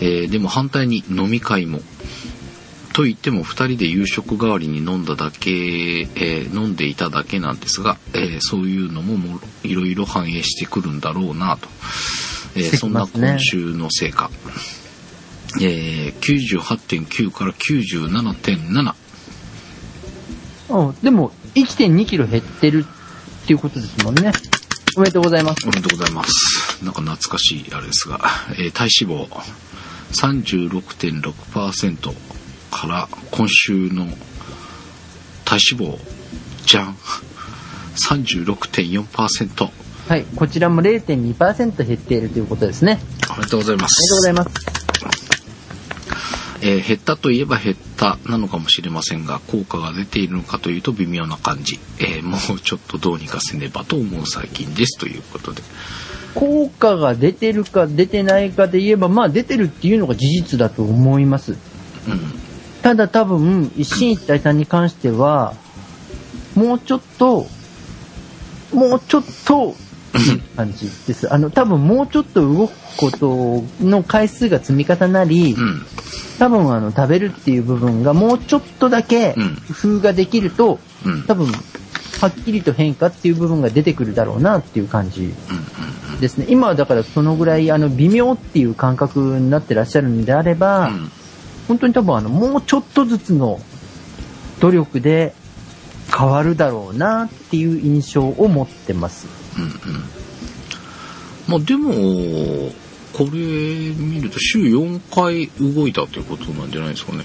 [0.00, 1.82] えでも反対に飲み会も。
[2.94, 11.68] と言っても2人で夕食代わりに飲んだだけ、えー飲んでいただけなんですが、えーそういうのももいろいろ反映してくるんだろうなと、
[12.56, 14.30] えーそんな今週の成果、
[15.60, 18.94] えー98.9から97.7
[20.70, 22.86] うんでも、1.2キロ減ってる
[23.44, 24.32] っていうことですもんね。
[24.96, 25.66] おめでとうございます。
[25.66, 26.82] おめでとうございます。
[26.84, 28.20] なんか懐かしいあれですが、
[28.58, 29.28] えー体脂肪
[30.12, 32.14] 36.6%
[32.70, 34.06] から今週の
[35.44, 35.98] 体脂肪
[36.66, 36.96] じゃん。
[38.08, 39.70] 36.4%
[40.08, 40.24] はい。
[40.36, 43.00] こちらも0.2%減っているということですね。
[43.30, 44.74] おめでとうございまおすめでとうございます。
[46.62, 55.62] えー減ったといえば減ったなのかもしれませんが効果が出ているのかというと微妙な感じ、えーもうちょっとどうにかせねばと思う最近ですということで
[56.34, 61.52] 効果が出てるか出てないかで言えば、まあ出てるっていうのが事実だと思います。
[61.52, 61.58] うん
[62.84, 65.54] ただ多分、一進一退さんに関しては、
[66.54, 67.46] もうちょっと、
[68.74, 69.74] もうちょっと、
[70.56, 71.32] 感じです。
[71.32, 75.82] あの、多分もうちょっと動くことの回数が積み重なり、うん
[76.38, 81.46] 多分あの、食べるっていう部分がもうちょっとだけうん工夫ができると、うん多分、
[82.20, 85.32] はっきりと変化っていう部分が出てくるだろうなっていう感じ
[86.20, 86.46] ですね。
[86.48, 91.10] 今はだからそのぐらい、あの、微妙っていう感覚になってらっしゃるんであれば、うん
[91.68, 93.58] 本当に多分あの、もうちょっとずつの
[94.60, 95.34] 努力で
[96.16, 99.43] 変わるだろうなっていう印象を持ってます。
[99.58, 99.70] うんうん
[101.46, 101.92] まあでも
[103.14, 107.24] これ見ると週4回動いたということなんじゃないですかね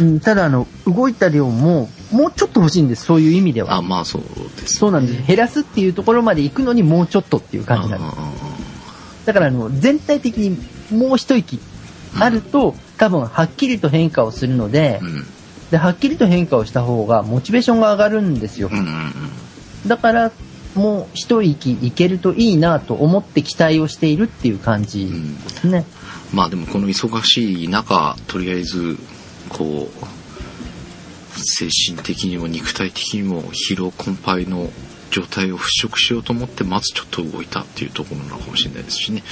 [0.00, 3.82] うん、ただあの、動いた量も、もうちょっと欲しいんです、そういう意味であは。
[3.82, 4.22] まあそう
[4.56, 5.26] ですそうなんです。
[5.26, 9.26] 減らすっていうところまで行くのにもうちょっとっていう感じなんです。
[9.26, 10.56] だからあの、全体的に
[10.96, 11.60] もう一息
[12.18, 15.26] あると、多分はっきりと変化をするのでう、ん
[15.70, 18.82] で、はっきりと変化をした方がモチベーションが上がるんですようんう。
[18.82, 19.12] んうん
[19.86, 20.32] だから、
[20.78, 25.84] もう一息いけるといいなと思って期待をしているっていう感じですね。
[26.32, 28.96] まあでもこの忙しい中とりあえず
[29.48, 29.88] こ
[31.36, 34.68] 精神的にも肉体的にも疲労困憊の
[35.10, 39.22] 状態を払拭しようと思ってまずちょっと動いたっていうところなのかもしれないですしね。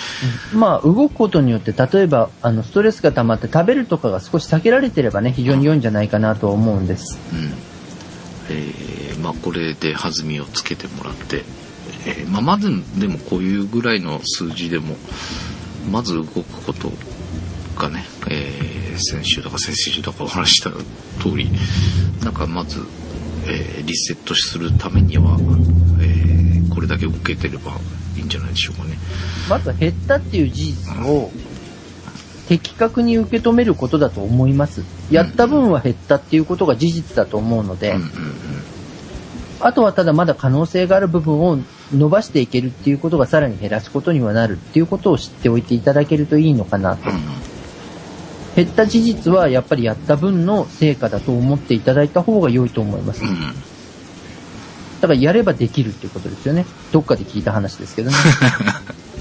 [0.54, 7.18] まあ、動くことによって、例えば、あの、ストレスが溜まって食べるとかが少し避けられてればね、非常に良いんじゃないかなと思うんです。
[7.32, 7.75] うん。
[8.50, 11.44] えー、まあ、これで弾みをつけてもらって、
[12.06, 14.96] えー、まあ、まずでもこういうぐらいの数字でも、
[15.90, 16.92] まず動くこと
[17.76, 21.50] がね、えー、先週だか先々週だかお話した通り、
[22.22, 22.80] なんかまず、
[23.46, 25.38] えー、リセットするためには、
[26.00, 27.72] えー、これだけ受けてれば
[28.16, 28.96] いいんじゃないでしょうかね。
[29.48, 31.30] まず減ったっていう事実を
[32.48, 34.82] 的確に受け止めることだと思います。
[35.10, 37.94] やった分は減ったっていうことが事実だと思うので、
[39.60, 41.58] あとはただまだ可能性がある部分を
[41.94, 47.10] 伸ばしていけるっていうことがさらに減らすことにはなるっていうことを知っておいていただけるといいのかなと。
[48.56, 53.22] 減った事実はやっぱりやった分の成果だと思っていただいた方が良いと思います。
[55.00, 56.64] だからやればできるっていうことですよね。
[56.90, 58.16] どっかで聞いた話ですけどね。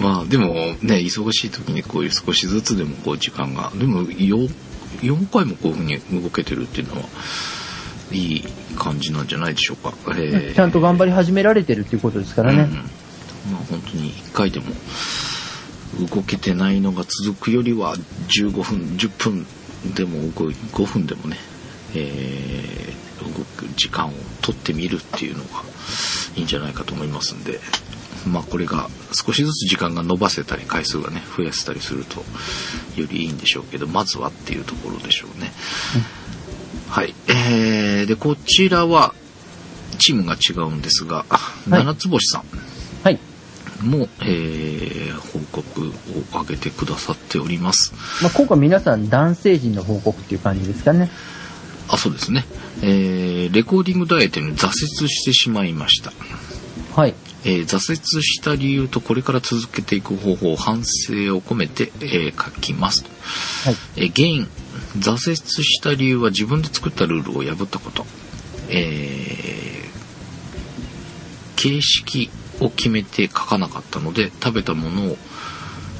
[0.00, 4.50] まあでもね、忙しい時にこういう少しずつでもこう時間が、でも 4,
[5.00, 7.08] 4回もこういうふうに動けてるっていうのは、
[8.12, 8.44] いい
[8.76, 9.94] 感じなんじゃないでしょうか。
[10.10, 12.62] えー、ちゃんと頑張り始められてるっていうことですからね。
[12.62, 12.72] うん、
[13.52, 14.66] まあ本当に1回でも
[16.08, 19.46] 動けてないのが続くよりは15分10分
[19.94, 21.36] でも動い5分でもね、
[21.94, 24.12] えー、動く時間を
[24.42, 25.62] 取ってみるっていうのが
[26.36, 27.60] いいんじゃないかと思いますんで
[28.26, 32.20] まあこれが少しずつ時間が伸ばせたり回数がね増やせたりすると
[33.00, 35.52] よりいいんでしょうけどまずはっていうところでしょうね、
[36.86, 39.14] うん、はいえー、でこちらは
[39.98, 42.44] チームが違うんですが、はい、七つ星さん
[43.02, 43.18] はい
[43.82, 45.88] も、えー、報告
[46.36, 47.92] を上げてくださっております。
[48.22, 51.10] まあ、今回皆さん男性陣の報告っていう感じですかね。
[51.88, 52.44] あ、そうですね。
[52.82, 56.12] えー、レコーディングダイエットに挫折してしまいました。
[56.94, 57.14] はい。
[57.44, 63.04] えー、挫折した理由とこれから続けていく方法、反省を込めて、えー、書きます。
[63.64, 63.76] はい。
[63.96, 64.48] えー、原因、
[64.98, 68.06] 挫折した理由は自分で作ったルールを破ったこと。
[68.68, 72.30] えー、形式
[72.60, 75.16] を決めて書かなかったので食べたものを、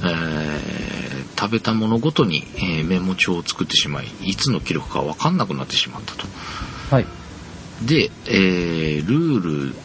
[0.02, 6.26] えー、食べたものごとに、えー、メモ帳を作ってしまいいつの記録か分かんなくなってしまったと。
[6.90, 7.06] はい、
[7.82, 9.83] で、えー、ルールが、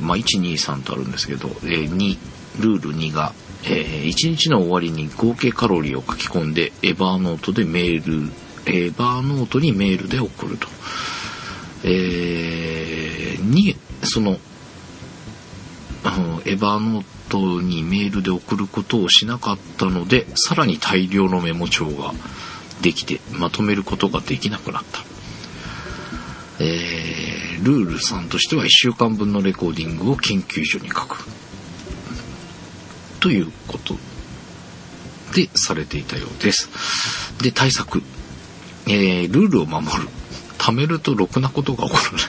[0.00, 2.18] まあ、123とあるんですけど、えー、2
[2.60, 3.32] ルール2が、
[3.64, 8.32] えー、1日の終わりに合計カロリーを書き込んでエバーノートでメール
[8.66, 10.68] エバーノートにメールで送ると。
[11.82, 14.38] えー、にその
[16.04, 22.12] あのエヴァノートにメールで送ることをしなかったのでさらに大量のメモ帳が
[22.80, 25.00] できてまとめることができなくなった、
[26.60, 31.24] えー、ルール3としては1週間分のレコーディングを研究所に書く
[33.20, 33.94] ということ
[35.34, 36.68] でされていたようです
[37.42, 38.02] で対策、
[38.86, 40.08] えー、ルールを守る
[40.58, 42.22] 貯めるとろくなことが起こらない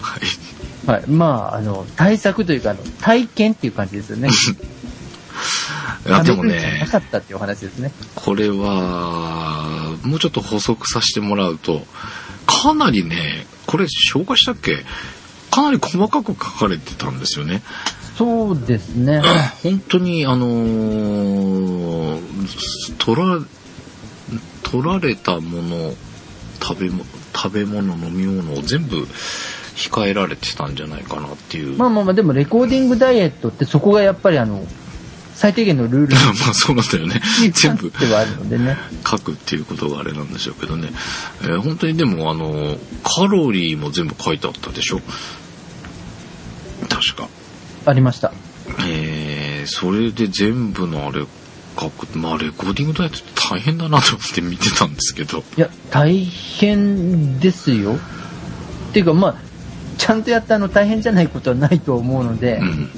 [0.00, 0.50] はい
[0.86, 1.06] はい。
[1.06, 4.28] まあ、あの、対策というか、あの、体験っていう感じですよね。
[6.06, 6.78] いや、でもね。
[6.80, 7.92] なかったっていうお話ですね。
[8.14, 11.86] これは、もうちょっと補足させてもらうと、
[12.46, 14.84] かなりね、これ紹介したっけ？
[15.50, 17.62] かなり細かく書かれてたんですよね。
[18.16, 19.22] そうですね。
[19.62, 22.20] 本当に、あのー、
[22.98, 23.40] 取ら、
[24.62, 25.94] 取られたもの、
[26.62, 27.04] 食べ物、
[27.34, 29.08] 食べ物、飲み物を全部、
[29.76, 31.78] 控えられてたんじゃないかなっていう。
[31.78, 34.62] まあまあまあ、でもレコーディングダイエットってそこがやっぱりあの、
[35.40, 36.14] 最低限のルール
[36.44, 37.22] まあそうなんだよね。
[37.54, 37.90] 全部。
[39.08, 40.90] 書くっていうことがあれなんでしょうけどね。
[41.40, 45.00] えー、本当にでもあの、カロリーも全部書いてあったでしょ？
[46.90, 47.26] 確か。
[47.86, 48.32] ありました。
[48.86, 51.24] えー、それで全部のあれ
[51.80, 52.18] 書く。
[52.18, 55.42] まあレコーディングダイエットって大変だなと思って見てたんですけど。
[55.56, 57.98] いや、大変ですよ。
[58.90, 59.34] っていうかまあ、
[59.96, 62.90] ちゃんとやったの大変じゃないことはないと思うので、うん、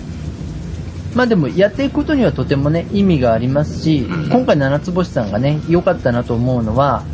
[1.14, 7.04] まあでもやっていくことにはとてもね意味がありますし、うん、今回七つ星さんがね良かったなと思うのは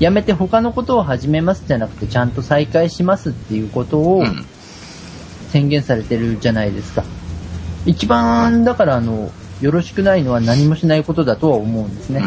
[0.00, 4.24] やめて他のことを始めますじゃなくてちゃんと再開しますっていうことを
[5.50, 7.04] 宣言されてるじゃないですか。
[7.86, 12.22] 一番だからあのよろしくないのは何もしないことだとは思うんですね、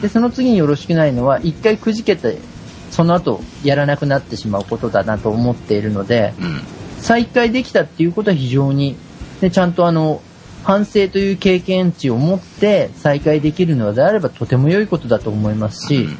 [0.00, 2.38] でその次によろしくないのは一回くじけて
[2.90, 6.60] その後やらなくなってしまうことだなと思っているので、うん、
[6.98, 8.96] 再開できたっていうことは非常に、
[9.40, 10.22] ね、ちゃんとあの、
[10.64, 16.18] 反省という経験値を持って再開できるのであればとても良いことだと思いますし、うん、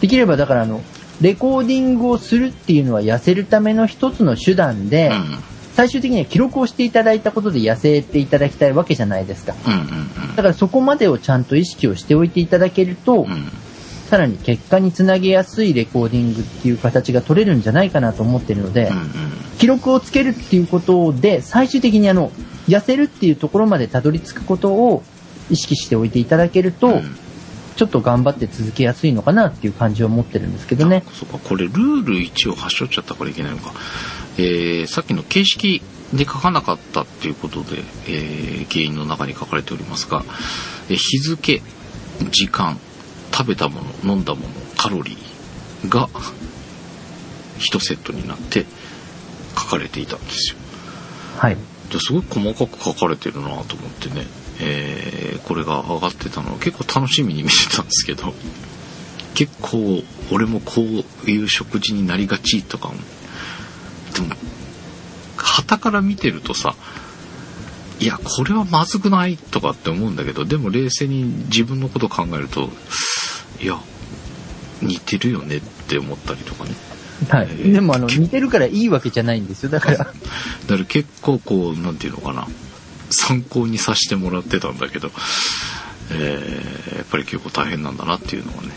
[0.00, 0.82] できればだからあの、
[1.20, 5.38] レコーディングをするっていうのは痩せるための一つの手段で、うん。
[5.74, 9.54] 最終的には記録をしていただいたことで痩せていただきたいわけじゃないですか。
[10.36, 13.26] だからそこまでをちゃんと意識をしておいていただけると、
[14.08, 18.92] さらに結果につなげやすいレコーディングっていう形が取れるんじゃないかなと思っているので、
[19.58, 22.30] 記録をつけるっていうことで、最終的にあの、
[22.68, 25.02] 痩せるっていうところまでたどり着くことを
[25.50, 27.16] 意識しておいていただけると、うん
[27.76, 31.04] ちょっと頑張って続けやすいのかなっていう感じを持ってるんですけどね。
[31.12, 33.72] そうか、これルール1を発症っちゃったからいけないのか。
[34.38, 35.82] えー、さっきの形式
[36.12, 40.24] で書かなかったっていうことで、えー、原因の中に書かれておりますが、
[40.88, 41.62] えー日付、
[42.30, 42.78] 時間、
[43.32, 46.08] 食べたもの、飲んだもの、カロリーが
[47.58, 48.66] 1セットになって
[49.58, 50.58] 書かれていたんですよ。
[51.38, 51.56] はい。
[51.90, 54.26] ですごい細かく書かれてるなと思ってね、
[54.60, 58.32] えーこれが上がってたのを結構楽しみに見てたんですけど。
[59.34, 60.02] 結構
[60.32, 62.90] 俺もこういう食事になりがちとか
[64.14, 64.28] でも
[65.36, 66.74] 旗から見てるとさ
[68.00, 72.70] いやこれはまずくないとかって思うんだけどでも冷静に自分のこと考えると
[73.60, 73.78] いや
[74.82, 76.70] 似てるよねって思ったりとかね。
[77.28, 77.48] はい。
[77.50, 79.70] え ーでもあの、似てるからいいわけじゃないんですよ。
[79.70, 80.12] だから、だか
[80.68, 82.46] ら結構こうなんていうのかな
[83.10, 85.10] 参考にさせてもらってたんだけど、
[86.10, 88.70] えーやっぱり結構大変なんだなっていうのはね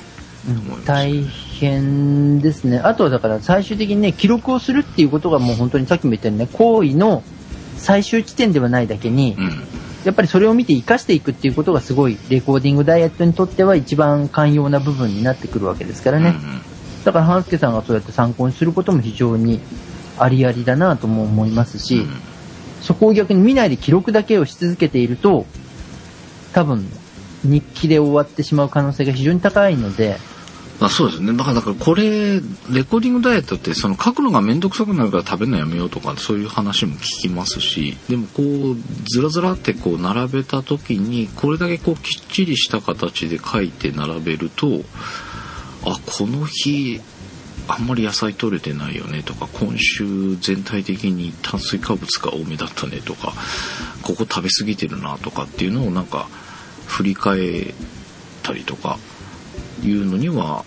[0.47, 1.23] 思いました大
[1.59, 2.79] 変ですね。
[2.79, 7.23] あとはだから最終的にね、記録をするっていうことがもう本当にさっきも言ったようにね、行為の
[7.77, 9.63] 最終地点ではないだけに、うん
[10.05, 16.33] やっぱりそれを見て活かしていくっていうことがすごいレコーディングダイエットにとっては一番寛容な部分になってくるわけですからね。
[17.07, 19.61] だから半助さんがそうやって参考にすることも非常に
[20.19, 22.09] ありありだなとも思いますし、うん。
[22.81, 25.45] そこを逆に見ないで記録だけをし続けていると、
[26.51, 26.85] 多分
[27.45, 30.17] 日記で終わってしまう可能性が非常に高いので、
[30.81, 31.31] あそうですね。
[31.31, 38.75] だからだからこれレコーディングダイエットってその書くのが面倒くさくなるから食べるのやめようとかそういう話も聞きますしでもこう
[39.09, 44.81] ずらずらってこう並べた時にこれだけこうきっちりした形で書いて並べると
[45.87, 46.99] あこの日
[47.67, 53.33] あんまり野菜取れてないよねとか今週全体的に炭水化物が多めだったねとか
[54.01, 56.27] ここ食べ過ぎてるなとかっていうのをなんか
[56.85, 57.73] 振り返っ
[58.43, 58.97] たりとか
[59.83, 60.63] いうのには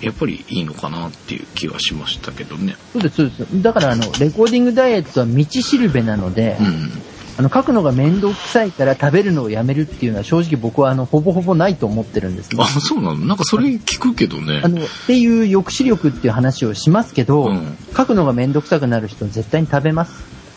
[0.00, 2.76] やっぱりいいのかなっていう気はしましたけどね。
[2.92, 3.62] そうです、そうです。
[3.62, 6.90] だからあの、レコーディングダイエットは道しるべなので、うん。
[7.38, 12.66] あの、書くのが面倒くさいから食べるのをやめるっていうのは正直僕はあの、ほぼほぼないと思ってるんですねあ、。
[12.66, 13.16] そうなの？
[13.26, 14.66] なんかそれ聞くけどねあ。
[14.66, 20.12] の、っていう抑止力っていう話をしますけど、うん書くのが面倒くさくなる人は絶対に食べます。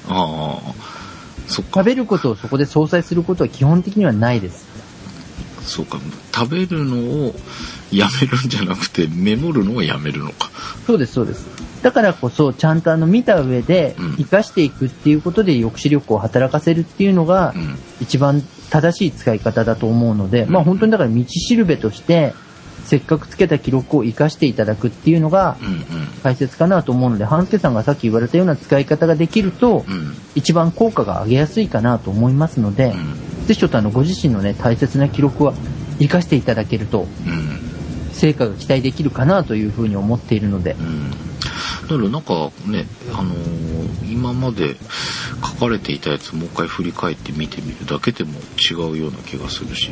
[0.10, 0.74] ああ、
[1.48, 1.86] そっか食。
[1.86, 4.66] べることをそこで相殺することは基本的にはないです。
[5.64, 6.00] そうか。
[6.34, 6.98] 食べるの
[7.28, 7.36] を
[7.92, 10.50] やめるんじゃなくて、メモるのをやめるのか。
[10.88, 11.46] そうです、そうです。
[11.82, 17.78] だからこそ、ちゃんとあの、見た上でうん、活かしていくっていうことで抑止力を働かせるっていうのがう、ん。
[18.02, 22.34] 一番正しい使い方だと思うので、うんまあ本当にだから道しるべとして、
[22.86, 25.58] せっかくつけた記録を活かしていただくっていうのが。
[26.24, 30.16] 大切かなと思うので、半助さんがさっき言われたような使い方ができると、うん。
[30.36, 33.48] 一番効果が上げやすいかなと思いますので、うん。
[33.48, 35.54] ぜひちょっとあの、ご自身のね、大切な記録は
[36.00, 37.60] 活かしていただけると、うん。
[38.14, 41.12] 成果が期待できるかなというふうに思っているので、うん。
[41.92, 43.82] だからなんかね、あのー
[44.12, 44.76] 今まで
[45.58, 48.40] 書かれていたやつもう一回振り返って見てみるだけでも
[48.70, 49.92] 違うような気がするし、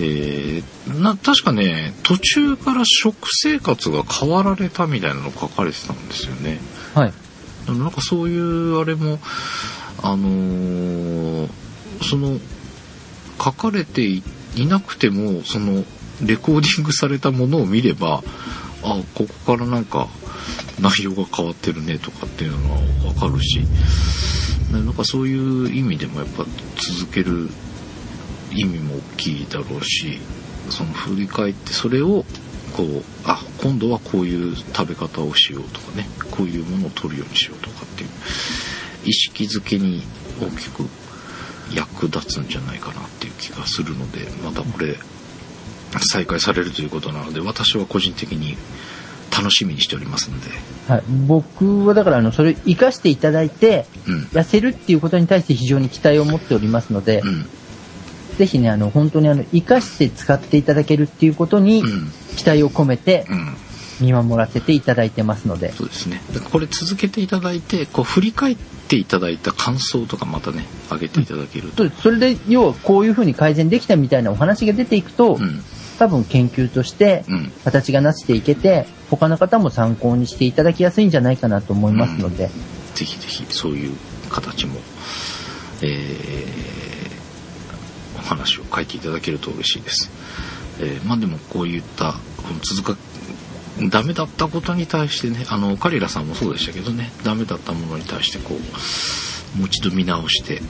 [0.00, 6.58] えーな、確かね、途中から食生活が変わられたみたいなの書かれてたんですよね。
[6.94, 7.12] はい。
[7.68, 9.18] なんかそういうあれも、
[10.02, 11.48] あのー
[12.02, 12.38] その、
[13.42, 14.22] 書かれてい
[14.66, 15.84] なくても、その、
[16.22, 18.22] レコーディングされたものを見れば、
[18.82, 20.08] あ、ここからなんか
[20.80, 23.60] 内容が変わってるねとかっていうのはわかるし、
[24.72, 26.44] なんかそういう意味でもやっぱ
[26.98, 27.48] 続ける
[28.52, 30.18] 意味も大きいだろうし、
[30.70, 32.24] その振り返ってそれを
[32.76, 38.10] こうあ今度はこういう食べ方をしようとかねこういうものを取るようにしようとかっていう
[39.04, 40.02] 意識づけに
[40.40, 40.84] 大きく
[41.74, 44.96] 役立つんじゃないかなっていう気がするのでまたこれ
[46.12, 48.56] 再開されるということなので私は個人的に
[49.40, 50.50] 楽しみにしておりますので
[50.88, 51.02] はい。
[51.26, 57.46] 僕はだからあの、それを活かしていただいて、うん痩せるっていうことに対して非常に期待を持っておりますので、うん
[58.36, 63.56] ぜひね、あの、本当にあの、活かして使っていただけるっていうことにうん期待を込めて、うん
[64.00, 65.72] 見守らせていただいてますので。
[65.72, 66.22] そうですね。
[66.32, 71.88] でこれ続けていただいて、こう振り返っていただいた感想とかまたね、上げていただけると。
[71.90, 75.62] それで、要はこういうふうに改善できたみたいなお話が出ていくと、うん。
[76.00, 77.52] 多分研究としてうん。
[77.62, 82.48] 形がなしていけて、他の方も参考にしていただきやすいんじゃないかなと思いますので、
[82.94, 83.94] ぜひぜひそういう
[84.30, 84.80] 形も、
[85.82, 87.10] えー
[88.18, 90.10] お話を書いていただけると嬉しいです。
[90.80, 92.98] えーまあでもこういった、この続か、
[93.90, 100.62] ダメだったことに対してね、あの、カリラさんもそうでしたけどね、ダメだったものに対してこう、もう一度見直して、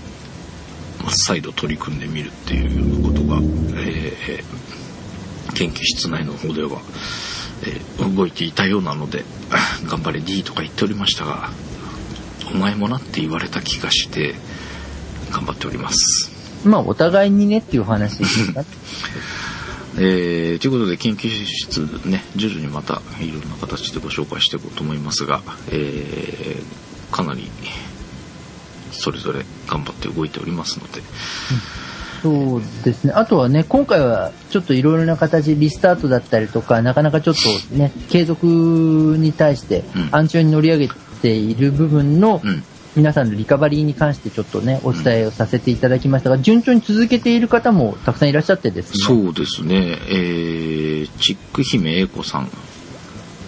[1.03, 3.39] まあ再度取り組んでみるっていうようなことが、
[3.81, 4.80] えー
[5.53, 6.81] 研究室内の方では、
[7.65, 9.25] えー動いていたようなので、
[9.87, 11.51] 頑張れ D とか言っておりましたが、
[12.53, 14.35] お前もなって言われた気がして、
[15.31, 16.31] 頑張っております。
[16.65, 18.65] まあお互いにねっていう話ですか？
[19.99, 27.51] えーということで研究室ね、徐々にまたいろんな形でご紹介していこうと思いますが、えーかなり
[28.93, 31.03] それぞれ頑張って動いておりますので、
[32.23, 33.13] そうですね。
[33.15, 40.09] あとはね、今回はちょっといろいろな形、リスタートだったりとか、なかなかちょっとね、継続に対してうん。
[40.11, 40.89] 暗中に乗り上げ
[41.23, 42.63] ている部分のうん、
[42.97, 48.95] 皆さんのリカバリーに関してちょっとね、お伝えをさせていただきましたが、順調に続けている方もたくさんいらっしゃってですね。
[48.99, 52.51] そうですね、えー、チック姫英子さん、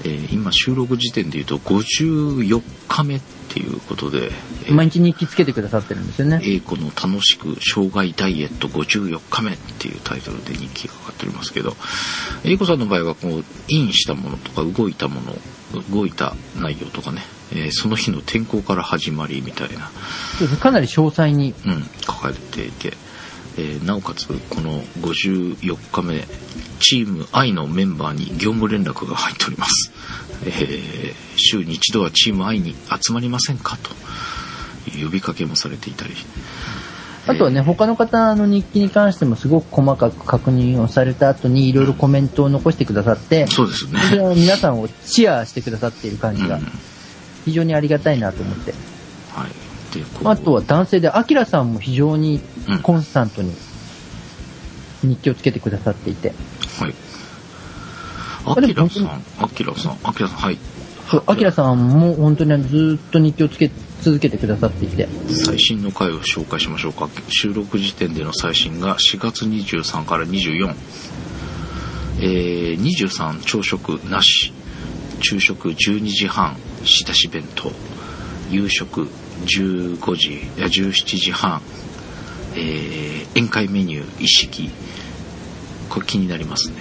[0.04, 4.30] えー今収録時点で言うと54日目っていうことで、
[4.66, 6.40] えー毎日日記つけてくださってるんですよね。
[6.44, 11.76] 英子の楽しく障害ダイエット54日目っていうタイトルで日記がかかっておりますけど、
[12.44, 15.36] 英子さんの場合はこう、インしたものとか動いたもの、
[15.94, 17.22] 動いた内容とかね、
[17.52, 19.90] えーその日の天候から始まりみたいな、
[20.58, 21.54] かなり詳細に。
[21.66, 22.96] うん、書かれていて、
[23.58, 26.26] えーなおかつこの54日目、
[26.80, 29.92] チーム I のメンバーに業務連絡が入っております。
[30.46, 33.76] えー週に一度はチーム I に集まりませんか？
[33.78, 33.90] と
[35.02, 36.14] 呼びかけもされていたり、
[37.26, 44.00] あとはね、他の方の日記に関してもすごく細かく確認をされた後にいろいろコメントを残してくださって、そうですね。
[44.34, 46.66] 皆さんをチアしてくださっている感じがうん
[47.44, 48.72] 非常にありがたいなと思って。
[49.32, 49.50] はい。
[49.94, 52.42] で、あとは男性で、アキラさんも非常にうん
[52.82, 53.52] コンスタントに
[55.02, 56.32] 日記をつけてくださっていて、
[56.78, 56.94] はい。
[58.44, 60.58] あアキラさん、アキラさん、アキラさん、はい。
[61.10, 63.70] そうアキラさんも本当にずっと日記をつけ
[64.00, 67.08] 続けてくださっていて、最新の回を紹介しましょうか。
[67.28, 70.74] 収録時点での最新が4月23から24。
[72.20, 74.52] えー、23朝食なし。
[75.20, 77.70] 昼食12時半、仕出し弁当。
[78.50, 79.08] 夕食
[79.46, 81.62] 15時、いや17時半。
[82.54, 84.70] えー、宴会メニュー一式。
[85.88, 86.76] これ気になりますね。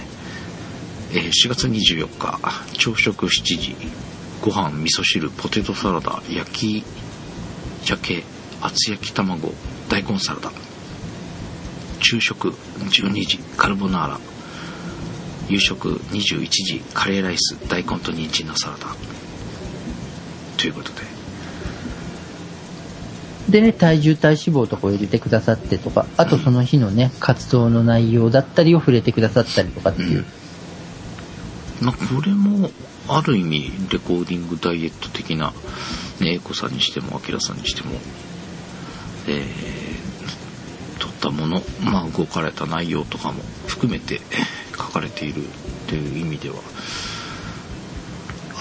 [1.14, 2.40] えー4月24日、
[2.78, 3.76] 朝食7時。
[4.42, 6.84] ご飯、味噌汁、ポテトサラダ、焼き
[7.84, 8.24] 鮭
[8.62, 9.54] 厚焼き卵
[9.90, 10.52] 大根サラダ
[12.00, 14.20] 昼食12時カルボナーラ
[15.50, 18.96] 夕食21時カレーライス大根と人参のサラダ
[20.58, 21.21] ということで
[23.52, 30.26] でね、体重体脂肪とかを入れてくださってとか、あとその日のね、活動の内容だったりを触れてくださったりとかっていう。
[31.82, 32.70] まあこれも
[33.08, 35.52] ある意味レコーディングダイエット的な
[36.20, 37.96] ね英子さんにしても明さんにしても
[39.28, 44.22] えー、撮ったものまあ動かれた内容とかも含めて
[44.78, 45.44] 書かれている
[45.88, 46.56] という意味では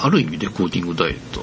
[0.02, 1.42] ある意味レコーディングダイエット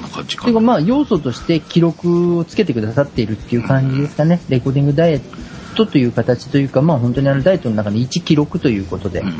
[0.00, 4.40] な感じかなていうかまあ要素として記録をつけてくださっているっていう感じですかね。
[4.48, 5.20] レコーディングダイエッ
[5.76, 9.34] トという形というか、まあ本当にあのダイエットの中の一記録ということで、うん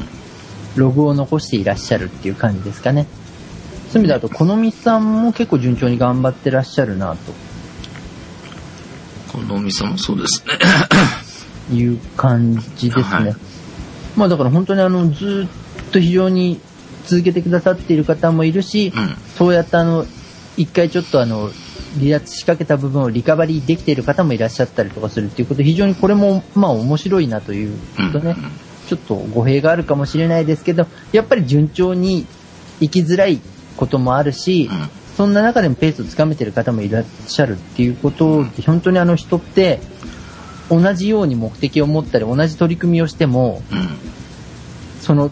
[0.76, 3.06] ログを残していらっしゃるっていう感じですかね。
[3.90, 7.16] そういう意味だと、このみさんも結構順調に頑張ってらっしゃるな
[9.32, 10.52] このお店もそうですね
[11.68, 13.02] という感じですね。
[13.04, 13.36] はい
[14.16, 15.46] まあだから本当にあの、ず
[15.88, 16.58] っと非常に
[17.06, 20.06] 続けてくださっている方もいるし、うんそうやってあの、
[20.56, 21.50] 一回ちょっとあの、
[21.98, 27.78] 離脱しかけた部分をリカバリーできている方もいらっしゃったりとかするっていうことで、非常にこれもまあ面白いなという
[28.12, 32.26] とね、うんちょっと語弊があるかもしれないですけど、やっぱり順調に
[32.80, 33.40] 生きづらい
[33.76, 34.88] こともあるし、うん。
[35.16, 39.80] そんな中でもペースをつかめてる方もいらっしゃるっていうことで、本当にあの人って、
[40.70, 43.88] 同じように目的を持ったり、同じ取り組みをしても、うん。
[45.00, 45.30] その、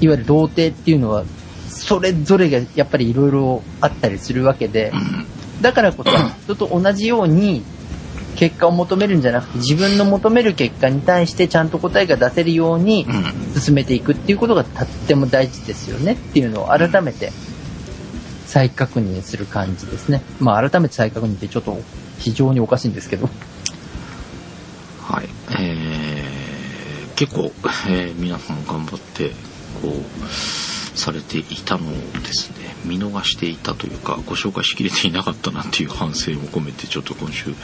[0.00, 1.24] いわゆる童貞っていうのは、
[1.72, 6.10] それぞれがやっぱりいろいろあったりするわけでう、んだからこそ、
[6.44, 7.62] 人と同じように
[8.36, 17.32] 結果を求めるんじゃなくて、自分の求める結果に対してちゃんと答えが出せるようにうん進めていくっていうことがとっても大事ですよねっていうのを改めて
[18.46, 20.22] 再確認する感じですね。
[20.40, 21.78] まあ改めて再確認ってちょっと
[22.18, 23.28] 非常におかしいんですけど。
[25.00, 25.28] はい。
[25.60, 27.52] えー、結構、
[27.88, 29.30] えー皆さん頑張って、
[29.82, 29.92] こう、
[30.94, 31.92] されていたのを
[32.22, 37.54] ですね、見逃していたというか、ご紹介しきれていなかったなっていう反省も込めて、ちょっと今週、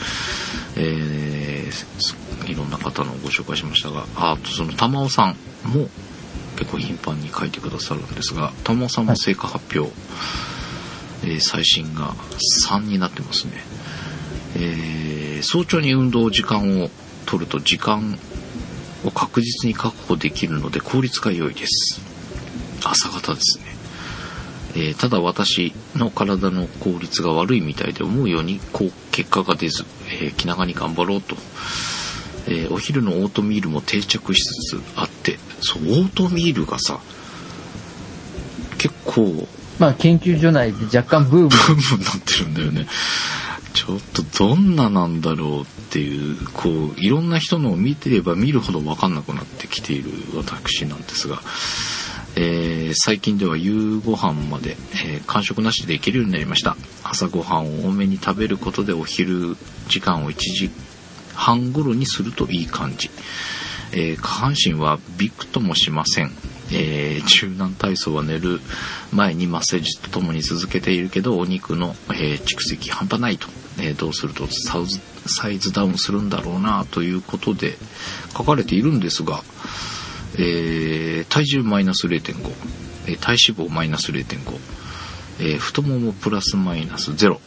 [0.75, 2.15] えー
[2.47, 5.35] いろんな方のご紹介しましたが、あとその玉尾さん
[5.69, 5.87] も
[6.57, 9.93] 結構頻繁に書いてくださるんですが、玉尾さんも成果発表、
[11.23, 12.15] えー最新が
[12.67, 13.51] 3になってますね。
[14.55, 16.89] えー早朝に運動時間を
[17.25, 18.17] 取ると時間
[19.05, 22.01] を確実に確保できるので効率が良いです
[22.83, 23.65] 朝方ですね、
[24.75, 29.83] えーただ私の体の効率が悪いみたいで思うようにこう結果が出ず、
[30.21, 31.35] えー気長に頑張ろうと、
[32.47, 36.99] えーお昼のオートミールも定着しつつあってそうオートミールがさ
[38.77, 39.47] 結構
[39.79, 41.47] まあ研究所内で若干ブーム。
[41.49, 42.87] ブームになってるんだよね。
[43.73, 51.41] ちょっとどんななんだろうっていう、こう、いろんな人のを見てれば見るほど分かんなくなってきている私なんですが、
[52.35, 54.71] えー最近では夕ご飯まで、
[55.05, 56.75] えー間食なしでいけるようになりました。
[57.03, 59.55] 朝ごはんを多めに食べることでお昼
[59.87, 60.71] 時間を1時
[61.33, 63.09] 半頃にするといい感じ。
[63.91, 66.31] えー下半身はびくともしません。
[66.71, 68.59] えー柔軟体操は寝る
[69.11, 73.47] 前にマッサージとともに続けているけどお肉の、え蓄積半端ないと、
[73.79, 74.47] えどうすると
[75.27, 77.77] サイズダウンするんだろうなということで
[78.37, 79.43] 書かれているんですが、
[80.35, 82.33] えー体重マイナス0.5、
[83.07, 84.59] えー体脂肪マイナス0.5、
[85.39, 87.39] えー太ももプラスマイナス0、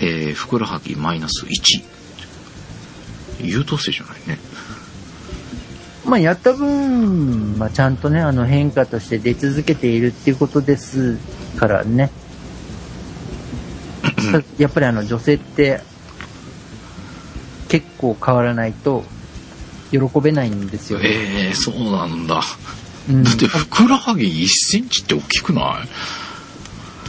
[0.00, 1.94] えーふくらはぎマイナス1
[3.42, 4.38] 優等生じゃないね。
[6.04, 11.18] まあやった分、まあちゃんとね、あの変化として出続けているっていうことです
[11.56, 12.10] からね。
[14.58, 15.80] やっぱりあの女性って
[17.68, 19.04] 結構変わらないと
[19.90, 21.08] 喜べないんですよね。
[21.08, 22.40] えー、そうなんだ
[23.08, 25.88] うんだってふくらはぎ1センチって大きくない？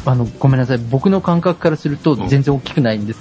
[0.06, 0.77] あの、ごめんなさい。
[0.77, 3.19] 僕の感覚からすると全然大きくないんです。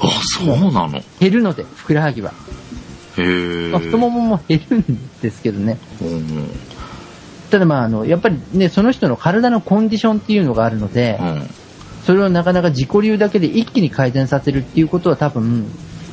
[0.00, 0.98] あそうなの？
[0.98, 2.32] へ減るので、ふくらはぎは。
[3.18, 5.78] えまあ、太ももも減るんですけどね。
[6.00, 6.48] うん
[7.50, 11.50] ただまああの、やっぱりね、その人の体のコンディションっていうのがあるので、うん
[12.04, 15.66] それをなかなか自己流だけで一気に改善させるっていうことは多分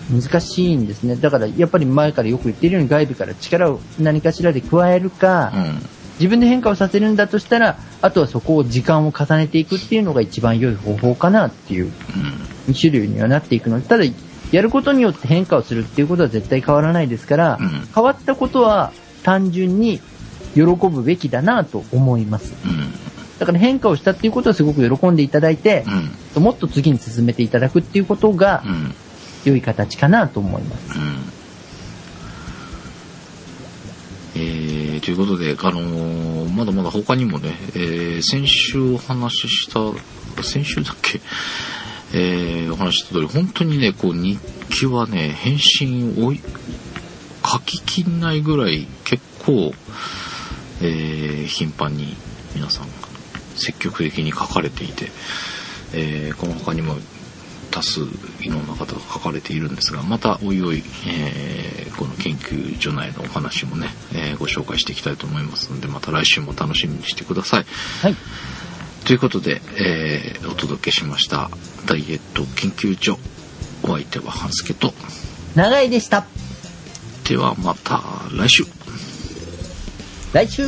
[0.10, 1.16] 難しいんですね。
[1.16, 5.80] だからやっぱり前からよく言っているように外部から力を何かしらで加えるか、うん。
[6.14, 11.92] 自分で変化をさせるんだとしたら、あとはそこを時間を重ねていくっていうのが一番良い方法かなっていう
[12.68, 14.06] 2種類にはなっていくので、ただ
[14.52, 17.88] やることによって変化をするっていうことは絶対変わらないですから、うん。
[17.94, 18.94] 変わったことは
[19.24, 20.00] 単純に
[20.56, 22.56] 喜ぶべきだなと思います。
[22.66, 22.92] うん。
[23.40, 25.86] だから変化をしたっていうことはすごく喜んでいただいて、
[26.36, 26.44] うん。
[26.44, 28.96] もっと次に進めていただくっていうことがうん
[29.48, 31.00] 良い形かなと思います。
[31.00, 31.18] うん
[34.36, 41.22] えーということで、あのーまだまだ他にもね、えー先週お話しした、先週だっけ、
[42.14, 44.38] えーお話しした通り、本当にね、こう日
[44.70, 49.74] 記はね、返信を書ききんないぐらい結構、
[50.82, 52.16] えー頻繁に
[52.54, 52.88] 皆さん
[53.56, 55.10] 積極的に書かれていて、
[55.94, 56.96] えーこの他にも
[57.72, 58.02] 多数
[58.42, 67.66] いろんな方が書かれているんですがまたおいおい、えーこの研究所内のお話もね、えーご紹介していきたいと思いますのでまた来週も楽しみにしてください。
[68.02, 68.16] はい。
[69.06, 71.50] ということで、えーお届けしました
[71.88, 73.18] ダイエット研究所
[73.84, 74.94] お相手は半助と
[75.56, 76.26] 長いでした。
[77.28, 78.64] ではまた来週
[80.34, 80.64] 来週